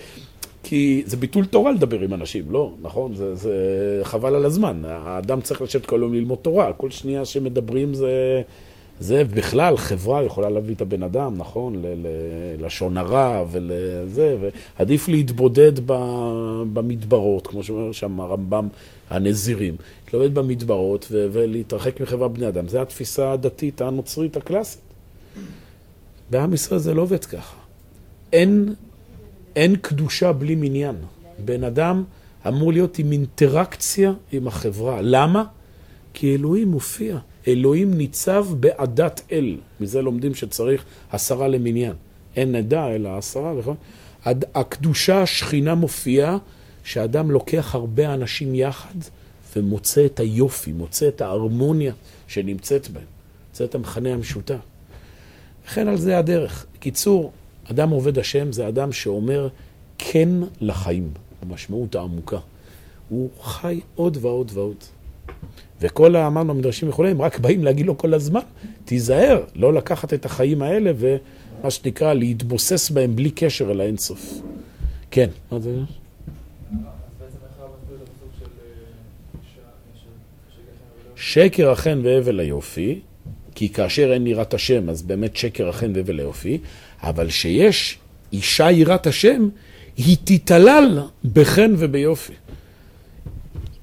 כי 0.63 1.03
זה 1.07 1.17
ביטול 1.17 1.47
תורה 1.47 1.73
לדבר 1.73 2.01
עם 2.01 2.15
אנשים, 2.15 2.45
לא, 2.51 2.75
נכון? 2.83 3.15
זה, 3.15 3.35
זה 3.35 3.55
חבל 4.03 4.35
על 4.35 4.45
הזמן. 4.45 4.83
האדם 4.85 5.41
צריך 5.41 5.63
לשבת 5.63 5.87
כל 5.87 5.99
יום 6.03 6.15
ללמוד 6.15 6.39
תורה, 6.43 6.73
כל 6.73 6.91
שנייה 6.91 7.25
שמדברים 7.25 7.95
זה... 7.95 8.43
זה 9.01 9.25
בכלל, 9.25 9.77
חברה 9.77 10.23
יכולה 10.25 10.51
להביא 10.51 10.75
את 10.75 10.81
הבן 10.81 11.03
אדם, 11.03 11.35
נכון? 11.37 11.75
ל- 11.77 11.87
ל- 11.87 12.67
לשון 12.67 12.97
הרע 12.97 13.45
ולזה, 13.51 14.37
ועדיף 14.79 15.09
להתבודד 15.09 15.73
במדברות, 16.73 17.47
כמו 17.47 17.63
שאומר 17.63 17.93
שם 17.93 18.21
הרמב"ם, 18.21 18.69
הנזירים. 19.11 19.77
להתלבט 20.05 20.31
במדברות 20.31 21.07
ולהתרחק 21.11 22.01
מחברה 22.01 22.29
בני 22.29 22.49
אדם. 22.49 22.69
זו 22.69 22.83
התפיסה 22.83 23.33
הדתית 23.33 23.81
הנוצרית 23.81 24.37
הקלאסית. 24.37 24.81
בעם 26.31 26.55
ישראל 26.55 26.81
זה 26.81 26.95
לא 26.95 27.03
עובד 27.03 27.25
ככה. 27.25 27.57
אין, 28.33 28.75
אין 29.57 29.77
קדושה 29.77 30.33
בלי 30.33 30.55
מניין. 30.55 30.97
בן 31.45 31.65
אדם 31.65 32.05
אמור 32.49 32.73
להיות 32.73 32.99
עם 32.99 33.13
אינטראקציה 33.13 34.13
עם 34.33 34.47
החברה. 34.47 34.99
למה? 35.03 35.45
כי 36.15 36.35
אלוהים 36.35 36.69
מופיע. 36.69 37.19
אלוהים 37.49 37.95
ניצב 37.95 38.47
בעדת 38.61 39.21
אל. 39.33 39.57
מזה 39.81 40.03
לומדים 40.03 40.35
שצריך 40.35 40.85
עשרה 41.11 41.49
למניין. 41.49 41.93
אין 42.37 42.57
נדע 42.57 42.89
אלא 42.89 43.19
עשרה, 43.19 43.55
נכון? 43.55 43.77
הקדושה, 44.55 45.23
השכינה 45.23 45.75
מופיעה, 45.75 46.39
שאדם 46.85 47.31
לוקח 47.31 47.75
הרבה 47.75 48.15
אנשים 48.15 48.55
יחד 48.55 48.95
ומוצא 49.57 50.07
את 50.07 50.21
היופי, 50.21 50.73
מוצא 50.73 51.09
את 51.09 51.21
ההרמוניה 51.21 51.93
שנמצאת 52.29 52.89
בהם, 52.89 53.05
מוצא 53.49 53.65
את 53.65 53.75
המכנה 53.75 54.13
המשותף. 54.13 54.57
וכן 55.67 55.89
על 55.89 55.97
זה 55.97 56.19
הדרך. 56.19 56.67
בקיצור, 56.75 57.33
אדם 57.65 57.91
עובד 57.91 58.19
השם 58.19 58.53
זה 58.53 58.69
אדם 58.69 58.93
שאומר 58.93 59.49
כן 59.99 60.29
לחיים, 60.61 61.11
המשמעות 61.43 61.95
העמוקה. 61.95 62.39
הוא 63.09 63.31
חי 63.43 63.81
עוד 63.95 64.19
ועוד 64.21 64.51
ועוד. 64.55 64.77
וכל, 65.81 66.17
אמרנו, 66.17 66.53
המדרשים 66.53 66.89
וכולי, 66.89 67.11
הם 67.11 67.23
רק 67.23 67.39
באים 67.39 67.65
להגיד 67.65 67.87
לו 67.87 67.99
כל 67.99 68.15
הזמן, 68.15 68.41
תיזהר, 68.85 69.43
לא 69.57 69.75
לקחת 69.75 70.15
את 70.15 70.25
החיים 70.25 70.63
האלה 70.63 70.93
ומה 70.97 71.71
שנקרא, 71.71 72.13
להתבוסס 72.13 72.91
בהם 72.91 73.17
בלי 73.17 73.31
קשר 73.31 73.71
אל 73.71 73.81
האינסוף. 73.81 74.41
כן, 75.11 75.29
מה 75.53 75.61
זה? 75.61 75.71
שקר 81.17 81.71
החן 81.71 82.01
והבל 82.05 82.41
היופי, 82.41 83.01
כי 83.55 83.69
כאשר 83.69 84.13
אין 84.13 84.27
יראת 84.27 84.55
השם, 84.55 84.89
אז 84.89 85.03
באמת 85.03 85.37
שקר 85.37 85.69
החן 85.69 85.93
והבל 85.95 86.19
היופי, 86.19 86.59
אבל 87.03 87.31
שיש 87.31 87.99
אישה 88.33 88.71
יראת 88.71 89.07
השם, 89.07 89.49
היא 89.97 90.17
תתעלל 90.25 91.01
בחן 91.33 91.75
וביופי. 91.79 92.33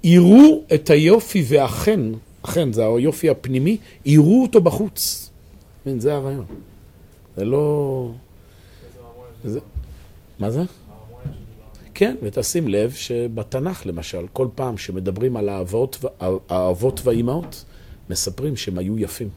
יראו 0.08 0.64
את 0.74 0.90
היופי 0.90 1.44
והחן, 1.48 2.12
החן 2.44 2.74
זה 2.74 2.86
היופי 2.86 3.30
הפנימי, 3.30 3.78
יראו 4.06 4.42
אותו 4.44 4.62
בחוץ. 4.62 5.30
מבין, 5.86 6.00
זה 6.00 6.16
הרעיון. 6.16 6.46
זה 7.38 7.46
לא... 7.46 8.12
זה... 9.44 9.60
מה 10.40 10.52
זה? 10.52 10.64
כן, 11.94 12.16
ותשים 12.22 12.68
לב 12.68 12.92
שבתנ"ך 12.92 13.86
למשל, 13.86 14.26
כל 14.34 14.48
פעם 14.56 14.78
שמדברים 14.78 15.38
על 15.38 15.50
האבות, 15.50 16.06
האבות 16.50 17.02
והאימהות, 17.04 17.66
מספרים 18.10 18.56
שהם 18.56 18.78
היו 18.78 19.00
יפים. 19.00 19.30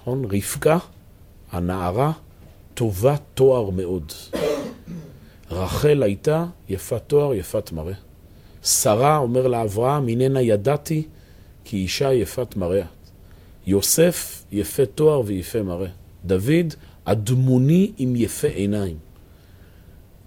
נכון? 0.00 0.24
רבקה, 0.24 0.78
הנערה, 1.52 2.12
טובת 2.74 3.20
תואר 3.34 3.70
מאוד. 3.70 4.12
רחל 5.50 6.02
הייתה 6.02 6.46
יפת 6.68 7.02
תואר, 7.06 7.34
יפת 7.34 7.72
מראה. 7.72 8.09
שרה, 8.62 9.16
אומר 9.16 9.46
לאברהם, 9.46 10.08
הננה 10.08 10.40
ידעתי 10.40 11.06
כי 11.64 11.76
אישה 11.76 12.12
יפת 12.12 12.56
מראה. 12.56 12.86
יוסף, 13.66 14.44
יפה 14.52 14.86
תואר 14.86 15.22
ויפה 15.26 15.62
מראה. 15.62 15.90
דוד, 16.24 16.74
אדמוני 17.04 17.92
עם 17.98 18.16
יפה 18.16 18.48
עיניים. 18.48 18.96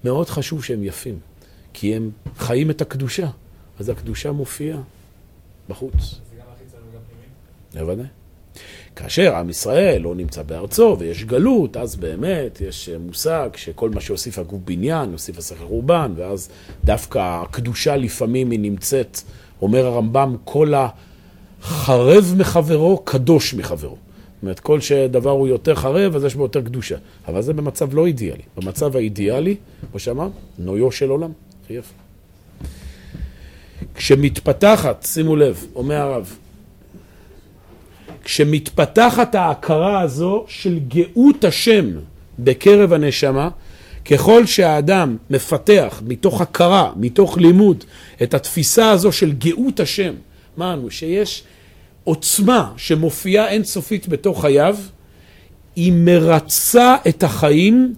מאוד 0.04 0.30
חשוב 0.30 0.64
שהם 0.64 0.84
יפים, 0.84 1.20
כי 1.74 1.96
הם 1.96 2.12
חיים 2.38 2.70
את 2.70 2.82
הקדושה, 2.82 3.30
אז 3.80 3.90
הקדושה 3.90 4.32
מופיעה 4.32 4.82
בחוץ. 5.70 5.94
זה 5.94 6.36
גם 6.40 6.46
החיצוני 6.56 6.84
וגם 6.92 7.02
פנימי? 7.10 7.86
בוודאי. 7.86 8.23
כאשר 8.96 9.36
עם 9.36 9.50
ישראל 9.50 10.02
לא 10.02 10.16
נמצא 10.16 10.44
בארצו 10.44 10.96
ויש 11.00 11.24
גלות, 11.24 11.78
אז 11.78 11.96
באמת 11.96 12.62
יש 12.62 12.90
מושג 13.00 13.50
שכל 13.56 13.90
מה 13.90 14.02
שהוסיף 14.02 14.40
הגוף 14.40 14.60
בניין, 14.66 15.12
הוסיף 15.12 15.38
השכל 15.38 15.66
חורבן, 15.66 16.14
ואז 16.16 16.50
דווקא 16.84 17.42
הקדושה 17.42 17.96
לפעמים 17.96 18.52
היא 18.52 18.60
נמצאת, 18.60 19.20
אומר 19.62 19.86
הרמב"ם, 19.86 20.36
כל 20.44 20.74
החרב 20.74 22.34
מחברו, 22.38 22.98
קדוש 22.98 23.54
מחברו. 23.54 23.96
זאת 23.96 24.44
אומרת, 24.44 24.60
כל 24.60 24.82
שדבר 24.82 25.30
הוא 25.30 25.48
יותר 25.48 25.76
חרב, 25.76 26.16
אז 26.16 26.24
יש 26.24 26.36
בו 26.36 26.44
יותר 26.44 26.62
קדושה. 26.62 26.96
אבל 27.28 27.42
זה 27.42 27.54
במצב 27.54 27.94
לא 27.94 28.06
אידיאלי. 28.06 28.42
במצב 28.58 28.96
האידיאלי, 28.96 29.56
כמו 29.92 30.00
שאמר, 30.00 30.30
נויו 30.58 30.92
של 30.92 31.10
עולם. 31.10 31.32
יפה. 31.70 31.94
כשמתפתחת, 33.96 35.04
שימו 35.04 35.36
לב, 35.36 35.66
אומר 35.76 35.96
הרב, 35.96 36.36
כשמתפתחת 38.24 39.36
ההכרה 39.36 40.02
הזו 40.02 40.46
של 40.48 40.80
גאות 40.88 41.44
השם 41.44 41.86
בקרב 42.40 42.94
הנשמה, 42.94 43.50
ככל 44.06 44.46
שהאדם 44.46 45.18
מפתח 45.30 46.02
מתוך 46.08 46.42
הכרה, 46.42 46.92
מתוך 46.96 47.38
לימוד, 47.38 47.84
את 48.24 48.34
התפיסה 48.34 48.90
הזו 48.90 49.12
של 49.12 49.32
גאות 49.32 49.80
השם, 49.80 50.14
אמרנו 50.58 50.92
שיש 50.92 51.44
עוצמה 52.04 52.72
שמופיעה 52.78 53.50
אינסופית 53.50 54.08
בתוך 54.08 54.42
חייו, 54.42 54.78
היא 55.76 55.94
מרצה 55.96 56.96
את 57.08 57.24
החיים 57.24 57.94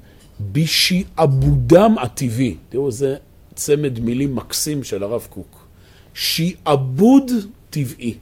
בשעבודם 0.52 1.96
הטבעי. 2.02 2.56
תראו, 2.70 2.92
זה 2.92 3.16
צמד 3.56 4.00
מילים 4.00 4.36
מקסים 4.36 4.84
של 4.84 5.04
הרב 5.04 5.28
קוק. 5.30 5.68
שעבוד 6.14 7.32
טבעי. 7.70 8.14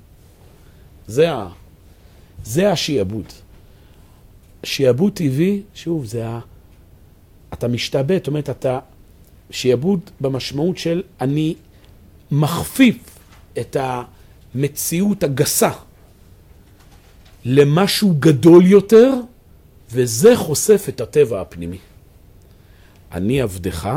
זה, 1.08 1.32
ה... 1.32 1.48
זה 2.44 2.72
השעבוד. 2.72 3.26
שעבוד 4.64 5.14
טבעי, 5.14 5.62
שוב, 5.74 6.06
זה 6.06 6.28
ה... 6.28 6.40
אתה 7.54 7.68
משתעבד, 7.68 8.18
זאת 8.18 8.28
אומרת, 8.28 8.50
אתה... 8.50 8.80
שעבוד 9.50 10.00
במשמעות 10.22 10.78
של 10.78 11.04
אני 11.22 11.56
מכפיף 12.32 13.20
את 13.60 13.78
המציאות 13.80 15.24
הגסה 15.24 15.72
למשהו 17.46 18.16
גדול 18.20 18.66
יותר, 18.66 19.14
וזה 19.92 20.36
חושף 20.36 20.86
את 20.90 21.02
הטבע 21.02 21.42
הפנימי. 21.42 21.78
אני 23.12 23.42
עבדך, 23.42 23.90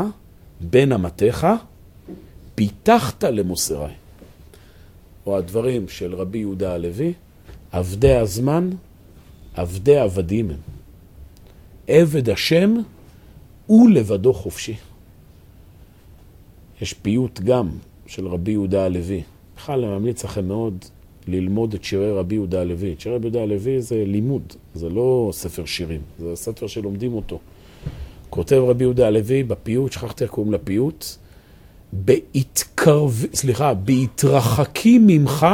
בן 0.61 0.91
אמתך, 0.91 1.47
פיתחת 2.55 3.23
למוסרי. 3.23 3.93
או 5.25 5.37
הדברים 5.37 5.87
של 5.87 6.15
רבי 6.15 6.37
יהודה 6.37 6.73
הלוי, 6.73 7.13
עבדי 7.77 8.15
הזמן, 8.15 8.69
עבדי 9.53 9.97
עבדים 9.97 10.49
הם. 10.49 10.57
עבד 11.87 12.29
השם 12.29 12.75
הוא 13.65 13.89
לבדו 13.89 14.33
חופשי. 14.33 14.75
יש 16.81 16.93
פיוט 16.93 17.39
גם 17.39 17.69
של 18.07 18.27
רבי 18.27 18.51
יהודה 18.51 18.85
הלוי. 18.85 19.23
בכלל 19.55 19.85
אני 19.85 19.99
ממליץ 19.99 20.23
לכם 20.23 20.47
מאוד 20.47 20.85
ללמוד 21.27 21.73
את 21.73 21.83
שירי 21.83 22.11
רבי 22.11 22.35
יהודה 22.35 22.61
הלוי. 22.61 22.93
את 22.93 23.01
שירי 23.01 23.15
רבי 23.15 23.25
יהודה 23.25 23.41
הלוי 23.41 23.81
זה 23.81 24.03
לימוד, 24.07 24.53
זה 24.73 24.89
לא 24.89 25.29
ספר 25.33 25.65
שירים, 25.65 26.01
זה 26.19 26.35
ספר 26.35 26.67
שלומדים 26.67 27.13
אותו. 27.13 27.39
כותב 28.29 28.61
רבי 28.67 28.83
יהודה 28.83 29.07
הלוי 29.07 29.43
בפיוט, 29.43 29.91
שכחתי 29.91 30.23
איך 30.23 30.31
קוראים 30.31 30.53
לפיוט, 30.53 31.05
בהתקרב... 31.93 33.25
סליחה, 33.33 33.73
בהתרחקי 33.73 34.97
ממך 35.01 35.45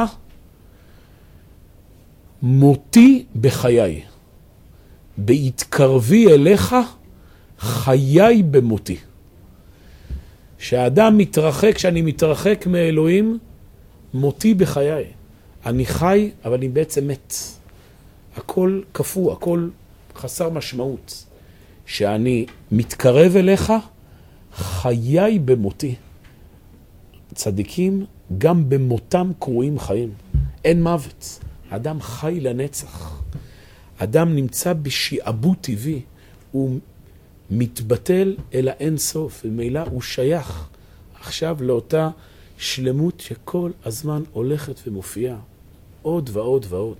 מותי 2.44 3.26
בחיי. 3.41 4.02
בהתקרבי 5.18 6.28
אליך 6.28 6.76
חיי 7.60 8.44
במותי. 8.44 8.98
כשאדם 10.58 11.18
מתרחק, 11.18 11.76
כשאני 11.76 12.02
מתרחק 12.02 12.68
מאלוהים, 12.68 13.38
מותי 14.14 14.54
בחיי. 14.54 15.04
אני 15.66 15.86
חי, 15.86 16.32
אבל 16.46 16.54
אני 16.54 16.70
בעצם 16.70 17.08
מת. 17.08 17.34
הכל 18.36 18.82
קפוא, 18.91 19.34
הכל 19.34 19.70
חסר 20.16 20.50
משמעות. 20.50 21.26
כשאני 21.86 22.46
מתקרב 22.72 23.36
אליך, 23.36 23.74
חיי 24.54 25.39
במותי. 25.39 25.96
צדיקים, 27.34 28.06
גם 28.38 28.70
במותם 28.70 29.32
קרויים 29.39 29.80
חיים. 29.80 30.14
אין 30.66 30.84
מוות. 30.84 31.39
אדם 31.76 32.01
חי 32.01 32.39
לנצח. 32.39 33.21
אדם 33.97 34.36
נמצא 34.36 34.74
בשעבוד 34.74 35.57
טבעי. 35.61 36.01
הוא 36.51 36.80
מתבטל 37.49 38.36
אל 38.53 38.67
האין 38.67 38.97
סוף, 38.97 39.41
וממילא 39.45 39.80
הוא 39.80 40.01
שייך 40.01 40.67
עכשיו 41.19 41.57
לאותה 41.59 42.09
שלמות 42.57 43.19
שכל 43.19 43.71
הזמן 43.86 44.24
הולכת 44.32 44.80
ומופיעה. 44.88 45.38
עוד 46.01 46.30
ועוד 46.34 46.65
ועוד. 46.69 46.97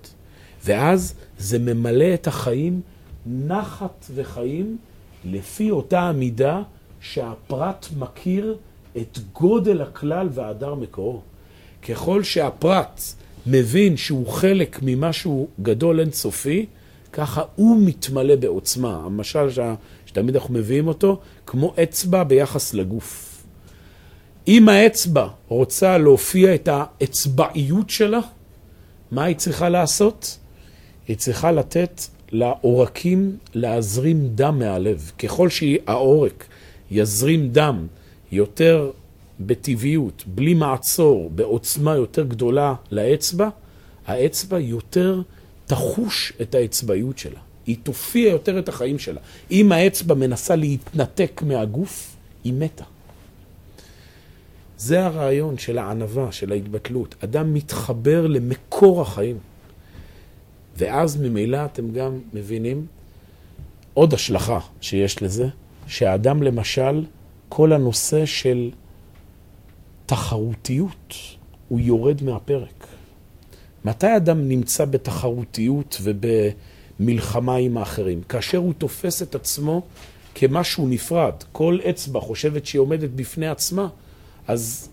ואז 0.64 1.14
זה 1.38 1.58
ממלא 1.58 2.14
את 2.14 2.26
החיים 2.26 2.80
נחת 3.26 4.06
וחיים 4.14 4.76
לפי 5.24 5.70
אותה 5.70 6.00
המידה 6.00 6.62
שהפרט 7.00 7.86
מכיר 7.98 8.56
את 8.96 9.18
גודל 9.32 9.82
הכלל 9.82 10.28
והדר 10.32 10.74
מקורו. 10.74 11.20
ככל 11.88 12.22
שהפרט 12.22 13.00
מבין 13.46 13.96
שהוא 13.96 14.26
חלק 14.26 14.78
ממשהו 14.82 15.48
גדול 15.62 16.00
אינסופי, 16.00 16.66
ככה 17.12 17.42
הוא 17.54 17.76
מתמלא 17.80 18.36
בעוצמה. 18.36 19.02
המשל. 19.04 19.48
שתמיד 20.06 20.36
אנחנו 20.36 20.54
מביאים 20.54 20.88
אותו, 20.88 21.20
כמו 21.46 21.74
אצבע 21.82 22.24
ביחס 22.24 22.74
לגוף. 22.74 23.42
אם 24.48 24.68
האצבע 24.68 25.28
רוצה 25.48 25.98
להופיע 25.98 26.54
את 26.54 26.68
האצבעיות 26.72 27.90
שלה, 27.90 28.20
מה 29.10 29.24
היא 29.24 29.36
צריכה 29.36 29.68
לעשות? 29.68 30.38
היא 31.08 31.16
צריכה 31.16 31.52
לתת 31.52 32.00
לעורקים 32.32 33.36
להזרים 33.54 34.28
דם 34.34 34.58
מהלב. 34.58 35.12
ככל 35.18 35.48
שהעורק 35.48 36.46
יזרים 36.90 37.48
דם 37.48 37.86
יותר 38.32 38.90
בטבעיות, 39.40 40.24
בלי 40.26 40.54
מעצור, 40.54 41.30
בעוצמה 41.30 41.94
יותר 41.94 42.24
גדולה 42.24 42.74
לאצבע, 42.90 43.48
האצבע 44.06 44.58
יותר 44.58 45.22
תחוש 45.66 46.32
את 46.42 46.54
האצבעיות 46.54 47.18
שלה. 47.18 47.40
היא 47.66 47.76
תופיע 47.82 48.30
יותר 48.30 48.58
את 48.58 48.68
החיים 48.68 48.98
שלה. 48.98 49.20
אם 49.50 49.72
האצבע 49.72 50.14
מנסה 50.14 50.56
להתנתק 50.56 51.42
מהגוף, 51.46 52.16
היא 52.44 52.52
מתה. 52.52 52.84
זה 54.78 55.04
הרעיון 55.04 55.58
של 55.58 55.78
הענווה, 55.78 56.32
של 56.32 56.52
ההתבטלות. 56.52 57.14
אדם 57.24 57.54
מתחבר 57.54 58.26
למקור 58.26 59.02
החיים. 59.02 59.38
ואז 60.76 61.16
ממילא 61.16 61.64
אתם 61.64 61.92
גם 61.92 62.18
מבינים 62.32 62.86
עוד 63.94 64.14
השלכה 64.14 64.58
שיש 64.80 65.22
לזה, 65.22 65.48
שהאדם 65.86 66.42
למשל, 66.42 67.04
כל 67.48 67.72
הנושא 67.72 68.26
של 68.26 68.70
תחרותיות, 70.06 71.14
הוא 71.68 71.80
יורד 71.80 72.22
מהפרק. 72.22 72.86
מתי 73.84 74.16
אדם 74.16 74.48
נמצא 74.48 74.84
בתחרותיות 74.84 76.00
ובמלחמה 76.02 77.56
עם 77.56 77.76
האחרים? 77.76 78.22
כאשר 78.22 78.58
הוא 78.58 78.74
תופס 78.78 79.22
את 79.22 79.34
עצמו 79.34 79.82
כמשהו 80.34 80.88
נפרד. 80.88 81.34
כל 81.52 81.78
אצבע 81.90 82.20
חושבת 82.20 82.66
שהיא 82.66 82.80
עומדת 82.80 83.10
בפני 83.10 83.48
עצמה, 83.48 83.88
אז... 84.48 84.88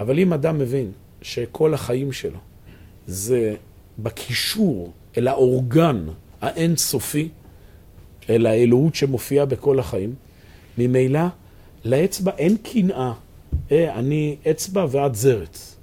אבל 0.00 0.18
אם 0.18 0.32
אדם 0.32 0.58
מבין 0.58 0.92
שכל 1.22 1.74
החיים 1.74 2.12
שלו 2.12 2.38
זה 3.06 3.54
בקישור 3.98 4.92
אל 5.18 5.28
האורגן 5.28 6.06
האינסופי, 6.40 7.28
אל 8.30 8.46
האלוהות 8.46 8.94
שמופיעה 8.94 9.46
בכל 9.46 9.78
החיים, 9.78 10.14
ממילא 10.78 11.20
לאצבע 11.84 12.32
אין 12.38 12.56
קנאה. 12.56 13.12
אה, 13.72 13.98
אני 13.98 14.36
אצבע 14.50 14.86
ואת 14.90 15.14
זרץ. 15.14 15.76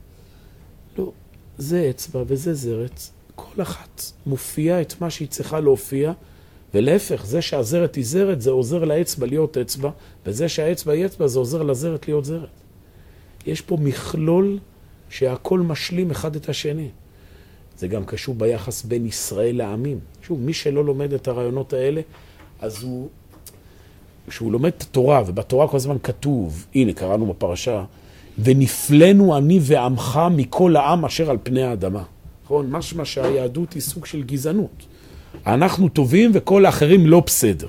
לא, 0.98 1.12
זה 1.58 1.88
אצבע 1.90 2.24
וזה 2.28 2.54
זרץ. 2.54 3.12
כל 3.36 3.62
אחת 3.62 4.02
מופיעה 4.26 4.82
את 4.82 5.02
מה 5.02 5.10
שהיא 5.10 5.28
צריכה 5.28 5.60
להופיע, 5.60 6.14
ולהפך, 6.74 7.26
זה 7.26 7.42
שהזרת 7.42 7.96
היא 7.96 8.06
זרת, 8.06 8.42
זה 8.42 8.50
עוזר 8.50 8.84
לאצבע 8.84 9.28
להיות 9.28 9.58
אצבע, 9.58 9.90
וזה 10.26 10.50
שהאצבע 10.50 10.94
היא 10.94 11.06
אצבע, 11.06 11.28
זה 11.28 11.40
עוזר 11.40 11.64
לזרת 11.64 12.08
להיות 12.08 12.26
זרת. 12.26 12.50
יש 13.46 13.62
פה 13.62 13.78
מכלול 13.78 14.60
שהכל 15.10 15.60
משלים 15.60 16.12
אחד 16.12 16.36
את 16.36 16.50
השני. 16.50 16.90
זה 17.78 17.88
גם 17.88 18.06
קשור 18.06 18.36
ביחס 18.36 18.84
בין 18.84 19.06
ישראל 19.06 19.58
לעמים. 19.58 20.00
שוב, 20.22 20.40
מי 20.40 20.54
שלא 20.54 20.86
לומד 20.86 21.14
את 21.14 21.28
הרעיונות 21.28 21.74
האלה, 21.74 22.02
אז 22.60 22.84
הוא, 22.84 23.10
כשהוא 24.28 24.52
לומד 24.52 24.72
את 24.78 24.82
התורה, 24.82 25.24
ובתורה 25.28 25.68
כל 25.68 25.78
הזמן 25.78 25.98
כתוב, 26.04 26.66
הנה, 26.76 26.94
קראנו 26.94 27.26
בפרשה, 27.26 27.84
ונפלנו 28.40 29.38
אני 29.38 29.60
ועמך 29.62 30.20
מכל 30.32 30.76
העם 30.76 31.06
אשר 31.06 31.30
על 31.30 31.38
פני 31.44 31.64
האדמה. 31.64 32.04
נכון? 32.44 32.70
משמע 32.72 33.06
שהיהדות 33.06 33.74
היא 33.74 33.82
סוג 33.82 34.06
של 34.06 34.24
גזענות. 34.24 34.86
אנחנו 35.48 35.90
טובים 35.90 36.32
וכל 36.34 36.66
האחרים 36.66 37.08
לא 37.08 37.20
בסדר. 37.26 37.68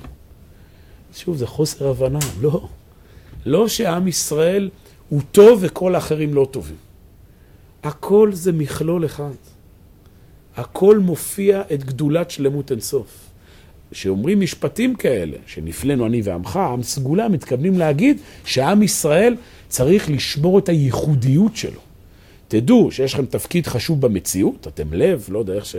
שוב, 1.15 1.37
זה 1.37 1.47
חוסר 1.47 1.87
הבנה. 1.87 2.19
לא. 2.41 2.67
לא 3.45 3.67
שעם 3.67 4.07
ישראל 4.07 4.69
הוא 5.09 5.21
טוב 5.31 5.59
וכל 5.61 5.95
האחרים 5.95 6.33
לא 6.33 6.47
טובים. 6.51 6.75
הכל 7.83 8.29
זה 8.33 8.51
מכלול 8.51 9.05
אחד. 9.05 9.33
הכל 10.55 10.99
מופיע 10.99 11.61
את 11.73 11.83
גדולת 11.83 12.31
שלמות 12.31 12.71
אינסוף. 12.71 13.22
כשאומרים 13.93 14.39
משפטים 14.39 14.95
כאלה, 14.95 15.37
שנפלנו 15.47 16.05
אני 16.05 16.21
ועמך, 16.23 16.57
עם 16.57 16.83
סגולה, 16.83 17.27
מתכוונים 17.27 17.79
להגיד 17.79 18.17
שעם 18.45 18.83
ישראל 18.83 19.35
צריך 19.67 20.09
לשמור 20.09 20.59
את 20.59 20.69
הייחודיות 20.69 21.55
שלו. 21.55 21.79
תדעו 22.47 22.91
שיש 22.91 23.13
לכם 23.13 23.25
תפקיד 23.25 23.67
חשוב 23.67 24.01
במציאות, 24.01 24.67
אתם 24.67 24.93
לב, 24.93 25.25
לא 25.29 25.39
יודע 25.39 25.53
איך, 25.53 25.65
ש... 25.65 25.75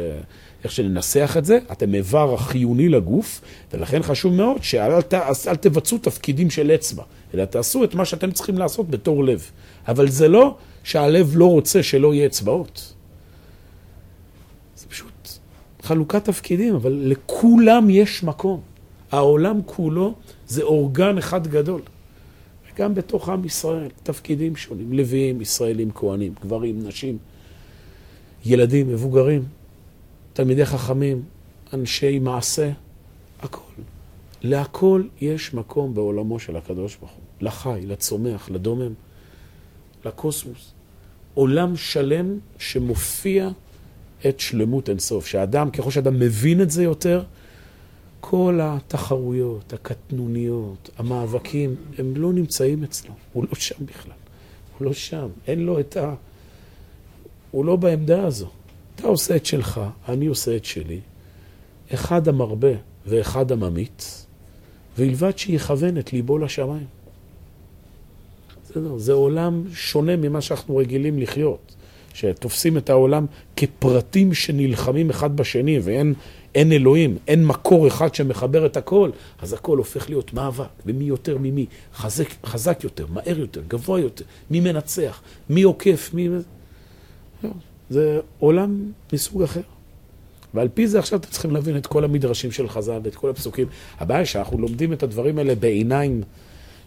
איך 0.65 0.73
שננסח 0.73 1.35
את 1.39 1.45
זה, 1.45 1.59
אתם 1.73 1.95
איבר 1.95 2.35
החיוני 2.35 2.89
לגוף, 2.89 3.41
ולכן 3.73 4.03
חשוב 4.03 4.35
מאוד 4.35 4.63
שאל 4.63 5.03
ת... 5.03 5.15
אל 5.49 5.57
תבצעו 5.57 5.99
תפקידים 5.99 6.51
של 6.51 6.71
אצבע, 6.71 7.03
אלא 7.35 7.45
תעשו 7.45 7.85
את 7.85 7.95
מה 7.95 8.05
שאתם 8.05 8.31
צריכים 8.31 8.59
לעשות 8.59 8.91
בתור 8.91 9.25
לב. 9.25 9.51
אבל 9.89 10.09
זה 10.09 10.29
לא 10.29 10.55
שהלב 10.85 11.33
לא 11.37 11.51
רוצה 11.51 11.83
שלא 11.83 12.15
יהיה 12.15 12.27
אצבעות. 12.27 12.94
חלוקת 15.85 16.25
תפקידים, 16.25 16.75
אבל 16.75 16.93
לכולם 17.05 17.91
יש 17.91 18.23
מקום. 18.23 18.61
העולם 19.13 19.61
כולו 19.67 20.15
זה 20.47 20.63
אורגן 20.63 21.19
אחד 21.19 21.47
גדול. 21.47 21.81
גם 22.79 22.95
בתוך 22.95 23.29
עם 23.29 23.45
ישראל, 23.45 23.89
תפקידים 24.03 24.57
שונים, 24.57 24.93
לוויים, 24.93 25.41
ישראלים, 25.41 25.91
כהנים, 25.95 26.35
גברים, 26.43 26.87
נשים, 26.87 27.19
ילדים, 28.45 28.89
מבוגרים, 28.89 29.45
תלמידי 30.33 30.67
חכמים, 30.67 31.23
אנשי 31.73 32.19
מעשה, 32.19 32.71
הכל. 33.43 33.83
להכל 34.43 35.03
יש 35.21 35.55
מקום 35.55 35.95
בעולמו 35.95 36.39
של 36.39 36.57
הקדוש 36.57 36.97
ברוך 36.97 37.13
הוא. 37.13 37.21
לחי, 37.41 37.81
לצומח, 37.87 38.51
לדומם, 38.51 38.93
לקוסמוס. 40.05 40.73
עולם 41.35 41.77
שלם 41.77 42.39
שמופיע 42.59 43.51
את 44.29 44.41
שלמות 44.41 44.89
אינסוף. 44.89 45.27
שהאדם, 45.27 45.71
ככל 45.71 45.91
שאדם 45.91 46.19
מבין 46.19 46.61
את 46.61 46.71
זה 46.71 46.83
יותר, 46.83 47.23
כל 48.21 48.59
התחרויות, 48.63 49.73
הקטנוניות, 49.73 50.91
המאבקים, 50.99 51.77
הם 51.99 52.17
לא 52.17 52.33
נמצאים 52.33 52.85
אצלו. 52.85 53.13
הוא 53.33 53.45
לא 53.45 53.55
שם 53.55 53.87
בכלל. 53.87 54.13
הוא 54.79 54.87
לא 54.87 54.93
שם. 54.93 55.29
אין 55.47 55.61
לו 55.61 55.81
את 55.81 55.97
ה... 55.97 56.15
הוא 57.51 57.65
לא 57.65 57.77
בעמדה 57.77 58.27
הזו. 58.27 58.49
אתה 58.97 59.07
עושה 59.07 59.37
את 59.37 59.47
שלך, 59.47 59.81
אני 60.09 60.27
עושה 60.27 60.57
את 60.57 60.65
שלי. 60.65 61.01
אחד 61.95 62.29
המרבה 62.29 62.73
ואחד 63.07 63.53
הממית, 63.53 64.27
ובלבד 64.99 65.39
שיכוון 65.39 65.99
את 65.99 66.13
ליבו 66.13 66.39
לשמיים. 66.39 66.87
בסדר? 68.65 68.99
זה 68.99 69.13
עולם 69.13 69.65
שונה 69.75 70.17
ממה 70.17 70.41
שאנחנו 70.41 70.77
רגילים 70.77 71.19
לחיות. 71.19 71.75
שתופסים 72.15 72.77
את 72.77 72.91
העולם 72.91 73.27
כפרטים 73.57 74.35
שנלחמים 74.35 75.11
אחד 75.11 75.37
בשני 75.37 75.79
ואין 75.83 76.15
אין 76.55 76.73
אלוהים, 76.73 77.17
אין 77.29 77.47
מקור 77.47 77.89
אחד 77.89 78.15
שמחבר 78.15 78.67
את 78.67 78.77
הכל, 78.77 79.11
אז 79.43 79.53
הכל 79.53 79.79
הופך 79.79 80.09
להיות 80.11 80.35
מאבק, 80.35 80.69
ומי 80.87 81.05
יותר 81.05 81.39
ממי, 81.39 81.67
חזק, 81.95 82.29
חזק 82.47 82.85
יותר, 82.85 83.07
מהר 83.13 83.39
יותר, 83.39 83.63
גבוה 83.69 84.01
יותר, 84.01 84.25
מי 84.51 84.61
מנצח, 84.61 85.23
מי 85.51 85.63
עוקף, 85.63 86.11
מי... 86.15 86.29
לא, 87.45 87.51
זה 87.91 88.21
עולם 88.39 88.93
מסוג 89.13 89.43
אחר. 89.43 89.61
ועל 90.55 90.69
פי 90.75 90.87
זה 90.87 90.99
עכשיו 90.99 91.19
אתם 91.19 91.31
צריכים 91.31 91.51
להבין 91.51 91.77
את 91.77 91.87
כל 91.87 92.05
המדרשים 92.05 92.53
של 92.53 92.69
חז"ל 92.69 93.01
ואת 93.05 93.15
כל 93.15 93.31
הפסוקים. 93.31 93.67
הבעיה 93.99 94.19
היא 94.19 94.27
שאנחנו 94.27 94.59
לומדים 94.59 94.93
את 94.93 95.03
הדברים 95.03 95.39
האלה 95.39 95.55
בעיניים 95.55 96.23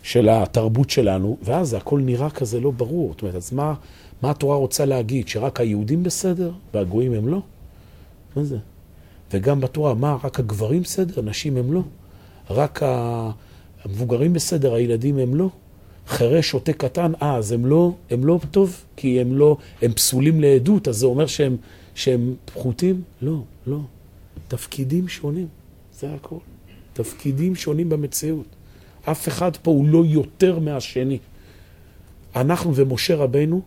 של 0.04 0.30
התרבות 0.30 0.90
שלנו, 0.90 1.38
ואז 1.44 1.74
הכל 1.74 2.00
נראה 2.00 2.30
כזה 2.30 2.60
לא 2.60 2.72
ברור. 2.72 3.12
זאת 3.12 3.22
אומרת, 3.22 3.36
אז 3.36 3.54
מה, 3.54 3.74
מה 4.22 4.30
התורה 4.32 4.58
רוצה 4.58 4.86
להגיד? 4.86 5.28
שרק 5.28 5.60
היהודים 5.60 6.04
בסדר 6.04 6.52
והגויים 6.74 7.14
הם 7.14 7.28
לא? 7.28 7.42
מה 8.36 8.44
זה? 8.44 8.58
וגם 9.34 9.62
בתורה, 9.62 9.94
מה, 9.94 10.18
רק 10.24 10.40
הגברים 10.40 10.82
בסדר, 10.82 11.22
נשים 11.22 11.58
הם 11.58 11.74
לא? 11.74 11.82
רק 12.50 12.80
המבוגרים 13.86 14.34
בסדר, 14.34 14.74
הילדים 14.74 15.18
הם 15.18 15.36
לא? 15.36 15.50
חירש 16.08 16.50
שותה 16.50 16.74
קטן, 16.74 17.12
אה, 17.22 17.36
אז 17.36 17.52
הם 17.52 17.66
לא, 17.66 17.94
הם 18.10 18.26
לא 18.26 18.40
טוב, 18.52 18.84
כי 18.96 19.22
הם 19.22 19.38
לא, 19.38 19.58
הם 19.82 19.94
פסולים 19.94 20.42
לעדות, 20.42 20.88
אז 20.88 20.96
זה 20.98 21.06
אומר 21.06 21.28
שהם, 21.28 21.58
שהם 21.96 22.36
פחותים? 22.46 23.02
לא, 23.22 23.42
לא. 23.68 23.80
תפקידים 24.48 25.08
שונים, 25.08 25.48
זה 26.00 26.14
הכל. 26.14 26.38
תפקידים 26.94 27.56
שונים 27.56 27.90
במציאות. 27.90 28.46
אף 29.12 29.28
אחד 29.28 29.58
פה 29.58 29.72
הוא 29.72 29.88
לא 29.88 30.04
יותר 30.06 30.60
מהשני. 30.60 31.18
אנחנו 32.36 32.76
ומשה 32.76 33.16
רבנו, 33.16 33.62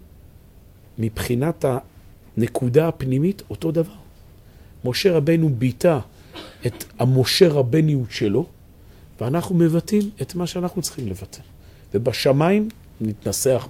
מבחינת 0.99 1.64
הנקודה 2.36 2.88
הפנימית, 2.88 3.43
אותו 3.51 3.72
דבר. 3.72 3.93
משה 4.84 5.12
רבנו 5.12 5.49
ביטא 5.49 5.99
את 6.66 6.84
המשה 6.99 7.49
רבניות 7.49 8.11
שלו, 8.11 8.47
ואנחנו 9.20 9.55
מבטאים 9.55 10.11
את 10.22 10.34
מה 10.34 10.47
שאנחנו 10.47 10.82
צריכים 10.82 11.09
לבטא. 11.09 11.41
ובשמיים, 11.95 12.68
נתנסח 13.01 13.68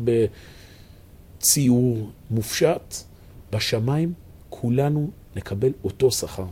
בציור 1.38 2.10
מופשט, 2.30 2.94
בשמיים 3.52 4.12
כולנו 4.48 5.10
נקבל 5.36 5.72
אותו 5.84 6.10
שכר. 6.10 6.46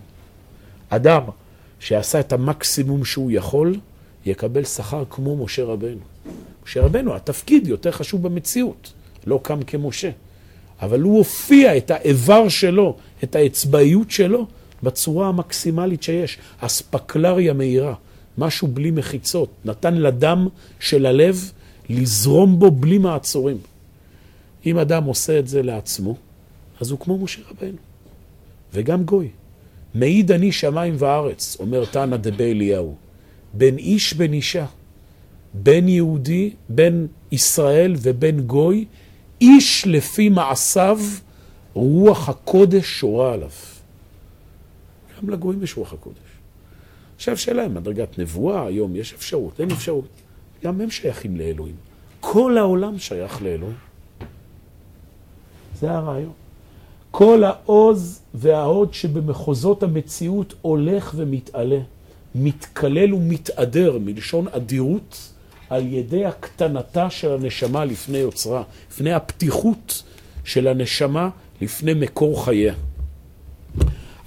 אדם 0.89 1.23
שעשה 1.81 2.21
את 2.21 2.33
המקסימום 2.33 3.05
שהוא 3.05 3.31
יכול, 3.31 3.77
יקבל 4.27 4.65
שכר 4.65 5.05
כמו 5.11 5.45
משה 5.45 5.65
רבנו. 5.65 6.01
משה 6.65 6.83
רבנו, 6.83 7.15
התפקיד 7.15 7.67
יותר 7.67 7.91
חשוב 7.91 8.23
במציאות, 8.23 8.93
לא 9.27 9.41
קם 9.43 9.63
כמשה. 9.63 10.11
אבל 10.83 11.01
הוא 11.01 11.19
הופיע 11.19 11.77
את 11.77 11.91
האיבר 11.91 12.49
שלו, 12.49 12.97
את 13.25 13.37
האצבעיות 13.37 14.11
שלו, 14.11 14.47
בצורה 14.83 15.29
המקסימלית 15.29 16.03
שיש. 16.03 16.39
אספקלריה 16.61 17.53
מהירה, 17.53 17.95
משהו 18.39 18.69
בלי 18.69 18.91
מחיצות. 18.91 19.49
נתן 19.65 19.95
לדם 19.95 20.49
של 20.81 21.07
הלב 21.07 21.53
לזרום 21.89 22.59
בו 22.59 22.71
בלי 22.71 22.99
מעצורים. 22.99 23.57
אם 24.67 24.79
אדם 24.79 25.05
עושה 25.05 25.39
את 25.39 25.49
זה 25.49 25.63
לעצמו, 25.63 26.17
אז 26.81 26.91
הוא 26.91 26.99
כמו 26.99 27.19
משה 27.19 27.41
רבנו. 27.51 27.79
וגם 28.73 29.05
גוי. 29.05 29.29
מעיד 29.95 30.33
אני 30.33 30.53
שמיים 30.53 30.95
וארץ, 30.99 31.57
אומר 31.61 31.85
תנא 31.85 32.17
דבי 32.17 32.53
אליהו. 32.53 32.95
בין 33.55 33.79
איש 33.79 34.15
בין 34.15 34.33
אישה, 34.33 34.67
בין 35.55 35.89
יהודי, 35.89 36.51
בין 36.69 37.07
ישראל 37.33 37.95
ובין 37.99 38.41
גוי, 38.41 38.85
איש 39.41 39.87
לפי 39.87 40.29
מעשיו, 40.29 40.99
רוח 41.75 42.29
הקודש 42.29 42.87
שורה 43.01 43.33
עליו. 43.33 43.51
גם 45.23 45.31
לגויים 45.31 45.63
יש 45.63 45.77
רוח 45.77 45.93
הקודש. 45.93 46.19
עכשיו 47.17 47.37
שאלה 47.37 47.67
אם 47.67 47.75
מדרגת 47.75 48.19
נבואה, 48.19 48.67
היום 48.67 48.97
יש 48.97 49.15
אפשרות, 49.15 49.61
אין 49.61 49.71
אפשרות. 49.71 50.09
גם 50.65 50.81
הם 50.81 50.91
שייכים 50.91 51.37
לאלוהים. 51.37 51.75
כל 52.21 52.59
העולם 52.59 52.99
שייך 52.99 53.43
לאלוהים. 53.43 53.77
זה 55.81 55.91
הרעיון. 55.91 56.33
כל 57.11 57.45
העוז 57.45 58.21
וההוד 58.35 58.95
שבמחוזות 58.95 59.83
המציאות 59.83 60.55
הולך 60.63 61.13
ומתעלה, 61.17 61.81
מתקלל 62.35 63.15
ומתעדר, 63.15 63.99
מלשון 63.99 64.49
אדירות, 64.49 65.33
על 65.71 65.87
ידי 65.87 66.25
הקטנתה 66.25 67.11
של 67.11 67.33
הנשמה 67.33 67.85
לפני 67.85 68.19
יוצרה, 68.19 68.63
לפני 68.91 69.13
הפתיחות 69.13 70.03
של 70.45 70.69
הנשמה 70.69 71.29
לפני 71.61 71.95
מקור 71.95 72.45
חייה. 72.45 72.75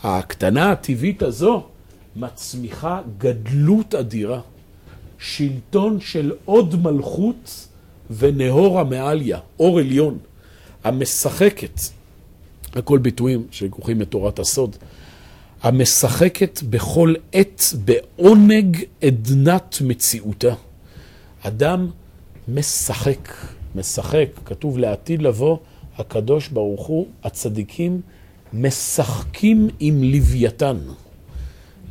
ההקטנה 0.04 0.72
הטבעית 0.72 1.24
הזו 1.24 1.64
מצמיחה 2.16 3.02
גדלות 3.18 3.96
אדירה, 3.96 4.42
שלטון 5.20 6.00
של 6.00 6.32
עוד 6.46 6.76
מלכות 6.76 7.68
ונהור 8.18 8.80
המעליה, 8.80 9.40
אור 9.60 9.80
עליון, 9.80 10.18
המשחקת, 10.84 11.80
הכל 12.74 12.98
ביטויים 12.98 13.48
שלקוחים 13.52 14.00
מתורת 14.00 14.40
הסוד, 14.40 14.76
המשחקת 15.62 16.60
בכל 16.70 17.14
עת 17.32 17.62
בעונג 17.86 18.84
עדנת 19.02 19.78
מציאותה. 19.82 20.54
אדם 21.42 21.90
משחק, 22.48 23.34
משחק, 23.76 24.28
כתוב 24.46 24.78
לעתיד 24.78 25.22
לבוא, 25.22 25.58
הקדוש 25.98 26.48
ברוך 26.48 26.88
הוא, 26.88 27.08
הצדיקים, 27.24 28.02
משחקים 28.54 29.70
עם 29.80 30.04
לוויתן. 30.04 30.78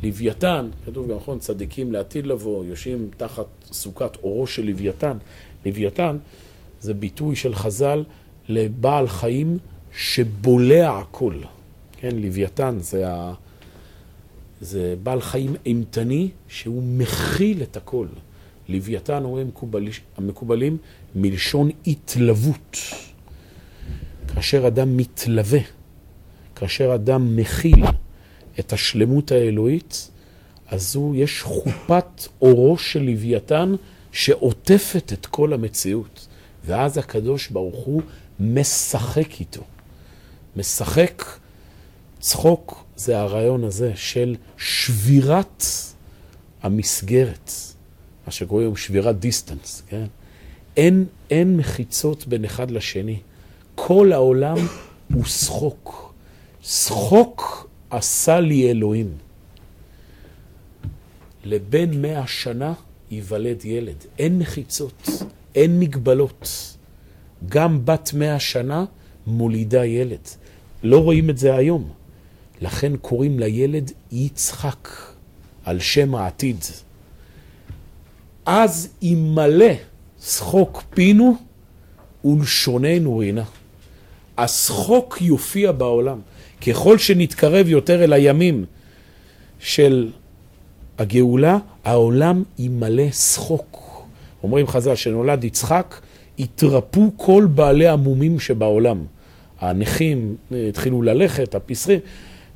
לוויתן, 0.03 0.69
כתוב 0.85 1.09
גם 1.09 1.15
נכון, 1.15 1.39
צדיקים 1.39 1.91
לעתיד 1.91 2.27
לבוא, 2.27 2.65
יושבים 2.65 3.09
תחת 3.17 3.45
סוכת 3.71 4.17
אורו 4.23 4.47
של 4.47 4.65
לוויתן. 4.65 5.17
לוויתן 5.65 6.17
זה 6.81 6.93
ביטוי 6.93 7.35
של 7.35 7.55
חז"ל 7.55 8.03
לבעל 8.49 9.07
חיים 9.07 9.57
שבולע 9.93 10.97
הכל. 10.97 11.35
כן, 11.97 12.15
לוויתן 12.15 12.77
זה, 12.79 13.09
ה... 13.09 13.33
זה 14.61 14.95
בעל 15.03 15.21
חיים 15.21 15.55
אימתני 15.65 16.29
שהוא 16.47 16.83
מכיל 16.83 17.63
את 17.63 17.77
הכל. 17.77 18.07
לוויתן, 18.69 19.23
אומרים 19.23 19.45
המקובל... 19.45 19.87
המקובלים, 20.17 20.77
מלשון 21.15 21.69
התלוות. 21.87 22.77
כאשר 24.27 24.67
אדם 24.67 24.97
מתלווה, 24.97 25.59
כאשר 26.55 26.95
אדם 26.95 27.35
מכיל 27.35 27.83
את 28.59 28.73
השלמות 28.73 29.31
האלוהית, 29.31 30.11
אז 30.67 30.95
הוא, 30.95 31.15
יש 31.15 31.41
חופת 31.41 32.27
אורו 32.41 32.77
של 32.77 33.01
לוויתן 33.01 33.75
שעוטפת 34.11 35.13
את 35.13 35.25
כל 35.25 35.53
המציאות. 35.53 36.27
ואז 36.65 36.97
הקדוש 36.97 37.47
ברוך 37.47 37.85
הוא 37.85 38.01
משחק 38.39 39.39
איתו. 39.39 39.63
משחק, 40.55 41.23
צחוק 42.19 42.83
זה 42.95 43.19
הרעיון 43.19 43.63
הזה 43.63 43.91
של 43.95 44.35
שבירת 44.57 45.63
המסגרת, 46.63 47.51
מה 48.25 48.31
שקוראים 48.31 48.67
היום 48.67 48.75
שבירת 48.75 49.19
דיסטנס, 49.19 49.83
כן? 49.87 50.05
אין, 50.77 51.05
אין 51.29 51.57
מחיצות 51.57 52.27
בין 52.27 52.45
אחד 52.45 52.71
לשני. 52.71 53.19
כל 53.75 54.11
העולם 54.13 54.57
הוא 55.13 55.25
שחוק. 55.25 56.13
שחוק 56.61 57.69
עשה 57.89 58.39
לי 58.39 58.71
אלוהים. 58.71 59.17
לבן 61.43 62.01
מאה 62.01 62.27
שנה 62.27 62.73
ייוולד 63.11 63.65
ילד. 63.65 64.05
אין 64.19 64.39
מחיצות, 64.39 65.09
אין 65.55 65.79
מגבלות. 65.79 66.47
גם 67.49 67.85
בת 67.85 68.13
מאה 68.13 68.39
שנה 68.39 68.85
מולידה 69.27 69.85
ילד. 69.85 70.27
לא 70.83 71.03
רואים 71.03 71.29
את 71.29 71.37
זה 71.37 71.55
היום. 71.55 71.89
לכן 72.61 72.97
קוראים 72.97 73.39
לילד 73.39 73.91
יצחק, 74.11 74.89
על 75.65 75.79
שם 75.79 76.15
העתיד. 76.15 76.57
אז 78.53 78.89
ימלא 79.01 79.73
שחוק 80.21 80.83
פינו 80.89 81.35
ולשוננו 82.25 83.17
רינה. 83.17 83.43
השחוק 84.37 85.17
יופיע 85.21 85.71
בעולם. 85.71 86.19
ככל 86.67 86.97
שנתקרב 86.97 87.67
יותר 87.67 88.03
אל 88.03 88.13
הימים 88.13 88.65
של 89.59 90.09
הגאולה, 90.97 91.57
העולם 91.83 92.43
ימלא 92.59 93.11
שחוק. 93.11 94.03
אומרים 94.43 94.67
חז"ל, 94.67 94.95
שנולד 94.95 95.43
יצחק, 95.43 96.01
התרפו 96.39 97.11
כל 97.17 97.47
בעלי 97.55 97.87
המומים 97.87 98.39
שבעולם. 98.39 99.05
הנכים 99.59 100.35
אה, 100.51 100.67
התחילו 100.69 101.01
ללכת, 101.01 101.55
הפסרים. 101.55 101.99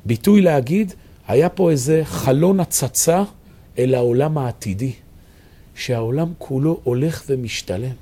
ביטוי 0.04 0.40
להגיד, 0.40 0.92
היה 1.28 1.48
פה 1.48 1.70
איזה 1.70 2.00
חלון 2.04 2.60
הצצה 2.60 3.22
אל 3.78 3.94
העולם 3.94 4.38
העתידי, 4.38 4.92
שהעולם 5.76 6.32
כולו 6.38 6.80
הולך 6.84 7.22
ומשתלם. 7.28 7.94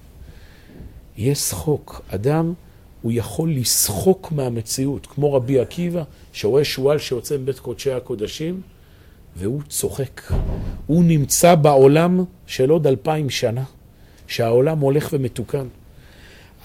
יש 1.16 1.38
שחוק. 1.38 2.02
אדם, 2.08 2.52
הוא 3.02 3.12
יכול 3.14 3.50
לשחוק 3.50 4.32
מהמציאות, 4.32 5.06
כמו 5.06 5.32
רבי 5.34 5.60
עקיבא, 5.60 6.02
שרואה 6.32 6.64
שועל 6.64 6.98
שיוצא 6.98 7.36
מבית 7.38 7.58
קודשי 7.58 7.92
הקודשים, 7.92 8.60
והוא 9.36 9.62
צוחק. 9.68 10.20
הוא 10.86 11.04
נמצא 11.04 11.54
בעולם 11.54 12.24
של 12.46 12.70
עוד 12.70 12.86
אלפיים 12.86 13.30
שנה, 13.30 13.64
שהעולם 14.26 14.78
הולך 14.78 15.08
ומתוקן. 15.12 15.66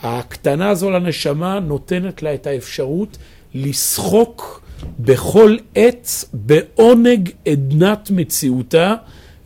ההקטנה 0.02 0.70
הזו 0.70 0.90
לנשמה 0.90 1.60
נותנת 1.60 2.24
לה 2.24 2.34
את 2.34 2.48
האפשרות 2.48 3.18
לשחוק 3.54 4.62
בכל 5.00 5.58
עת 5.76 6.08
בעונג 6.34 7.30
עדנת 7.48 8.12
מציאותה 8.12 8.96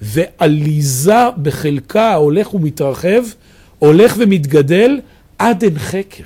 ועליזה 0.03 1.29
בחלקה 1.41 2.11
ההולך 2.11 2.53
ומתרחב, 2.53 3.23
הולך 3.79 4.15
ומתגדל 4.19 4.99
עד 5.37 5.63
אין 5.63 5.79
חקר, 5.79 6.23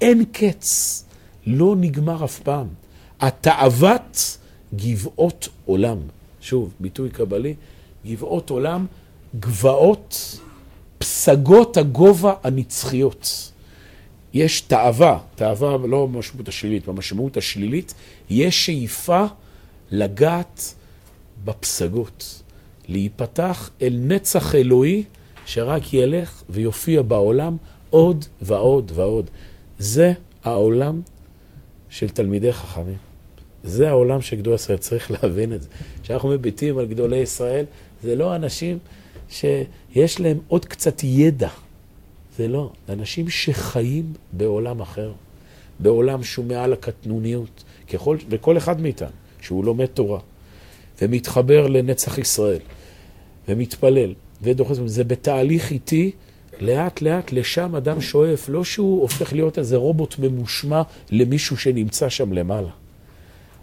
אין 0.00 0.24
קץ, 0.32 1.04
לא 1.46 1.74
נגמר 1.78 2.24
אף 2.24 2.38
פעם. 2.38 2.66
התאוות 3.20 4.38
גבעות 4.74 5.48
עולם. 5.64 5.98
שוב, 6.40 6.74
ביטוי 6.80 7.10
קבלי, 7.10 7.54
גבעות 8.06 8.50
עולם, 8.50 8.86
גבעות, 9.40 10.38
פסגות 10.98 11.76
הגובה 11.76 12.34
הנצחיות. 12.44 13.52
יש 14.34 14.60
תאווה, 14.60 15.18
תאווה 15.34 15.76
לא 15.86 16.06
במשמעות 16.06 16.48
השלילית, 16.48 16.86
במשמעות 16.86 17.36
השלילית, 17.36 17.94
יש 18.30 18.66
שאיפה 18.66 19.24
לגעת 19.90 20.74
בפסגות, 21.44 22.42
להיפתח 22.88 23.70
אל 23.82 23.98
נצח 24.02 24.54
אלוהי 24.54 25.04
שרק 25.46 25.94
ילך 25.94 26.42
ויופיע 26.50 27.02
בעולם 27.02 27.56
עוד 27.90 28.24
ועוד 28.42 28.92
ועוד. 28.94 29.30
זה 29.78 30.12
העולם 30.44 31.00
של 31.88 32.08
תלמידי 32.08 32.52
חכמים. 32.52 32.96
זה 33.64 33.88
העולם 33.88 34.20
של 34.20 34.36
גדול 34.36 34.54
ישראל, 34.54 34.78
צריך 34.78 35.10
להבין 35.22 35.52
את 35.52 35.62
זה. 35.62 35.68
כשאנחנו 36.02 36.28
מביטים 36.28 36.78
על 36.78 36.86
גדולי 36.86 37.16
ישראל, 37.16 37.64
זה 38.02 38.16
לא 38.16 38.36
אנשים 38.36 38.78
שיש 39.28 40.20
להם 40.20 40.38
עוד 40.48 40.64
קצת 40.64 41.04
ידע. 41.04 41.48
זה 42.36 42.48
לא, 42.48 42.70
אנשים 42.88 43.28
שחיים 43.28 44.12
בעולם 44.32 44.80
אחר, 44.80 45.12
בעולם 45.80 46.22
שהוא 46.22 46.44
מעל 46.44 46.72
הקטנוניות, 46.72 47.64
ככל, 47.92 48.16
וכל 48.30 48.56
אחד 48.56 48.80
מאיתנו, 48.80 49.08
שהוא 49.40 49.64
לומד 49.64 49.86
תורה, 49.86 50.20
ומתחבר 51.02 51.66
לנצח 51.66 52.18
ישראל, 52.18 52.60
ומתפלל, 53.48 54.14
ודוחס, 54.42 54.78
זה 54.86 55.04
בתהליך 55.04 55.70
איטי, 55.70 56.10
לאט 56.60 57.02
לאט 57.02 57.32
לשם 57.32 57.74
אדם 57.74 58.00
שואף, 58.00 58.48
לא 58.48 58.64
שהוא 58.64 59.02
הופך 59.02 59.32
להיות 59.32 59.58
איזה 59.58 59.76
רובוט 59.76 60.18
ממושמע 60.18 60.82
למישהו 61.10 61.56
שנמצא 61.56 62.08
שם 62.08 62.32
למעלה. 62.32 62.70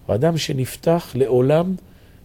הוא 0.06 0.16
אדם 0.16 0.38
שנפתח 0.38 1.12
לעולם 1.16 1.76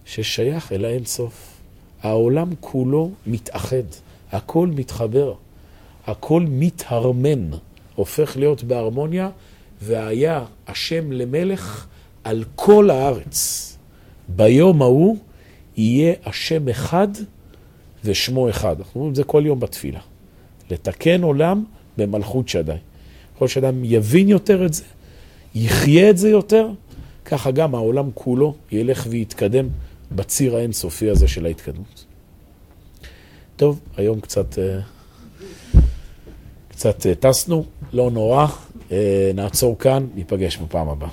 ששייך 0.05 0.73
אל 0.73 0.85
האין 0.85 1.05
סוף. 1.05 1.61
העולם 2.03 2.49
כולו 2.61 3.11
מתאחד, 3.27 3.83
הכל 4.33 4.67
מתחבר, 4.67 5.35
הכל 6.07 6.45
מתהרמן, 6.49 7.51
הופך 7.95 8.37
להיות 8.37 8.65
בהרמוניה, 8.65 9.31
והיה 9.83 10.45
השם 10.67 11.13
למלך 11.13 11.87
על 12.25 12.45
כל 12.55 12.91
הארץ. 12.91 13.67
ביום 14.29 14.83
ההוא 14.83 15.17
יהיה 15.77 16.15
השם 16.25 16.69
אחד 16.69 17.09
ושמו 18.05 18.51
אחד. 18.51 18.77
אנחנו 18.79 18.93
אומרים 18.95 19.11
את 19.11 19.17
זה 19.17 19.25
כל 19.25 19.43
יום 19.47 19.61
בתפילה. 19.61 20.01
לתקן 20.71 21.23
עולם 21.23 21.65
במלכות 21.97 22.49
שדי. 22.49 22.73
ככל 23.37 23.49
שאדם 23.49 23.85
יבין 23.85 24.29
יותר 24.29 24.67
את 24.67 24.75
זה, 24.75 24.85
יחיה 25.55 26.11
את 26.11 26.19
זה 26.19 26.29
יותר, 26.29 26.69
ככה 27.25 27.51
גם 27.51 27.75
העולם 27.75 28.11
כולו 28.15 28.55
ילך 28.73 29.07
ויתקדם 29.11 29.69
בציר 30.13 30.57
האינסופי 30.57 31.11
הזה 31.11 31.29
של 31.29 31.47
ההתקדמות. 31.47 32.05
טוב, 33.57 33.81
היום 33.97 34.21
קצת, 34.21 34.59
אה, 34.59 34.81
קצת 36.69 37.07
אה, 37.07 37.15
טסנו, 37.15 37.65
לא 37.93 38.11
נורא, 38.11 38.47
אה, 38.93 39.31
נעצור 39.35 39.79
כאן, 39.79 40.07
ניפגש 40.15 40.57
בפעם 40.57 40.89
הבאה. 40.89 41.11